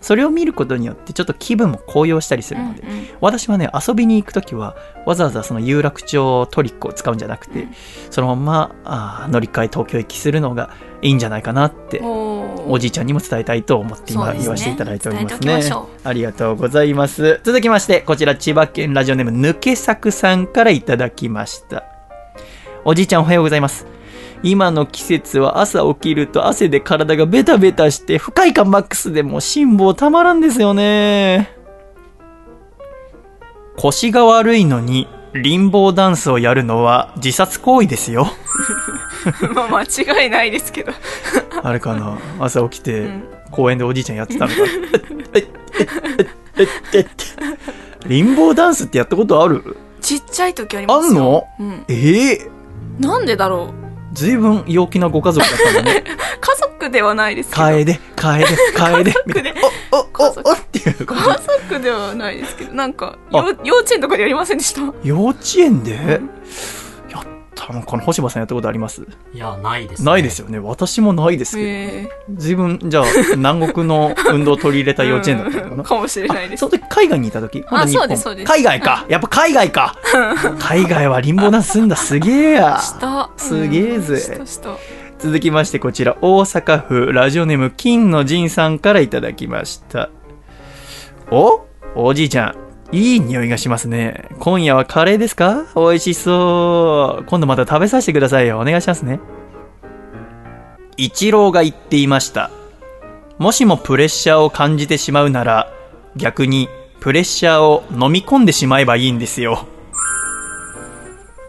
[0.00, 4.76] それを見ることによってちょっと気分も高揚したりするので、うんうん私はね、遊びに行くときは、
[5.06, 7.68] わざわざその有楽町トリックを使うんじゃなくて、
[8.10, 15.62] そのままあー乗り換え東京行きするのがいいんじゃないかなって、おおじいちゃんにも伝えたいと思って今、言わせていただいておりますね。
[16.02, 17.40] ありがとうございます。
[17.44, 21.84] 続きまして、こちら千葉県ラジオネーム抜け作さんからいただきました。
[22.84, 23.86] おじいちゃんおはようございます。
[24.44, 31.50] 今の季節は朝起きると汗で体がベタベタして不快感マックスでもう辛抱たまらんですよね。
[33.78, 38.26] 腰が悪いのにリンボーダンスをやるのは自殺行為ですよ。
[39.54, 40.92] まあ間違いないですけど。
[41.62, 42.18] あれかな？
[42.38, 44.56] 朝起きてん公園でおじいちゃんやってたのか。
[45.32, 45.46] えっ
[45.78, 45.88] えっ
[46.18, 46.26] えっ
[46.58, 47.06] えっえっ
[48.06, 51.08] リンボーダンスってやったことあるちっちゃい時ありますよ。
[51.08, 51.84] あんのうん。
[51.88, 52.50] ええ
[53.00, 53.83] なんでだろう
[54.14, 56.04] ずいぶん陽気なご家族だったのね。
[56.40, 57.62] 家族ではないですけど。
[57.62, 59.52] 楓、楓、楓、 みたいな。
[59.92, 63.16] お、お、お、おっていう感家族ではないですけど、なんか、
[63.64, 64.80] 幼稚園とかでやりませんでした？
[65.02, 65.08] じ。
[65.08, 65.92] 幼稚園で？
[65.94, 66.20] やっ
[67.54, 69.02] たのかな星葉さんやったことあります？
[69.32, 70.10] いや、ないです、ね。
[70.10, 70.58] ないですよね。
[70.58, 71.68] 私もないですけど。
[71.68, 73.04] へえずいぶん、じゃあ、
[73.36, 75.76] 南国の運動を取り入れた幼稚園だったのかな？
[75.76, 76.66] うんかもしれないですそ。
[76.66, 77.64] の時海外にいた時？
[77.70, 78.00] まだ日本？
[78.00, 79.96] そうですそうです海外かやっぱ海外か
[80.58, 83.30] 海外はリンボーダンスすんだすげえやした。
[83.36, 84.70] すげえぜうんしたした。
[85.18, 90.10] 続きましてこちら大阪府ラジオネーム金の陣さんからいただきました
[91.30, 91.62] お？
[91.94, 92.54] おじいちゃん
[92.92, 94.28] いい匂いがしますね。
[94.38, 95.64] 今夜はカレーですか？
[95.74, 97.24] 美味しそう。
[97.24, 98.60] 今度また食べさせてくださいよ。
[98.60, 99.20] お願いしますね。
[100.96, 102.50] 一郎が言っていました。
[103.38, 105.72] もしもプレッシャーを感じてしまうなら
[106.14, 106.68] 逆に
[107.00, 109.66] プレッシャーを飲み込んでしまえばいいんですよ。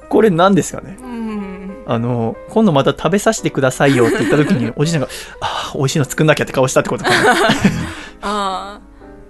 [0.09, 0.97] これ何ですかね？
[0.99, 1.83] うん。
[1.87, 5.07] あの、今度また食べさせてくださいよって言った時に、おじいちゃんが、
[5.41, 7.35] ああ、美味しいの作んなきゃって顔したってことかな。
[8.23, 8.79] あ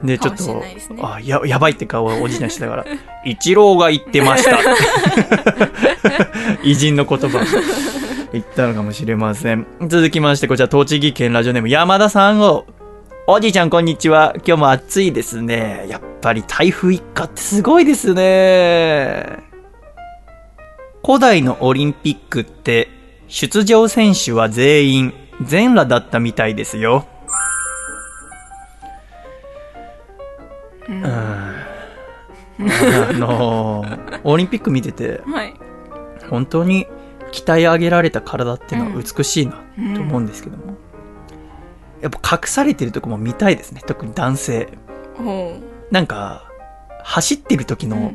[0.03, 2.85] で、ちょっとね、あや、やばいって顔をおじいちゃんしてたから、
[3.25, 4.59] 一郎が言ってました。
[6.63, 7.41] 偉人の言葉を
[8.33, 9.65] 言ったのかもしれません。
[9.87, 12.65] 続きまして、こちら、栃木県ラジオネーム山田さんを、
[13.27, 14.33] おじいちゃんこんにちは。
[14.45, 15.85] 今日も暑いですね。
[15.89, 19.39] やっぱり台風一過ってすごいですね。
[21.03, 22.89] 古代のオリンピックって、
[23.27, 27.07] 出場選手は全員、全裸だったみたいですよ。
[30.89, 31.05] うん。
[31.05, 31.65] あ
[33.13, 35.29] のーオリンピック見てて、あ。
[35.29, 35.53] はい。
[36.29, 36.87] 本当に
[37.31, 39.53] 鍛え上げられた体っていうのは美しいな
[39.95, 40.75] と思うんですけども、
[42.01, 44.69] やっぱ隠されてるとこも見たいですね特に男性
[45.17, 45.59] ほ
[45.91, 46.49] なんか
[47.03, 48.13] 走ってる時の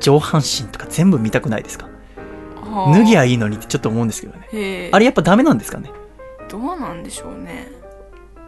[0.00, 1.88] 上半身とか全部見たくないですか、
[2.92, 4.90] 脱ぎゃいいのにってちょっと思うんですけどね。
[4.92, 5.90] あれやっぱダメなんですかね？
[6.48, 7.68] どうなんでしょうね。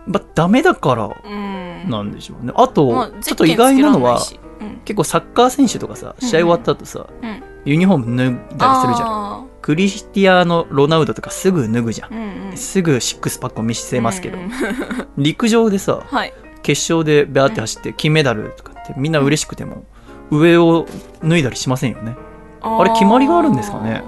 [0.07, 1.91] まあダメだからうん。
[1.91, 2.53] なんでしょうね。
[2.57, 4.77] あと、まあちょっと意外なのはゼッケンつけらん。
[4.85, 7.29] 結構サッカー選手とかさ試合終わった後さ、うん。
[7.29, 7.43] うん。
[7.65, 9.09] ユニフォーム脱いだりするじゃん。
[9.09, 12.11] あクリスティアーノ・ロナウドとかすぐ脱ぐじゃん。
[12.11, 12.57] ーうんうん。
[12.57, 14.51] すぐシックスパックを見せますけど、うんうん
[15.17, 16.33] 陸上でさはい。
[16.63, 19.85] 決勝でバーって走って金メダルとかってみんな嬉しくても
[20.31, 20.87] 上を
[21.23, 22.17] 脱いだりしませんよね。
[22.63, 24.03] ああれ決まりがあるんですかね？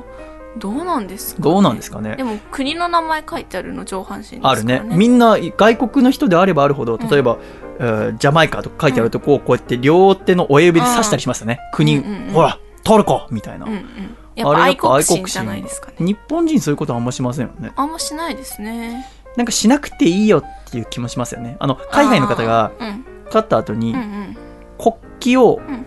[0.59, 2.16] どうなんですか、ね、どうなんですかね？
[2.16, 4.83] でも国の名前書いてあるの上半身ですからあるね。
[4.85, 7.39] みんな外国の人であればあるほど例えば、
[7.78, 12.33] えージャマイカとか書いてあるとこをこうやって両手の親指で刺したりしますよね国、うんうんうん。
[12.33, 13.27] ほらトルコ！
[13.31, 14.16] みたいな、うんうん。
[14.35, 15.97] やっぱ愛国心じゃないですかね。
[15.99, 17.73] 日本人そういうことあんましませんよね。
[17.77, 19.07] あんましないですね。
[19.37, 21.57] なんかしなくていいよっていう気もしますよね。
[21.61, 22.73] あの海外の方が。
[23.27, 24.37] 勝った後にうんうん。
[24.78, 24.95] 国
[25.35, 25.86] 旗をん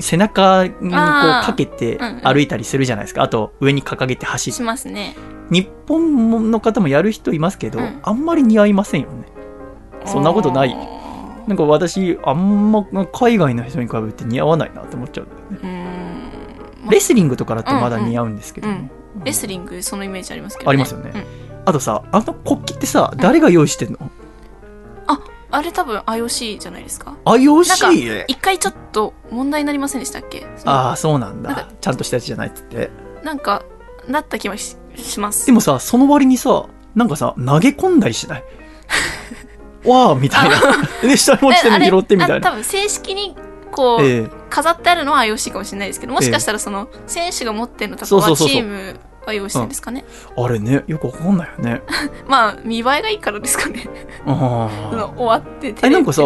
[0.00, 3.22] 背中にこうかけてうんうん歩いたりするじゃないですか。
[3.22, 4.66] あと上に掲げて走しる。
[4.66, 5.16] ますね。
[5.50, 9.26] 日本の方もやる人いますけど、うんあんまり似合いませんよね。
[10.04, 16.20] そんなことないあなんか私、あんま海外の人に比べて似合わないなって思っちゃうんだよね。
[16.84, 18.90] まレスリングとかだとまだ似合うんですけど、うん。
[19.24, 20.70] レスリング、そのイメージありますけど、ね。
[20.70, 21.24] ありますよねうん
[21.66, 23.98] あとさ、あの国旗ってさ、誰が用意してんの、
[25.50, 27.06] あ、あれ多分 IOC じゃないですか？
[27.06, 28.24] なんか ?IOC?
[28.28, 30.46] 一回ちょっと問題になりませんでしたっけ？
[30.64, 31.68] ああ、そうなんだ。
[31.80, 32.90] ちゃんとしたやつじゃないっつって。
[33.22, 33.62] なんか、
[34.08, 35.46] なった気はしします。
[35.46, 38.44] でもさ、その割にさ、なんかさ、投げ込んだりしない？
[39.88, 40.56] わーみたいな。
[41.02, 42.36] で、下に落ちてるの拾ってみたいな。
[42.36, 43.34] あ多分正式に
[43.70, 48.46] こう、ええ飾ってあるのは IOC かもしれないですけどもしかしたらその選手が持ってるのとかはそうそ
[49.26, 50.04] うそうそうチーム IOC ですかね、
[50.36, 51.82] あれね、よくわかんないよね。
[52.28, 53.88] まあ見栄えがいいからですかね
[54.26, 54.68] あ
[55.16, 56.22] 終わってあテレなんかさ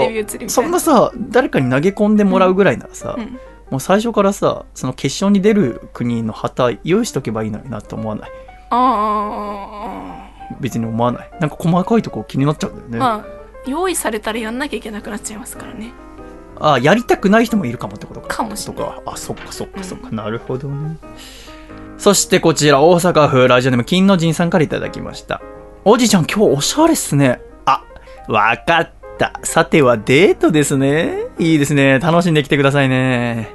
[0.48, 3.38] そんなさ、誰かに投げ込んでもらうぐらいならさ、うん
[3.70, 8.30] もう最初からさ、その決勝に出る国の旗用意しとけばいいのになって思わない？
[8.70, 10.28] あ
[10.60, 11.30] 別に思わない？
[11.40, 13.22] なんか細かいとこ気になっちゃうんだよあ、ね。
[13.22, 15.92] まあ用意されたらやんなきゃいけなくなっちゃいますからね
[16.60, 18.28] あやりたくない人もいるかもってことか。
[18.28, 19.02] かもしれないとか。
[19.06, 20.10] あ、そっかそっかそっか。
[20.10, 20.96] なるほどね。
[22.04, 25.40] そしてこちら、大阪府ラジオネーム金の神さんからいただきました。
[25.86, 27.40] おじいちゃん、今日おしゃれっすね。
[27.64, 27.82] あ、
[28.28, 29.40] わかった。
[29.42, 31.14] さてはデートですね。
[31.38, 32.00] いいですね。
[32.00, 33.54] 楽しんできてくださいね。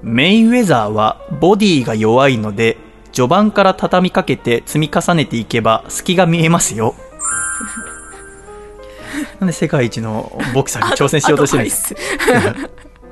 [0.00, 2.78] メイウェザーはボディが弱いので、
[3.12, 6.94] 序盤から畳みかけて積み重ねていけば隙が見えますよ。
[9.40, 11.94] なんで世界一のボクサーに挑戦しようとしてるんです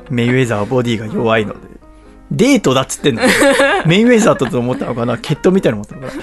[0.08, 1.69] メイウェザーはボディが弱いので。
[2.30, 3.22] デートだっつってんの。
[3.86, 5.18] メイウェザーだと思ったのかな。
[5.18, 6.22] 決闘みたいなの思ったのかな。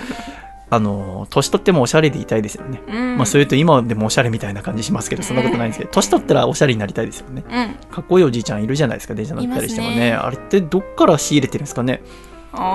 [0.69, 2.81] あの、年取ってもおしゃれでいたいですよね。
[2.87, 3.17] うん。
[3.17, 7.43] まあそれと今でもおしゃれみたいな感じしますけど、そんなことないんですけど、年取ったらおしゃれになりたいですよね。
[7.49, 7.75] うん。
[7.93, 9.95] かっこいいおじいちゃんいるじゃないですか、電車乗ったりしてもね。
[9.95, 10.13] ね。
[10.13, 12.01] あれってどっから仕入れてるんですかね。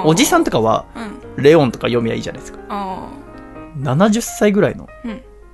[0.04, 0.84] おじさんとかは、
[1.36, 1.42] うん。
[1.42, 2.58] レオンとか読みゃいいじゃないですか。
[2.68, 3.08] あ
[3.80, 4.88] 70歳ぐらいの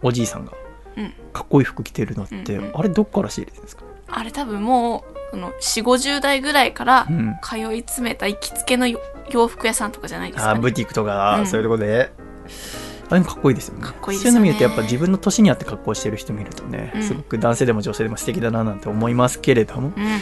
[0.03, 0.53] おじいさんが、
[0.97, 1.13] うん。
[1.33, 3.83] かっこいい服着てるのって、あれどっから仕入れてるんですか？
[4.11, 12.11] あれ多分もうその4 5 0代ぐらいからうん通い詰めた行きつけのよ洋服屋さんとかじゃないですか、ね、あーブティックとか、うんそういうとこで。
[13.11, 13.85] あれもかっこいいですよね。
[13.85, 19.93] かっこいいですよねそういうの見ると、やっぱ自分の年に合って格好してる人見るとね、うんすごく男性でも女性でも素敵だななんて思いますけれども。
[19.97, 20.21] うん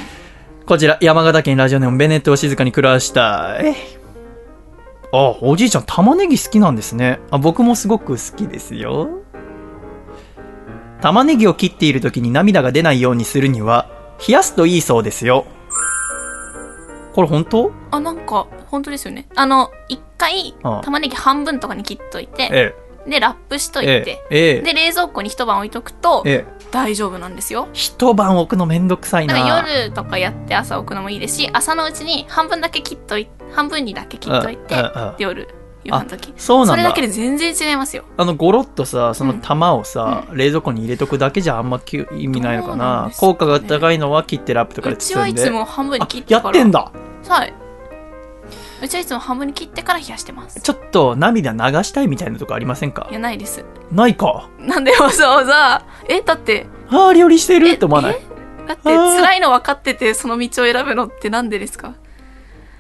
[0.67, 3.57] こちら、山形県ラジオネームベネットを静かに暮らした。
[3.61, 3.73] え
[5.13, 7.21] あ、おじいちゃん玉ねぎ好きなんですね。
[7.31, 9.21] あ、僕もすごく好きですよ。
[11.03, 13.89] 玉ねぎを切っている時に涙が出ないようにするには、
[14.27, 15.47] 冷やすといいそうですよ。
[17.15, 17.73] これ本当？
[17.91, 19.27] あなんか本当ですよね。
[19.37, 22.75] あの一回玉ねぎ半分とかに切っといてえ
[23.09, 26.57] でラップしといえ、てええ、ええ、で冷蔵庫に一晩置いとくとええ。
[26.73, 27.69] 大丈夫なんですよ。
[27.73, 29.35] 一晩置くのめんどくさいな。
[29.35, 34.75] だから夜とかやって朝置くのもいいですし朝のうちに半分だけ切っとい半分にだけ切っといて
[35.19, 35.49] 夜
[35.87, 36.35] 夕飯時。
[36.37, 36.73] そうなんだ。
[36.75, 38.05] それだけで全然違いますよ。
[38.17, 43.09] あの、ゴロッとさ、その玉をさ、冷蔵庫に入れとくだけじゃあんまき意味ないのかな。
[43.09, 43.15] ね。
[43.19, 45.43] 効果が高いのは切ってラップとかでうちはい包んで。
[45.43, 46.59] つも半分に切ってやから。
[46.59, 46.93] ってんだ。
[47.29, 47.55] はい。
[48.83, 50.61] うちはいつも半分に切ってから冷やしてます。
[50.61, 53.07] ちょっと涙流したいみたいなとこありませんか？
[53.11, 53.65] いやないです。
[53.91, 54.51] ないか。
[54.59, 56.67] なんでわざわざえだって。
[56.91, 57.69] ああ、料理してる？
[57.69, 58.21] って思わない？
[58.69, 61.95] だって辛いの分かっててその道を選ぶのってなんでですか？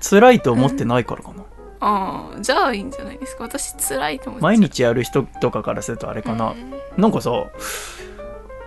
[0.03, 1.45] 辛いと思ってないからかな。
[1.81, 6.55] ああじゃあいいんじゃないですか私辛いと思って毎日やる人とかからするとあれかな。
[6.97, 7.31] なんかさ、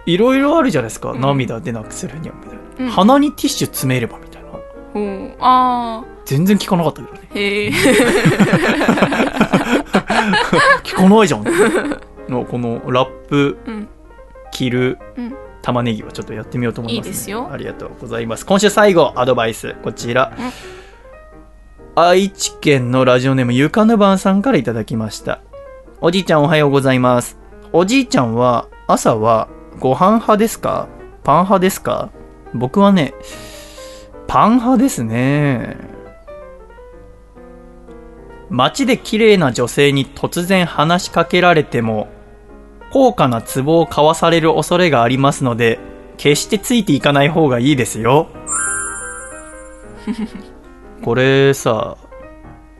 [0.05, 1.13] いろいろあるじゃないですか。
[1.13, 2.59] 涙出なくするにはみたいな。
[2.79, 4.49] うん鼻にティッシュ詰めればみたいな。
[4.95, 7.29] うんあ全然聞かなかったけどね。
[7.31, 7.69] あへえ
[10.83, 11.43] 聞かないじゃん。
[12.29, 13.87] のこのラップうん
[14.51, 17.09] 切るうん玉ねぎはちょっとやってみようと思います、ね。
[17.09, 18.45] いいですよありがとうございます。
[18.45, 19.75] 今週最後、アドバイス。
[19.83, 20.31] こちら。
[21.95, 25.41] 愛知県のラジオネームゆかぬばんさんからいただきました。
[26.01, 27.37] おじいちゃんおはようございます。
[27.73, 29.49] おじいちゃんは朝は
[29.79, 30.87] ご飯派ですか？
[31.23, 32.09] パン派ですか？
[32.53, 33.13] 僕はね、
[34.27, 35.77] パン派ですね。
[38.49, 42.07] 街で綺麗な女性に突然話しかけられても、
[42.91, 45.79] 高価な壺を買わされる恐れがありますので、
[46.17, 48.29] 決してついていかない方がいいですよ。
[51.03, 51.97] これさ、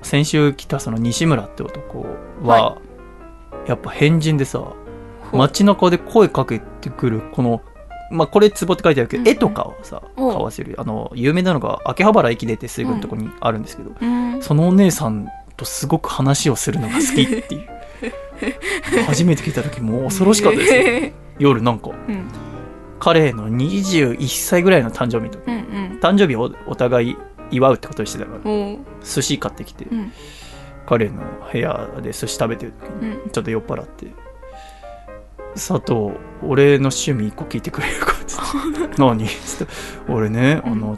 [0.02, 2.06] 先週来たその西村って男
[2.44, 2.78] は、
[3.68, 4.74] やっぱ変人でさ、
[5.32, 7.62] 街中で声かけてくる、この、
[8.12, 10.76] まあ、これ壺って書いてあるけど、絵とかをさ、買わせる。
[10.80, 14.42] あの、有名なのが、秋葉原駅出てすぐのとこにあるんですけど、うん。
[14.42, 17.70] そのお姉さんとすごく話をするのが好きっていう。
[19.06, 21.12] 初めて聞いた時もう恐ろしかったですよ。
[21.38, 22.26] 夜なんか、うん。
[23.00, 25.58] 彼の21歳ぐらいの誕生日の時、うんう
[25.96, 26.00] ん。
[26.02, 27.18] 誕生日をお互い
[27.52, 28.42] 祝うってことにしてたから、
[29.04, 30.12] 寿司買ってきて、ん。
[30.86, 31.22] 彼の
[31.52, 33.30] 部屋で寿司食べてる時に、うん。
[33.30, 34.08] ちょっと酔っ払って、
[35.56, 38.96] 佐藤、俺の趣味一個聞いてくれるかっつって。
[38.98, 39.26] 何？
[39.28, 39.74] つって。
[40.12, 40.98] 俺ね、あの、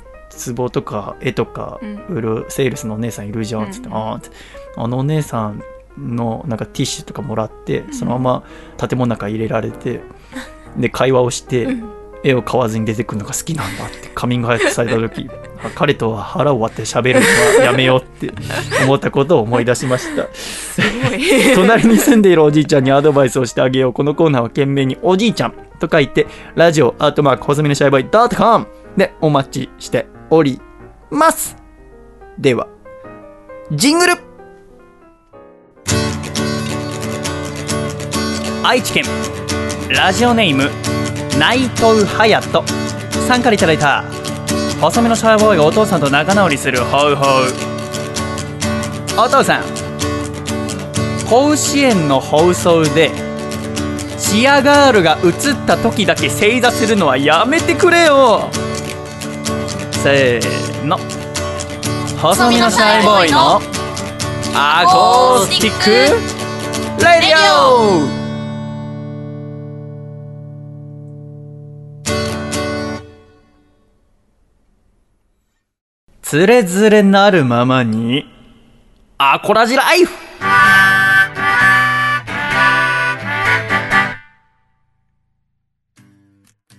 [0.55, 1.79] 壺とか絵とか
[2.09, 3.71] 売るセールスのお姉さんいるじゃん。
[3.71, 4.37] つって、うんあーつって。
[4.77, 5.61] あのお姉さん
[5.97, 8.43] のなんかティッシュとかもらって、そのま
[8.77, 10.01] ま建物の中入れられて、
[10.77, 11.67] で、会話をして、
[12.23, 15.29] 絵を買わずに出てくるのが好きなんだってカミングアウトされた時。
[15.29, 15.33] あ
[15.75, 17.25] 彼とは腹を割って喋るの
[17.59, 18.33] はやめようって
[18.83, 20.27] 思ったことを思い出しました。
[21.55, 28.67] 隣に住んでいるおじいちゃんにアドバイスをしてあげようこのコーナーは懸命におじいちゃんと書いてラジオアートマーク細身のシャイボーイ .com
[28.97, 30.61] でお待ちしており
[31.09, 31.55] ます。
[32.37, 32.67] では
[33.71, 34.13] ジングル。
[38.63, 39.05] 愛知県。
[39.89, 40.69] ラジオネーム
[41.37, 42.63] 内藤隼人
[43.27, 44.03] さんからいただいた
[44.81, 47.27] 細身のシャイボーイがお父さんと仲直りするホウホウ。
[49.15, 49.63] お父さん
[51.29, 53.11] 甲子園の放送で
[54.17, 58.49] チアガールが映った時だけ正座するのはやめてくれよ。
[60.03, 60.97] せーの。
[62.19, 63.61] 細身のシャイボーイの
[64.55, 65.91] アコースティック
[67.03, 68.20] レディオ。
[76.31, 78.25] つれづれなるままに、
[79.17, 80.13] アコラジライフ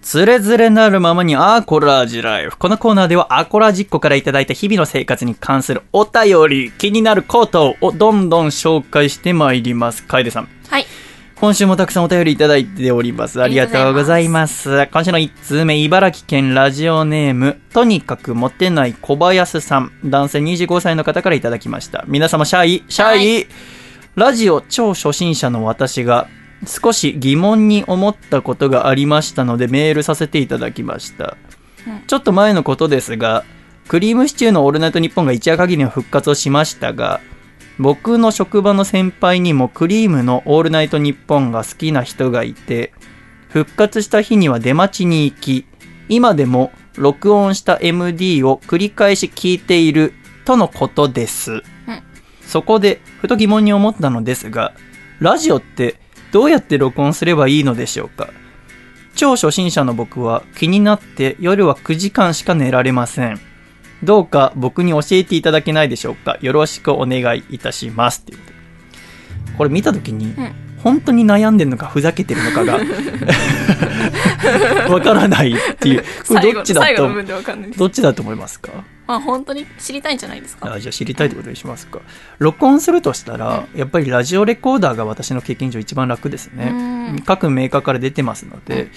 [0.01, 2.57] つれづれなるままにアコラジライフ。
[2.57, 10.03] このコーナーではアコラジッコからいただいた日々の生活に関するお便り、気になることをどんどん紹介してまいります。
[10.07, 10.49] 楓さん。
[10.71, 10.87] はい
[11.43, 13.43] 今週もたくさんお便りいただいております。
[13.43, 14.87] ありがとうございます。
[14.87, 22.05] 今週の1通目、茨城県ラジオネーム、とにかくモテない小林さん、男性25歳の方からいただきました。
[22.07, 23.49] 皆様、シャイ、シャイ、
[24.15, 26.29] ラジオ超初心者の私が、
[26.65, 31.37] 少し疑問に思ったことがありましたのでメールさせていただきました。
[32.07, 33.43] ちょっと前のことですが、
[33.89, 37.21] クリームシチューのオールナイトニッポンが一夜限りの復活をしましたが、
[37.83, 42.93] 僕の職場の先輩にもクリームのオールナイトニッポンが好きな人がいて、
[43.49, 45.67] 復活した日には出待ちに行き、
[46.09, 50.15] 今でも録音した MD を繰り返し聞いている
[50.45, 51.65] とのことです。
[52.47, 54.75] そこで、ふと疑問に思ったのですが、
[55.19, 55.97] ラジオって
[56.31, 58.31] どうやって録音すればいいのでしょうか？
[59.17, 63.41] 超初心者の僕は気になって夜は9時間しか寝られません。
[64.03, 66.37] どうか僕に教えていただけないでしょうか？
[66.41, 68.23] よろしくお願いいたします。
[68.23, 68.53] って言って
[69.57, 70.35] これ見たときに、
[70.83, 72.81] 本当に悩んでるのかふざけてるのかが
[74.91, 76.05] わからないっていう。
[76.27, 77.09] これどっちだと。
[77.77, 78.71] どっちだと思いますか？
[79.07, 80.73] まあ本当に知りたいんじゃないですか？
[80.73, 82.01] あじゃあ知りたいってことにしますか。
[82.39, 86.71] 録音するとしたら、やっぱりラジオレコーダーが私の経験上一番楽ですね。
[86.73, 88.91] うん各メーカーから出てますので、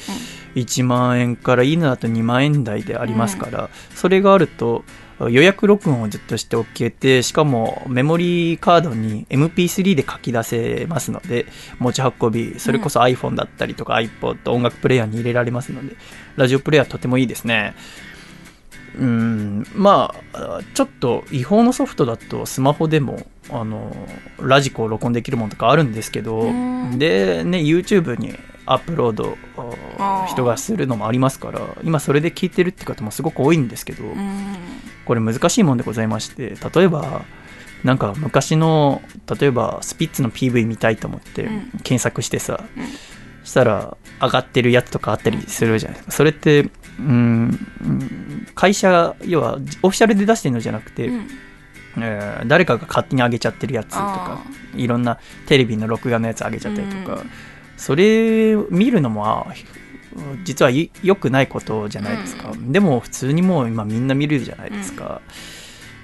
[0.55, 4.85] 1万円からいいのだと2万円台でありますから、それがあると
[5.20, 11.46] 予約録音をずっとしておけてしかもメモリーカードに MP3 で書き出せますので
[11.80, 15.96] 持ち運びそれこそ iPhone だったりとか iPod 音楽プレイヤーに入れられますので
[16.36, 17.76] ラジオプレイヤーとてもいいですね。
[18.98, 23.94] うんまあちょっと違法のソフトだとスマホでもあの
[24.40, 26.98] ラジコを録音できるものとかあるんですけどうん。
[26.98, 28.36] でね YouTube に
[28.66, 29.38] アップロード
[30.28, 34.56] 人がするのもありますから今それで聞いてるって方もすごく多いんですけどうん。
[35.06, 37.24] これ難しいもんでございまして例えば
[37.84, 39.02] なんか昔の
[39.40, 41.72] 例えばスピッツの PV 見たいと思ってうん。
[41.84, 42.86] 検索してさ、うん。
[43.46, 46.12] したら上がってるやつとかあったりするじゃないですか。
[46.12, 46.70] それって
[47.00, 51.28] うんうん会社要はオフィシャルで出してるのじゃなくて、うん。
[51.98, 57.30] えー誰かが勝手に上げちゃってるやつとかあいろんなテレビの録画のやつ上げちゃったりとか、うん
[57.77, 59.47] それ見るのもあ
[60.43, 65.22] 実は良くないことじゃないですか、でも普通にもう今みんな見るじゃないですか、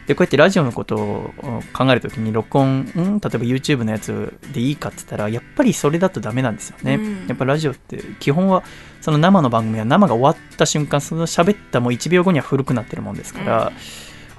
[0.07, 1.33] でこうやってラジオのことを
[1.73, 7.27] 考えるときに録音、ん、例えば YouTube のやつでいいかって言ったらやっぱりそれだとダメなんですよね、うん。
[7.27, 8.63] やっぱラジオって基本は
[8.99, 13.71] その生の番組は生が終わった瞬間その喋ったもう1秒後には古くなってるもんですから、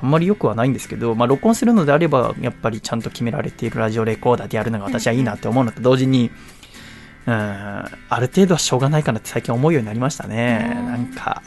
[0.03, 6.31] あんまり良くはないんですけど、まあ、録音するのであればやっぱりちゃんと決められているラジオレコーダーでやるのが私はいいなって思うのと同時に、
[7.27, 7.89] うん、あ
[8.21, 10.75] る程度はしょうがないかなって最近思うようになりましたね。
[10.77, 10.87] うん。
[10.87, 11.43] なんか、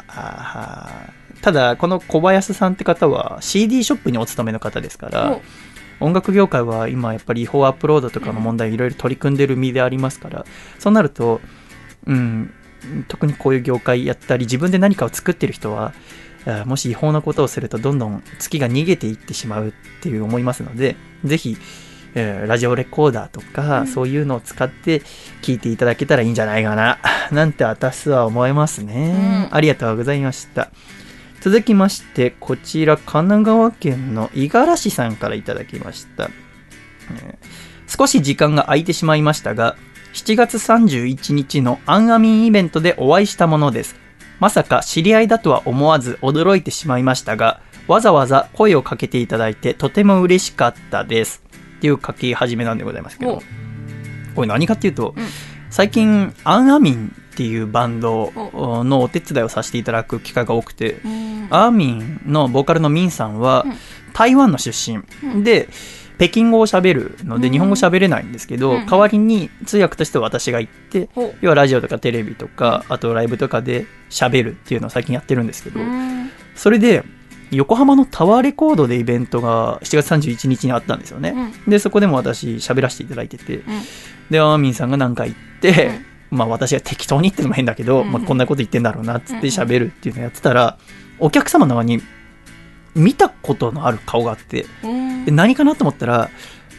[1.41, 5.39] ただ、この小林さんって方は CD ショップにお勤めの方ですから
[5.99, 10.45] お、音楽業界は今やっぱり違法アップロードとかの問題いろいろ取り組んでる身でありますから、
[10.79, 11.41] そうなると、
[12.07, 12.53] うん、
[13.07, 15.93] 特にこういう業界やったり自分で何かを作ってる人は、
[16.65, 19.71] もし違法なことをするとどんどん月が逃げていってしまうっ
[20.01, 21.57] ていう思いますので、ぜひ、
[22.15, 25.01] えーラジオレコーダーとか、そういうのを使って
[25.41, 26.97] 聞いていただけたらいいんじゃないかな、
[27.31, 29.49] なんて私は思いますね。
[29.51, 30.69] ありがとうございました。
[31.41, 36.29] 続きまして、こちら、神奈川県の五十嵐さんからいただきました。
[37.11, 39.77] えー少し時間が空いてしまいましたが、
[40.13, 43.95] 7月31日のアンアミンイベントでお会いしたものです。
[44.39, 51.44] まさか知り合いだとは思わず驚いてしまいましたが、わざわざ声をかけていただいてとても嬉しかったです。
[51.85, 53.41] っていう書き始めなんでございますけど、
[54.35, 55.13] これ何かっていうと、
[55.69, 60.97] 最近、アンアミンっていうバンドのお手伝いをさせていただく機会が多くて、
[61.51, 63.65] アーミンのボーカルのミンさんは、
[64.13, 65.43] 台湾の出身。
[65.43, 65.69] で、
[66.17, 71.09] 北京語を喋るので、日本語喋れないんですけど、代わりに通訳として私が行って、
[71.41, 75.79] 要はラジオとかテレビとか、あとライブとかで喋るっていうのを最近やってるんですけど、
[76.55, 77.03] それで、
[77.51, 81.53] 横浜のタワーレコードでイベントが7月31日にあったんですよね。
[81.67, 83.61] で、そこでも私喋らせていただいてて、
[84.29, 85.91] で、アーミンさんが何か言って、
[86.31, 90.77] まあ私が適当に言ってのも変だけど、まあこんなこと言ってんだろうなっつって喋るっていうのをやってたら、
[91.19, 92.01] お客様の側に
[92.95, 94.65] 見たことのある顔があって、
[95.25, 96.29] で何かなと思ったら、うん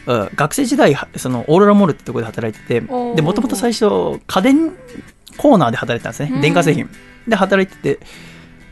[0.07, 4.71] 学生時代、そのオーロラモールってところで働いてて、で、もともと最初、家電
[5.35, 6.41] コーナーで働いてたんですね。
[6.41, 6.89] 電化製品。
[7.27, 7.99] で、働いてて、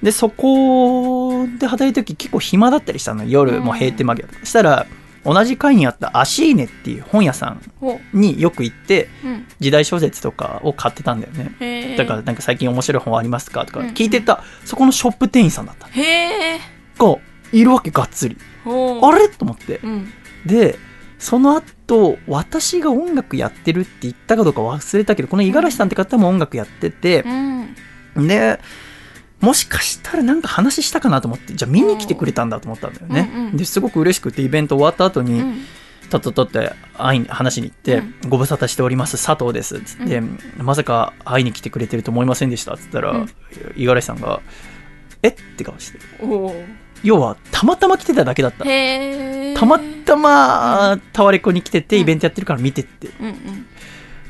[0.05, 3.23] で、そこで働いた時結構暇だったりしたの。
[3.23, 4.29] 夜、もう閉店間際。
[4.41, 4.85] そしたら、
[5.23, 11.95] 同じ階にあったアシーネっていう本屋さんおによく行って、うん時代小説とかを買ってたんだよね。
[11.97, 13.65] だからなんか最近面白い本ありますか？
[13.65, 15.87] とかうん聞いてた、そこのショップ店員さんだった。
[15.87, 16.59] へえ。
[16.99, 17.15] が、
[17.51, 18.37] いるわけがっつり。
[18.63, 19.27] おあれ？
[19.27, 19.79] と思って。
[19.81, 20.13] うん。
[20.45, 20.77] で、
[21.17, 27.23] その後、私が音楽やってるって言ったかどうか忘れたけど、この五十嵐さんって方も音楽やってて
[28.15, 28.27] う、ん。
[28.27, 28.59] で、
[29.41, 33.31] もしかしたらなんか話したかなと思って、じゃあ見に来てくれたんだと思ったんだよね。
[33.33, 35.65] うんうんで、すごく嬉しくて、イベント終わった後に、うん
[36.07, 39.81] とっとっとって会いに話しに行って、ご無沙汰しております、佐藤です。
[39.81, 40.21] つって、
[40.57, 42.77] まさか会いに来てくれてると思いませんでした。
[42.77, 43.29] つったら、うん
[43.75, 44.39] 五十嵐さんが、
[45.23, 45.35] えっ？
[45.57, 45.99] て顔して。
[46.21, 46.53] お
[47.03, 48.65] 要は、たまたま来てただけだった。
[49.59, 53.09] たまたま、タワレコに来てて、イベントやってるから見てって。
[53.19, 53.67] うんうん。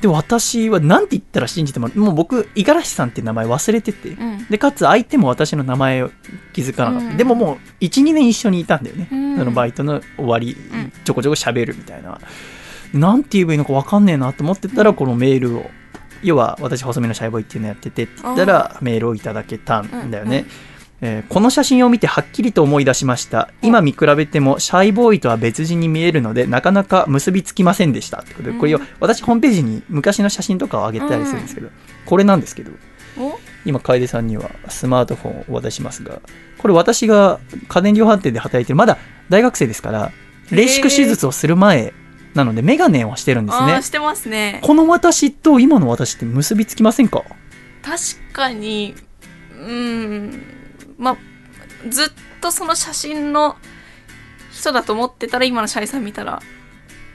[0.06, 4.10] で、私は何て言ったら信じてももう僕、五十嵐さんって名前忘れてて。
[4.10, 6.12] うんで、かつ相手も私の名前を
[6.54, 7.06] 気づかなかった。
[7.08, 9.08] うんでももう、1、2年一緒にいたんだよね。
[9.12, 10.56] うんそのバイトの終わり、
[11.04, 12.20] ちょこちょこ喋るみたいな。
[12.94, 15.72] なんて言えばいいのか分かんねえなと思ってたら、このメールを。
[16.22, 20.46] 要は、私、細身のシャイボーイっていうのやっててって言ったら、メールをいただけたんだよね。
[21.06, 23.50] えーこの写真を見てはっきりと思い出しました。
[23.62, 28.22] 今見比べてもシャイボーイとは別人に見えるので、なかなか結びつきませんでした。
[28.22, 31.70] ってことで、これを私ホームページに昔の写真とかを上げたりするんですけど、
[32.06, 32.72] これなんですけど、
[33.20, 33.38] お？
[33.66, 36.22] 今楓さんにはスマートフォンをお渡ししますが
[36.60, 38.98] これ私が家電量販店で働いてるまだ
[39.30, 40.12] 大学生ですから
[40.52, 40.68] レー。
[40.68, 41.94] シック手術をする前
[42.36, 43.82] なのでメガネをしてるんですね。
[43.82, 44.60] してますね。
[44.62, 47.24] この私と今の私って結びつきませんか？
[47.82, 48.94] 確かに
[49.58, 50.44] うん
[50.98, 51.18] まあ
[51.90, 52.08] ずっ
[52.42, 53.58] とその写真の
[54.52, 56.42] 人だと思ってたら今のシャイさん見たら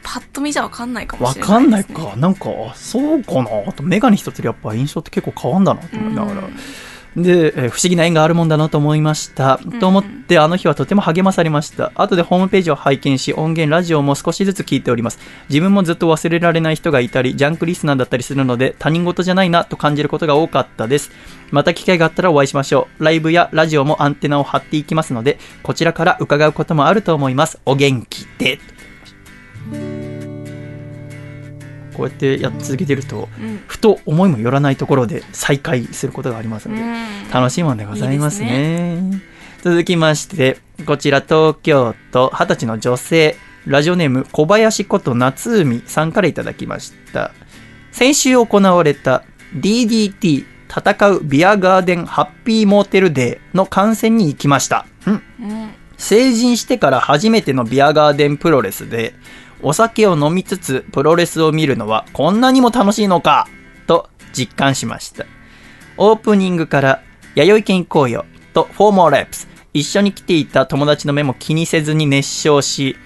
[0.02, 2.16] パッと見じゃわかんないかもわしれないかんないか。
[2.16, 3.72] なんかあそうかな。
[3.72, 6.48] とメガネ一つでやっぱ印象って結構変わんだなと思いながら、
[7.16, 9.58] で、えー不思議な縁があるもんだなと思いました。
[9.80, 11.92] と思って、あの日はとても励まされました。
[11.94, 15.18] 後でホームページを拝見し、音源、ラジオも少しずつ聞いております。
[15.48, 21.10] 自分もずっと忘れられない人がいたり、ジャンクリスナーだったりするので、他人事じゃないなと感じることが多かったです。
[21.50, 23.04] また機会があったらお会いしましょう。
[23.04, 27.58] ライブやラジオもアンテナを張っていきますので、こちらから伺うこともあると思います。
[27.66, 28.58] お元気で。
[32.00, 39.22] こうやってやっ続けてると、うんふと思いもよらないところで再会することがありますので、うん楽しいもんでございますいいね。
[39.62, 43.36] 続きまして、こちら東京都20歳の女性、
[43.66, 47.32] ラジオネーム小林こと夏海さんからいただきました。
[47.92, 49.22] 先週行われた
[49.54, 54.86] DDT 戦うビアガーデンハッピーモーテルデーの観戦に行きました。
[55.06, 59.14] うんうん成人してから初めてのビアガーデンプロレスで、
[59.62, 63.48] お酒を飲みつつプロレスを見るのはこんなにも楽しいのか
[63.86, 65.26] と実感しました。
[65.96, 67.02] オープニングから、
[67.34, 68.24] 弥生県行こうよ
[68.54, 72.96] とフォーモーレップス、一緒に来ていた友達の目も気にせずに熱唱し、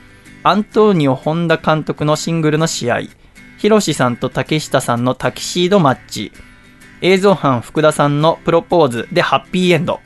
[0.42, 3.00] アントーニオ・本田監督のシングルの試合、
[3.58, 6.32] ヒロシさんと竹下さんのタキシードマッチ、
[7.00, 10.00] 映像班福田さんのプロポーズでハッピーエンド、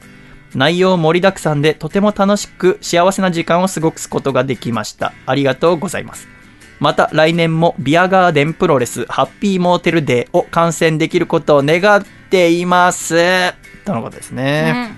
[0.54, 5.12] 内容盛りだくさんでとても楽しく幸せな時間を過ごすことができました。
[5.26, 6.37] ありがとうございます。
[6.80, 13.52] また来年もビアガーデンプロレスハッピーモーテルデーを観戦できることを願っています。
[13.84, 14.92] とのことですね。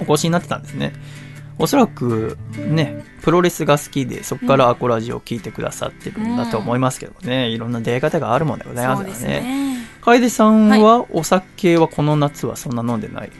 [0.00, 0.92] お越しになってたんですね。
[1.58, 9.14] おそらくね、プロレスが好きで、そこからアコラジオを聞いてくださってるんだと思いますけどね、いろんな出会い方があるもんでございますからね。
[9.14, 13.30] ですね楓さんはお酒はこの夏はそんな飲んでない、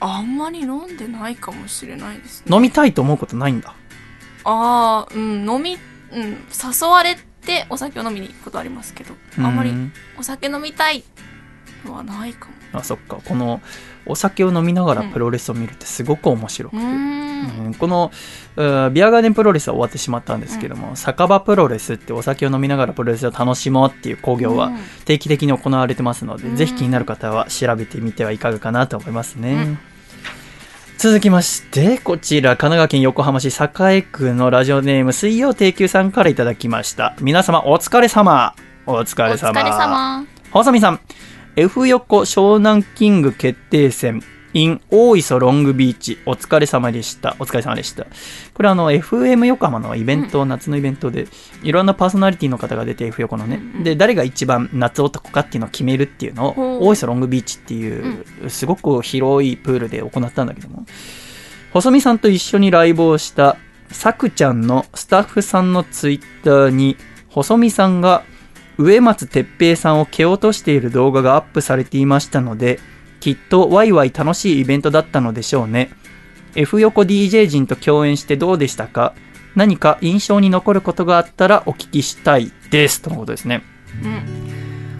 [0.00, 3.74] あんまり飲んでないかもしれないですね飲みたいと思うことないんだ。
[4.44, 5.78] ああうん飲み
[6.12, 6.22] うん。
[6.22, 11.04] 誘われてお酒を飲みに行くことありますけどあんまりうんお酒飲みたい
[11.84, 12.54] のはないかも。
[12.72, 13.18] あそっか。
[13.24, 13.62] この
[14.04, 17.66] お酒を飲みながらプロレスを見るってすごく面白くて、うーん。
[17.66, 17.74] うん。
[17.74, 18.10] この
[18.56, 24.78] ビアガーデンプロレスは終わってしまったんですけども、酒場プロレスってお酒を飲みながらプロレスを楽しもうっていう興行はうん。
[25.04, 26.56] 定期的に行われてますので、うん。
[26.56, 29.78] ぜひ気になる方は調べてみてはいかがかなと思いますね。
[30.98, 37.14] 続きまして、こちら、神奈川県横浜市栄区のラジオネーム、水曜定休さんからいただきました。
[37.20, 38.52] 皆様、お疲れ様。
[38.84, 39.52] お疲れ様。
[39.52, 41.00] お疲れ様細見さん、
[41.54, 44.24] F 横湘南キング決定戦
[44.58, 47.36] in 大磯ロングビーチ、お疲れ様でした。
[47.38, 48.06] お疲れ様でした。
[48.54, 51.28] これあの、FM 横浜のイベント、夏のイベントで、
[51.62, 60.84] いろんなパーソナリティの方が出て F 横のね、で、誰が一番夏男かっていうのを決めるっていうのを、大磯ロングビーチっていう、すごく広いプールで行ったんだけども、
[61.72, 63.56] 細見さんと一緒にライブをした、
[63.90, 66.96] さくちゃんのスタッフさんのツイッターに、
[67.28, 68.24] 細見さんが
[68.78, 72.78] 植松哲平さんを蹴落としている動画がアップされていましたので、
[73.20, 75.90] きっとワイワイ楽しいイベントだったのでしょうね。
[76.54, 79.14] F 横 DJ 陣と共演してどうでしたか？
[79.54, 83.02] 何か印象に残ることがあったらお聞きしたいです。
[83.02, 83.62] とのことですね。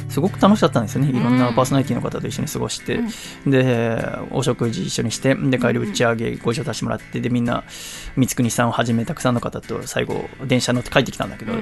[0.08, 1.10] すごく楽しかったんですよね。
[1.10, 3.00] いろんなパーソナリティの方と一緒に過ごして、
[3.46, 7.62] で、お食事一緒にして、で、帰り打ち上げご一緒させてもらって、で、みんな、
[8.14, 11.52] 光国さんをはじめたくさんの方と最後、電車乗って帰ってきたんだけど、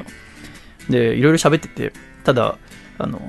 [0.89, 1.93] で、いろいろ喋ってて、
[2.23, 2.57] ただ、
[2.99, 3.20] あの、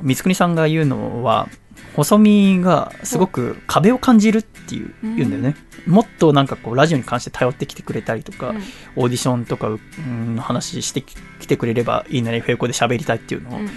[0.00, 1.48] 光国さんが言うのは、
[1.94, 5.56] 細身がすごく壁を感じるっていううん言うんだよね。
[5.86, 8.56] もっとなんかこうラジオに関して頼ってきてくれたりとか、うん。
[8.96, 13.68] オーディションとかうんの話してきてくれればいいなら F 横で喋りたいっていうのを、うん。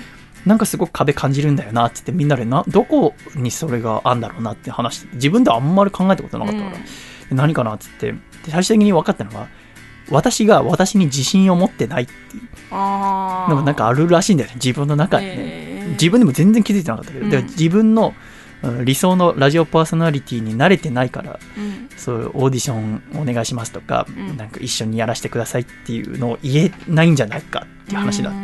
[0.45, 6.83] なんかすごく壁感じるんだよなって言ってみんなでなどこにそれがあんだろうなって話して自分ではあんまり考えたことなかったから、で
[7.31, 9.47] 何かなって言ってで最終的に分かったのは
[10.09, 12.43] 私が私に自信を持ってないっていう。
[12.71, 15.91] あのがなんかあるらしいんだよね自分の中にね、へー。
[15.91, 17.11] 自分でも全然気づいてなかった。
[17.11, 17.31] けど、うん。
[17.31, 18.13] で自分の
[18.63, 21.89] うん理想のラジオパーソナリティに慣れてないからうん。
[21.97, 24.37] そういうオーディションお願いしますとか、うん。
[24.37, 28.39] なんか一緒にやらせてくださいっていうのを言えないんじゃないかっていう話だって、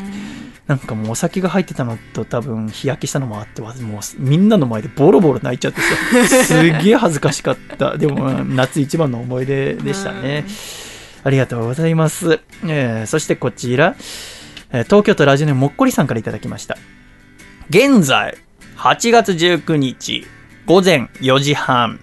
[0.67, 7.97] なんかもうお酒が入ってたのと多分日焼けしたのもあってわもうみんなの前でボロボロ泣いちゃってさすげえ恥ずかしかった。
[7.97, 10.45] でもうん夏一番の思い出でしたね
[11.23, 13.95] ありがとうございます、えーそしてこちら、
[14.72, 16.77] 東京都ラジオネームもっこりさんからいただきました
[17.69, 18.38] 現在
[18.77, 20.26] 8月19日、
[20.65, 21.99] 午前4時半、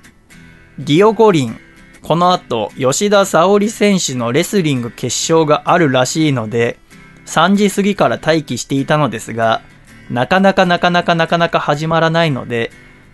[0.78, 1.59] リオ五輪、
[2.03, 6.78] この後、吉田沙保里選手のレスリング決勝があるらしいので、
[7.27, 9.61] 3時過ぎから待機していたのですが、
[10.09, 12.70] なかなかなかなかなかなか始まらないので、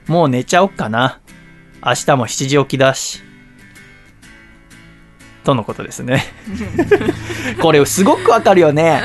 [0.06, 1.20] もう寝ちゃおっかな。
[1.84, 3.22] 明日も7時起きだし。
[5.44, 6.24] とのことですね。
[7.60, 9.00] これすごくわかるよね。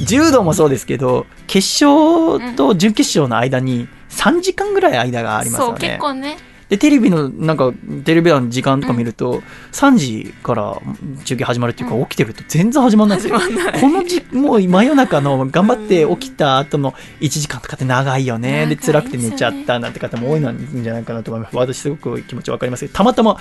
[0.00, 0.06] うん。
[0.06, 5.88] 柔道もそうですけど、決勝と準決勝の間に3時間ぐらい間がありますそう、よね。
[5.88, 6.36] 結構ね。
[6.72, 7.70] で、テレビの、なんか、
[8.04, 9.42] テレビ欄の時間とか見ると、
[9.72, 10.80] 3時から
[11.22, 13.38] 中継始まるっていうか、起きてると全然始まんないんですよ。
[13.78, 18.64] このじ、もう真夜中の頑張って起きた後の1時間とかって長いよね。
[18.66, 21.56] で、辛くて寝ちゃったなんて方も多いのんじゃないかなと思います。
[21.58, 23.36] 私すごく気持ちわかりますけど、たまたま、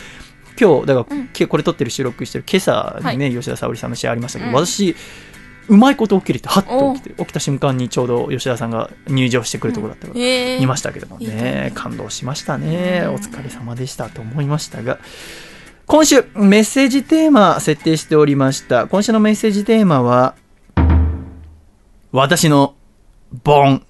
[0.59, 4.65] 今日、だから、けこれ撮ってる収録してる今朝にね、吉田沙保里さんの試合ありましたけど、うん。
[4.65, 4.95] 私、
[5.67, 10.59] うまいこと起きれて、はっと起きて、起きた瞬間にちょうど吉田さんが入場してくるところだったから、へー。
[10.59, 13.07] 見ましたけどもね、感動しましたね。
[13.07, 14.99] お疲れ様でしたと思いましたが、
[15.85, 18.87] 今週、メッセージテーマ設定しておりました。
[18.87, 20.35] 今週のメッセージテーマは、
[22.11, 22.75] 私の、
[23.43, 23.85] ボン。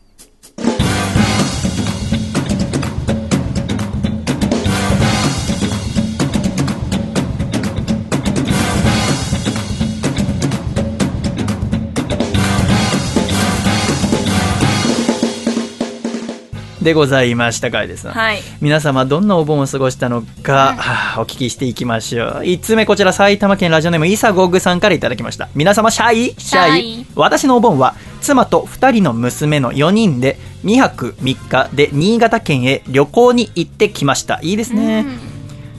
[16.81, 18.07] でございましたかいです。
[18.07, 18.41] はい。
[18.59, 22.29] 皆様どんなお盆を過ごしたのか、はあお聞きしていきましょう。
[22.41, 25.49] 1つ目こちら埼玉県ラジオネームイサゴグさんからいただきました。
[25.53, 26.35] 皆様シャイ？
[26.37, 26.81] シャイ。
[26.81, 34.39] シャイ私のお盆は妻と2人の娘の4人で2泊3日で新潟県へ旅行に行ってきました。
[34.41, 35.05] いいですね、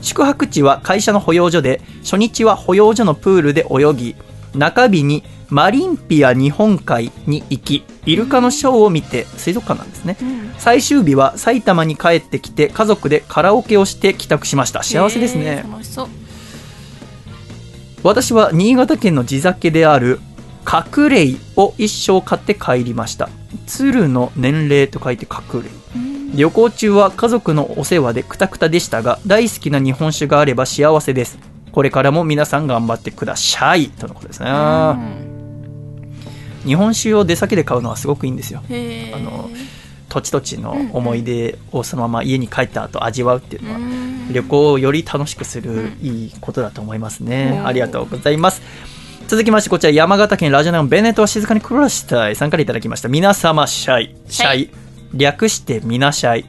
[0.01, 4.15] 宿泊地は会社の保養所で初日は保養所のプールで泳ぎ
[4.55, 10.17] 中日にマリンピア日本海に行きイルカのショーを見て水族館なんですね、
[10.57, 14.83] 最終日は埼玉に帰ってきて家族でカラオケをして帰宅しました。
[14.83, 15.63] 幸せですね。
[18.03, 20.19] 私は新潟県の地酒である
[20.65, 23.29] 角霊を一生買って帰りました。
[23.65, 25.69] 鶴の年齢と書いて角霊
[26.35, 31.37] 旅行中は家族のお世話でクタクタでしたが大好きな日本酒があれば幸せです。
[31.71, 33.89] これからも皆さん頑張ってください。
[33.89, 35.32] とのことですね
[36.65, 38.61] 日本酒を出先で買うのはすごくいいんですよ。
[38.61, 39.49] あの
[40.09, 43.79] 土地土地の思い出をそのまま家に帰った後味わうっていうのは
[44.31, 48.61] 旅行をより楽しくするいいことだと思いますね、うんありがとうございます。
[49.27, 53.09] 続きましてこちら山形県ラジオネームベネットは静かに暮らしたいさんからいただきました。
[53.09, 54.15] 皆様シャイ。
[54.27, 54.69] シャイ、
[55.13, 56.45] 略してみなシャイ。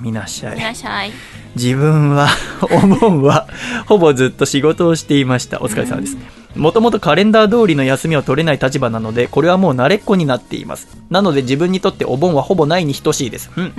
[0.00, 0.56] みなしゃい。
[1.58, 2.28] 自分は
[2.62, 3.48] お盆は
[3.86, 5.60] ほぼずっと仕事をしていました。
[5.60, 6.16] お疲れ様です。
[6.54, 10.88] もともとカレンダー通りの休みを取れない立場なのでこれはもう慣れっこになっています。
[11.10, 13.72] なので自分にとってお盆はほぼないに等しいです、うん。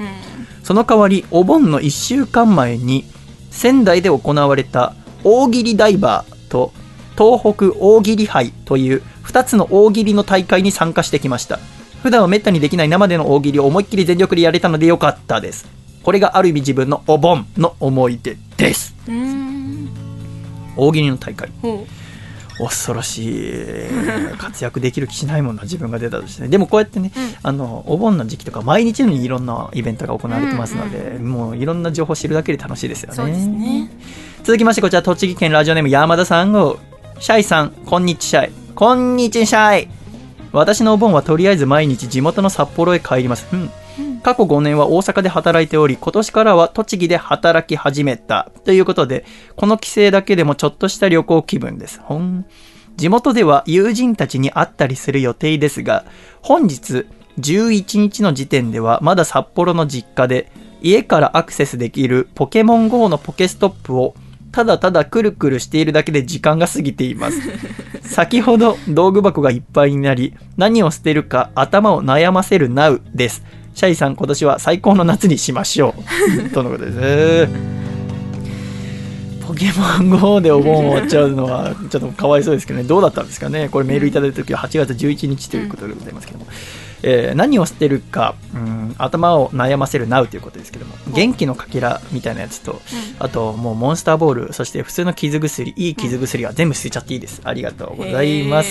[0.64, 3.06] その代わりお盆の1週間前に
[3.50, 4.94] 仙台で行われた
[5.24, 6.72] 大喜利ダイバーと
[7.18, 11.60] 東北大喜利杯という2つの大喜利の大会に参加してきました。
[12.02, 18.96] 普段はめったにできない生での大喜利を思いっきり全力でやれたのでよかったですこれがある意味自分のお盆の思い出です。
[20.76, 21.50] 大喜利の大会。
[21.62, 21.86] ほ
[22.58, 23.88] 恐ろしい。
[24.38, 26.50] 活躍できる気しないもんな自分が出たとしてね。
[26.50, 27.12] でもこうやってね、
[27.42, 33.16] あのお盆の時期とか毎日のようにいろんなイベントが行われてますので、もういろんな情報を知るだけで楽しいですよね。
[33.16, 33.90] そうですね。
[34.44, 36.80] 続きましてこちら栃木県ラジオネーム山田さん号
[37.20, 39.90] シャイさんこんにちシャイこんにちシャイ
[40.52, 43.70] 私のお盆はとりあえず毎日地元の札幌へ帰ります、うん
[44.22, 48.52] 過去5年は大阪で働いており今年からは栃木で働き始めた。
[48.66, 49.26] ということで
[49.56, 52.00] この帰省だけでもちょっとした旅行気分です。
[52.02, 52.46] ほん。
[52.96, 56.04] 地元では友人たちに会ったりする予定ですが
[56.42, 57.06] 本日
[57.40, 60.52] 11日の時点ではまだ札幌の実家で
[60.82, 64.16] 家からアクセスできるポケモン GO のポケストップを
[64.52, 67.40] ただただくるくるしているだけで時間が過ぎています。
[68.04, 73.44] 先ほど道具箱がいっぱいになり何を捨てるか頭を悩ませる NOW です
[73.80, 75.96] シャイさん今年は最高の夏にしましょ
[76.46, 76.50] う。
[76.52, 77.50] とのことです。
[79.48, 82.86] ポケモン GO でお盆終わっちゃうのはちょっとかわいそうですけどね。
[82.86, 83.70] どうだったんですかね。
[83.70, 86.48] これメールいただいた時は8月11日ということでございますけども、
[87.04, 90.96] えー何を捨てるか、うん、頭を悩ませる NOW ということですけども。
[91.14, 92.82] 元気のかけらみたいなやつと、
[93.18, 97.40] あともうモンスターボールそして普通の傷薬いい傷薬は全部捨てちゃっていいです。
[97.46, 98.70] ありがとうございます。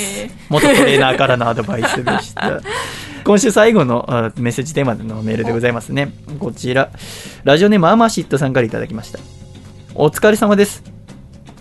[0.50, 2.60] 元トレーナーからのアドバイスでした
[3.28, 4.06] 今週最後の
[4.38, 6.14] メッセージテーマのメールでございますね。
[6.38, 6.90] こちら。
[7.44, 9.18] ラジオネームアマシットさんからいただきました。
[9.94, 10.82] お疲れ様です。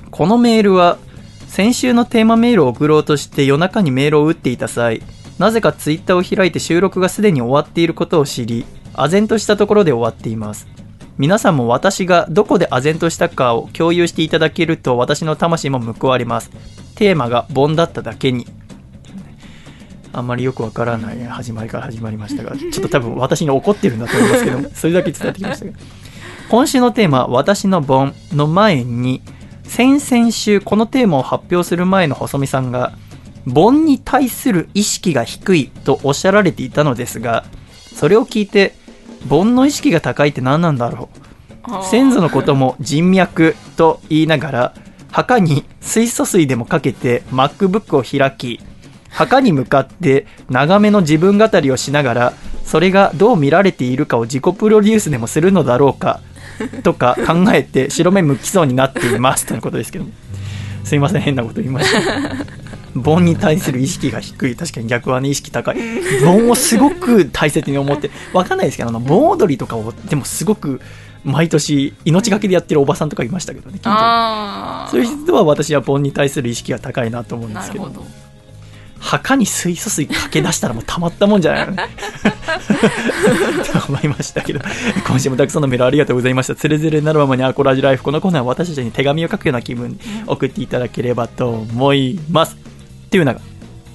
[0.10, 0.98] このメールは
[1.46, 5.02] 先週のテーマメールを送ろうとして夜中にメールを打っていた際
[5.40, 10.70] なぜかツイッターを開いて収録がすでに終わっていることを知り唖然としたところで終わっています。
[11.18, 16.50] 皆さんも私がどこで唖然としたかを共有していただけると私の魂も報われます。
[16.96, 18.48] テーマが盆だっただけに。
[20.14, 25.78] あんまりよくわからない始まりから始まりましたがちょっと多分私に怒ってるんだと思いますけども それだけ伝わってきましたけど。
[26.50, 29.22] 今週のテーマ「私の盆」の前に
[29.64, 32.94] 先々週このテーマを発表する前の細見さんが
[33.46, 37.44] 盆に対する意識が低いとおっしゃられていたのですが
[37.94, 38.76] それを聞いて
[39.28, 41.10] 盆の意識が高いって何なんだろ
[41.68, 41.84] う？
[41.84, 44.74] 先祖のことも人脈と言いながら
[45.12, 48.62] 墓に水素水でもかけて MacBook を開き
[49.18, 52.34] 墓に向かって長めの自分語りをしながら
[52.64, 56.22] それがどう見られているかを自己プロデュースでもするのだろうか
[56.84, 59.48] とか考えて白目向きそうになっています。
[59.48, 60.12] とのことですけども。
[60.84, 62.46] すいません変なこと言いました。
[62.96, 64.56] 盆に対する意識が低い。
[64.56, 65.78] 確かに逆はね意識高い。
[66.24, 70.80] 盆をすごく大切に思ってわかんないですけどあの盆踊りとかをでもすごく
[71.24, 78.27] 毎年命がけでやってるおばさんとかいましたけどね近所そういう人は私は盆に対する意識が高いなと思うんですけどなるほど
[79.08, 81.68] 墓に水素水かけ出したらもうたまったもんじゃない？
[81.68, 81.88] の ね
[83.72, 84.60] と思いましたけど。
[85.08, 86.56] 今週もたくさんのメールありがとうございました。
[86.56, 92.56] つれづれなるままにアコラジライフこのコーナーは私たちに手紙を書くような気分に送っていただければと思います。
[92.56, 93.40] っていうのが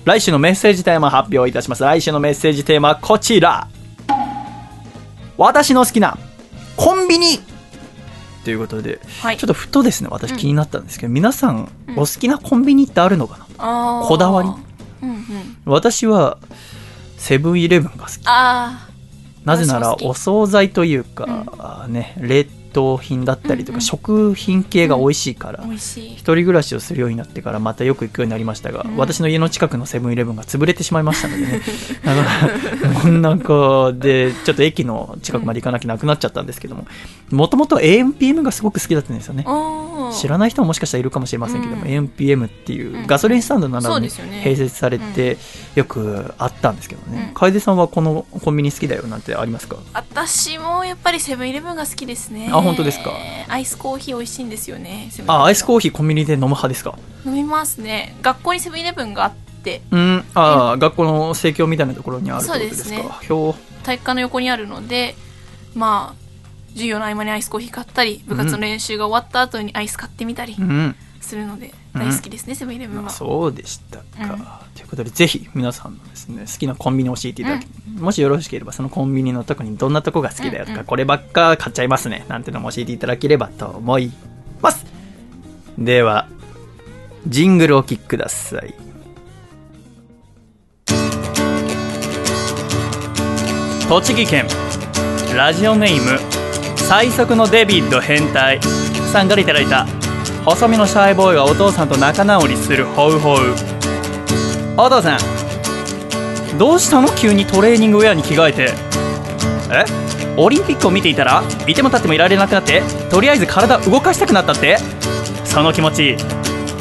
[0.05, 1.82] 来週のメッセージテーマ発表いたします。
[1.84, 3.68] 来週のメッセージテーマはこちら。
[5.36, 6.16] 私の好きな
[6.76, 7.40] コンビニ。
[8.44, 9.36] ということで、はい。
[9.36, 10.36] ちょっとふとですね私うん。
[10.39, 11.94] 気になったんですけど、皆さんうん。
[11.97, 14.09] お好きなコンビニってあるのかな、あー。
[14.09, 14.48] こだわり？
[15.02, 15.18] うんうん。
[15.64, 16.38] 私は
[17.16, 18.20] セブンイレブンが好き。
[18.24, 18.88] あ
[19.44, 23.80] なぜならお惣菜というか、ね冷凍品だったりとか、うんうん。
[23.82, 26.12] 食品系が美味しいから、ー美味しい。
[26.12, 28.96] 一人暮らしをするようになってからまたよく行くようになりましたが、うん。
[28.96, 31.60] 私の家の近くのセブンイレブンが潰れてしまいましたのでね。
[32.04, 32.22] だか
[32.82, 36.86] ら真ん中でちょっと駅の近くまで行かなきゃなくなっちゃったんですけども
[37.30, 39.44] もともと AMPM がすごく好きだったんですよね。
[40.12, 41.88] 知らない人ももしかしたらいるかもしれませんけども、うん。
[41.88, 45.36] AMPM っていううんガソリンスタンドなどに併設されて
[45.74, 47.34] よくあったんですけどね、うん。
[47.34, 49.76] 楓さんはこのコンビニ好きだよなんてありますか？
[49.94, 52.50] 私もやっぱりセブンイレブンが好きですね。
[52.52, 53.12] あ本当ですか？
[53.48, 56.98] アイスコーヒー美味しいんですよねあアイスコーヒーコンビニで飲む派ですか？
[57.24, 58.14] 飲みますね。
[58.20, 59.80] 学校にセブンイレブンがあって。
[59.90, 60.24] うん。
[60.34, 62.88] あ、学校の生協みたいなところにあるってことですか？
[62.88, 63.52] そうですね。
[63.52, 65.14] ひ体育館の横にあるので
[65.74, 66.22] まあ
[66.72, 70.54] 授業の合間にアイスコーヒー買ったり部活の練習が終わった後にアイス買ってみたり。
[70.58, 72.00] うんするのでうん。
[72.00, 73.02] 大好きですね、セブンイレブンは。
[73.04, 74.28] まあ、そうでしたか、うん。
[74.74, 77.66] ということでぜひ皆さんのですね好きなコンビニ教えていただき、
[77.98, 80.78] もしよろしければそのコンビニの特にどんなとこが好きだよとか、うん。
[80.80, 84.12] うんこればっか買っちゃいますねなんてのも教えていただければと思い
[84.60, 84.84] ます。
[85.78, 86.28] では
[87.26, 88.74] ジングルをお聴きください。
[93.88, 94.46] 栃木県
[95.36, 96.18] ラジオネーム
[96.76, 98.58] 最速のデビッド変態
[99.12, 99.86] さんからいただいた
[100.44, 103.55] 細身のシャイボーイがお父さんと仲直りするホウホウ。
[104.77, 105.19] お父さん
[106.59, 107.09] どうしたの？
[107.14, 108.74] 急にトレーニングウェアに着替えて。
[109.70, 109.85] え？
[110.36, 114.78] オリンピックを見ていたらいても立ってもいられなくなってとりあえず体動かしたくなったって？
[115.44, 116.16] その気持ち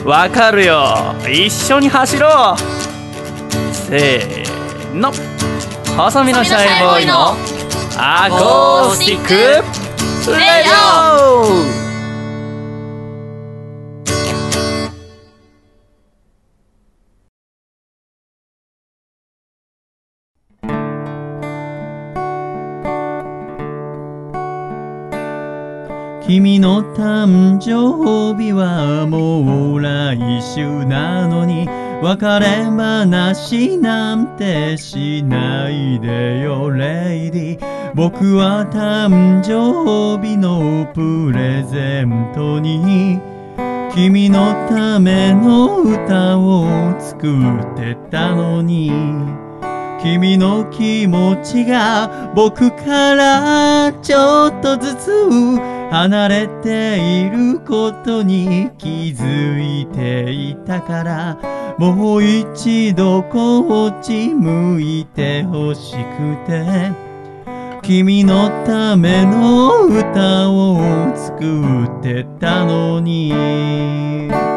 [0.06, 1.14] わかるよ。
[1.30, 2.58] 一緒に走ろう。
[3.74, 5.12] せーの。
[5.98, 7.36] 細身のシャイボーイの
[7.98, 9.34] アコースティック
[10.32, 11.81] レディオ
[26.34, 31.68] 君の誕生日はもう来週なのに
[32.02, 43.20] 別れ話なんてしないでよレイディ僕は誕生日のプレゼントに
[43.94, 46.66] 君のための歌を
[46.98, 48.90] 作ってたのに
[50.02, 66.94] 君の気持ちが僕からちょっとずつ離れていることに気づいていたからもう一度こっち向いてほしくて
[67.82, 70.80] 君のための歌を
[71.14, 74.51] 作ってたのに。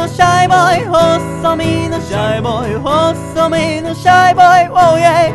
[0.00, 5.30] のシャイボーイ細身のシャイボーイ細身のシャイボーイ Oh yeah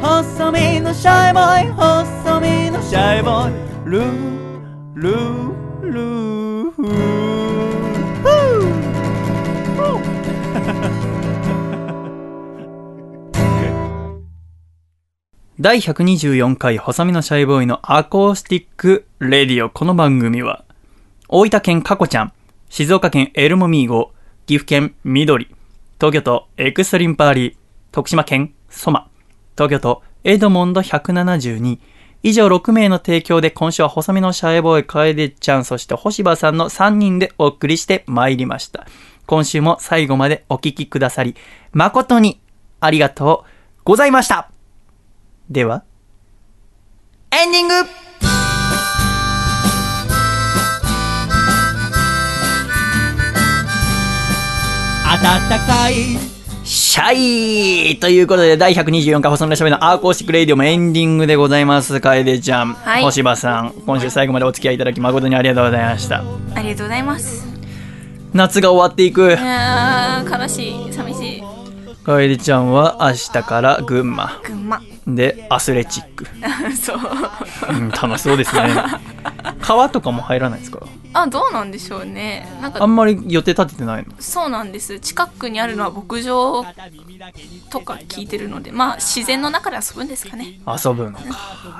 [0.00, 3.54] 細身のシャイボーイ細身のシャイボーイ
[3.90, 4.04] ルー
[4.94, 6.70] ルールー。
[6.70, 6.90] フー
[15.58, 19.68] 第124回細身のシャイボーイのアコースティック radio。
[19.68, 20.62] この番組は
[21.28, 22.32] 大分県かこちゃん
[22.70, 24.12] 静岡県エルモミーゴ
[24.46, 25.48] 岐阜県緑
[25.98, 27.54] 東京都エクストリンパーリー
[27.90, 29.10] 徳島県ソマ
[29.56, 31.80] 東京都エドモンド172
[32.22, 38.86] 以上6名の提供で今週は細身のシャイボーイ楓ちゃんそして星葉さんの3人でお送りしてまいりました。
[39.26, 41.34] 今週も最後までお聞きくださり
[41.72, 42.40] 誠に
[42.78, 44.48] ありがとうございました。
[45.50, 45.82] では
[47.32, 48.09] エンディング
[55.10, 55.94] 暖かい
[56.62, 62.00] シャイということで、第124回細身のシャイボーイのアコースティックレイディオもエンディングでございます。
[62.00, 66.22] 楓ちゃん、はい星葉さん、今週最後までお付き合いいただき誠にありがとうございました。
[66.54, 67.44] ありがとうございます
[68.32, 69.30] 夏が終わっていくい。
[69.32, 71.42] やー悲しい寂しい
[72.04, 74.40] 楓ちゃんは明日から群馬。
[74.44, 76.26] 群馬で、アスレチック。
[76.76, 76.98] そう
[77.70, 78.62] うん、楽しそうですね。
[79.60, 80.80] 川とかも入らないですか？
[81.12, 84.12] あどうなんでしょうねなんかあんまり予定立ててないの？
[84.20, 86.64] そうなんです近くにあるのは牧場
[87.70, 91.24] とか聞いてるのでまあ自然の中で遊ぶんですかね遊ぶのか。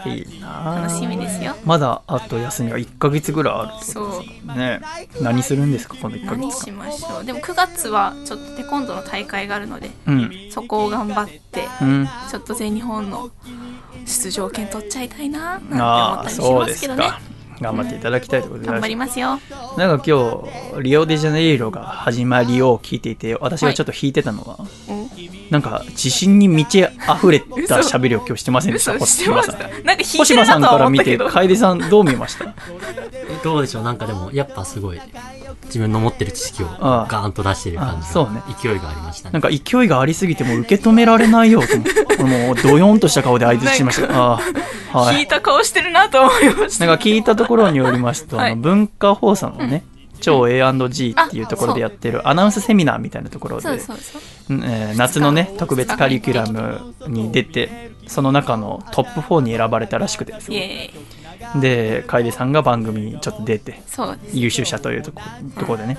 [0.07, 4.81] いいな楽しみですよまだあと休みは1ヶ月ぐらいあるそうね。
[5.21, 5.95] 何するんですか？
[6.01, 10.31] この1ヶ月何しましょうでも9月はちょっとテコンドーの大会があるので間。
[10.53, 11.89] そこを頑張ってうん。
[11.89, 12.09] うん。
[12.29, 13.31] ちょっと全日本の
[14.07, 17.11] 出場権取っちゃいたいななんて思ったりしそうでますけどね。
[17.61, 18.69] 頑張っていただきたいということで。
[18.69, 19.39] 頑張りますよ。
[19.77, 20.43] なんか今
[20.77, 24.57] 日、リオデジャネイロが始まりを聞いていて、私がちょっと引いてたのは、
[24.89, 25.01] うん
[25.51, 28.93] なんか自信に満ち溢れた喋りを今日してませんでした？
[28.93, 29.01] 嘘。
[29.01, 29.57] 星してました。
[29.59, 29.85] 葉さん。
[29.85, 31.49] なんか引いてるなとはから見て、思ったけど。
[31.49, 32.55] 楓さんどう見ました？
[33.43, 33.83] どうでしょう？
[33.83, 35.01] なんかでも、やっぱすごい、
[35.67, 38.43] 自分の持ってる知識をガーンと出してる感じあそうね。
[38.47, 39.33] が、勢いがありましたね。
[39.33, 44.13] なんか勢いがありすぎてもう受け止められないよと思って、 もうドヨンとした顔で相槌しました。
[44.35, 44.41] あ
[44.93, 45.17] あ、はい。
[45.17, 46.87] 引いた顔してるなと思いました。
[46.87, 48.53] なんか聞いたところによりますと、はい。
[48.53, 49.85] あの文化放送のね、
[50.21, 60.91] 超 A&G っていうところでやってるアナウンスセミナーみたいなところで、えー夏のね特別カリキュラムに出てその中のトップ4に選ばれたらしくてですイね
[61.57, 63.81] で楓さんが番組にちょっと出て
[64.33, 65.21] 優秀者というとこ
[65.59, 65.99] ところでね。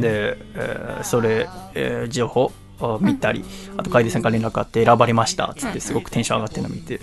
[0.00, 3.44] で、えーそれ、えー情報を見たり
[3.76, 7.00] あと楓さんから連絡あって選ばれましたっつってすごくテンション上がってるのを見て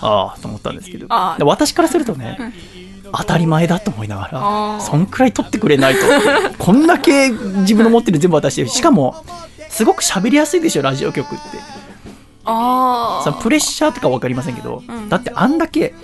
[0.00, 1.08] ああと思ったんですけど。
[1.38, 2.38] で私からするとね、
[3.12, 4.80] 当たり前だと思いながあらー。
[4.80, 6.00] そんくらい取ってくれないと。
[6.58, 9.24] こんだけ自分の持ってる全部渡してるしかも
[9.68, 11.38] すごく喋りやすいでしょラジオ局って。
[12.44, 15.08] あそのプレッシャーとか分かりませんけど、うん。
[15.08, 15.94] だってあんだけ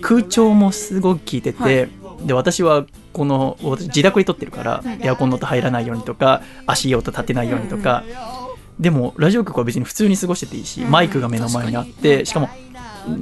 [0.00, 1.90] 空調もすごく効いてて、はい。
[2.26, 8.02] で私はこの私自宅で撮ってるから、うんエアコンの音入らないようにとか足音立てないようにとか、
[8.78, 10.90] でもラジオ局は別に普通に過ごしてていいし、うん。
[10.90, 12.48] マイクが目の前にあってしかも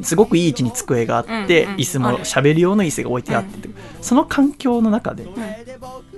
[0.02, 1.70] すごくいい位置に机があって、うん。
[1.70, 3.68] うん椅子も喋る用の椅子が置いてあって、
[4.00, 5.26] その環境の中で、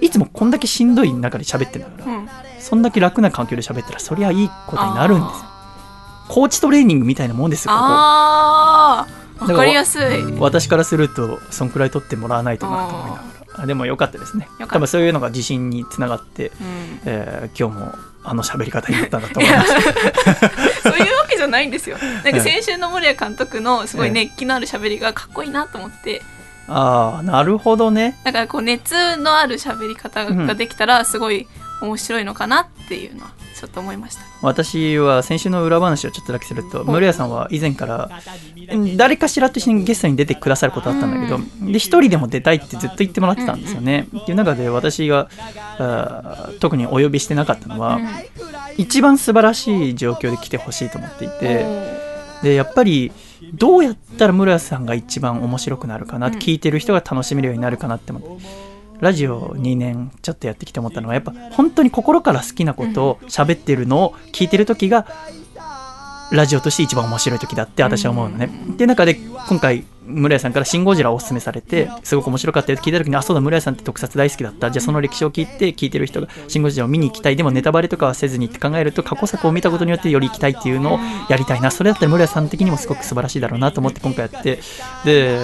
[0.01, 2.29] いつもこんだけしんどい中で喋ってんだから、うん。
[2.61, 5.45] そんだけ楽な環境で喋ったらそりゃいいことになるんですよ。
[6.29, 6.49] コー。
[6.49, 7.85] チトレーニングみたいなもんですよここ
[9.41, 10.03] わかりやすい。
[10.39, 13.23] 私からするとそんくらい取ってもらわないとなと思いなが
[13.57, 13.63] ら。
[13.63, 14.49] あでもよかったですね。
[14.69, 17.01] 多分そういうのが自信につながって、うん。
[17.07, 17.95] えー今日も
[18.25, 19.71] あの喋り方になったんだと思います。
[19.71, 19.77] そ
[20.91, 21.97] ういうわけじゃないんですよ。
[22.25, 26.23] なんか先週の森谷監督のすごい熱気のある喋りがかっこいいなと思って。
[26.69, 28.19] ああなるほどね。
[28.25, 31.47] だからこう熱のある喋り方ができたらすごい
[31.81, 34.23] 面白いのかなっていうのはちょっと思いました。
[34.41, 38.11] 私は先週の裏話をちょっとだけすると室屋さんは以前から
[38.71, 41.39] うん誰かしらと一緒にゲストに出てくださることあったんだけど、
[41.73, 45.29] で一人でも出たいってずっと言ってもらってたんですよね、っていう中で私が
[46.61, 47.99] 特にお呼びしてなかったのは、
[48.77, 51.67] 一番素晴らしい状況で来てほしいと思っていて、
[52.43, 53.11] でやっぱり
[53.55, 56.35] どうやったら室屋さんが一番面白くなるかな、うん。
[56.35, 58.45] 聞いてる人が楽しめるようになるかなって思って
[59.01, 65.07] ラジオ2年ちょっとやってきて思ったのはやっぱ本当に心から好きなことを喋ってるのを聞いてる時が
[66.31, 68.51] ラジオとして一番面白い時だって私は思うのね。
[68.77, 74.71] で中で今回村屋さんから「シン・ゴジラ」をおすすめされてすごく面白かったよって聞いた時にあそうだ村屋さんって特撮大好きだった。
[74.71, 77.37] じゃあその歴史を聞いて聞いてる人が「シン・ゴジラ」を見に行きたい。
[77.37, 80.99] でもネタバレとかはせずにって考えると過去作を見たことによってより行きたいっていうのを
[81.29, 81.71] やりたいな。
[81.71, 84.61] それだったら村屋さん的にもすごく素晴らしいだろうなと思って今回やって。
[85.05, 85.39] で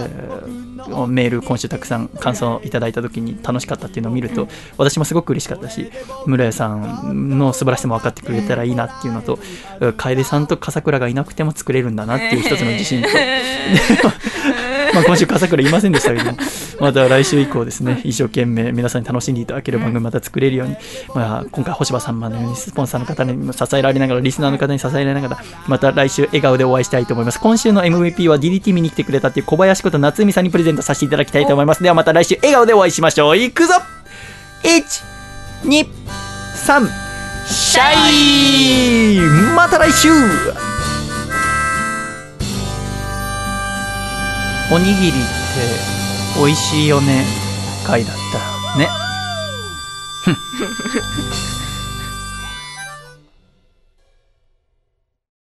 [1.08, 5.90] メール今週たくさん感想いただいた時に楽しかったっていうのを見ると私もすごく嬉しかったし
[6.26, 9.38] 村屋さんの素晴らしさも分かってくれたらいいなっていうのと
[9.96, 13.08] 楓さんと笠倉がいなくても作れるんだなっていう一つの自信と。
[14.94, 16.38] まあ今週笠倉いませんでしたけども、
[16.80, 20.76] また来週以降ですね、一生懸命皆さんに楽しんでいただける番組また作れるように、
[21.14, 27.40] まあ今回星葉さんまのようにスポンサーの方にも支えられながら、リスナーの方に支えられながら、また来週笑顔でお会いしたいと思います。
[27.40, 31.82] 今週の MVP は DDT 見に来てくれたっていう小林こと夏海さんにプレゼントさせていただきたいと思います。
[31.82, 33.36] ではまた来週笑顔でお会いしましょう。
[33.36, 33.74] いくぞ
[34.62, 35.04] !1、
[35.64, 35.86] 2、
[36.66, 36.88] 3、
[37.46, 37.92] シャ
[39.14, 40.08] イまた来週
[44.72, 45.18] おにぎりって
[46.38, 47.24] 美味しいよね
[47.84, 48.88] 回だったらね。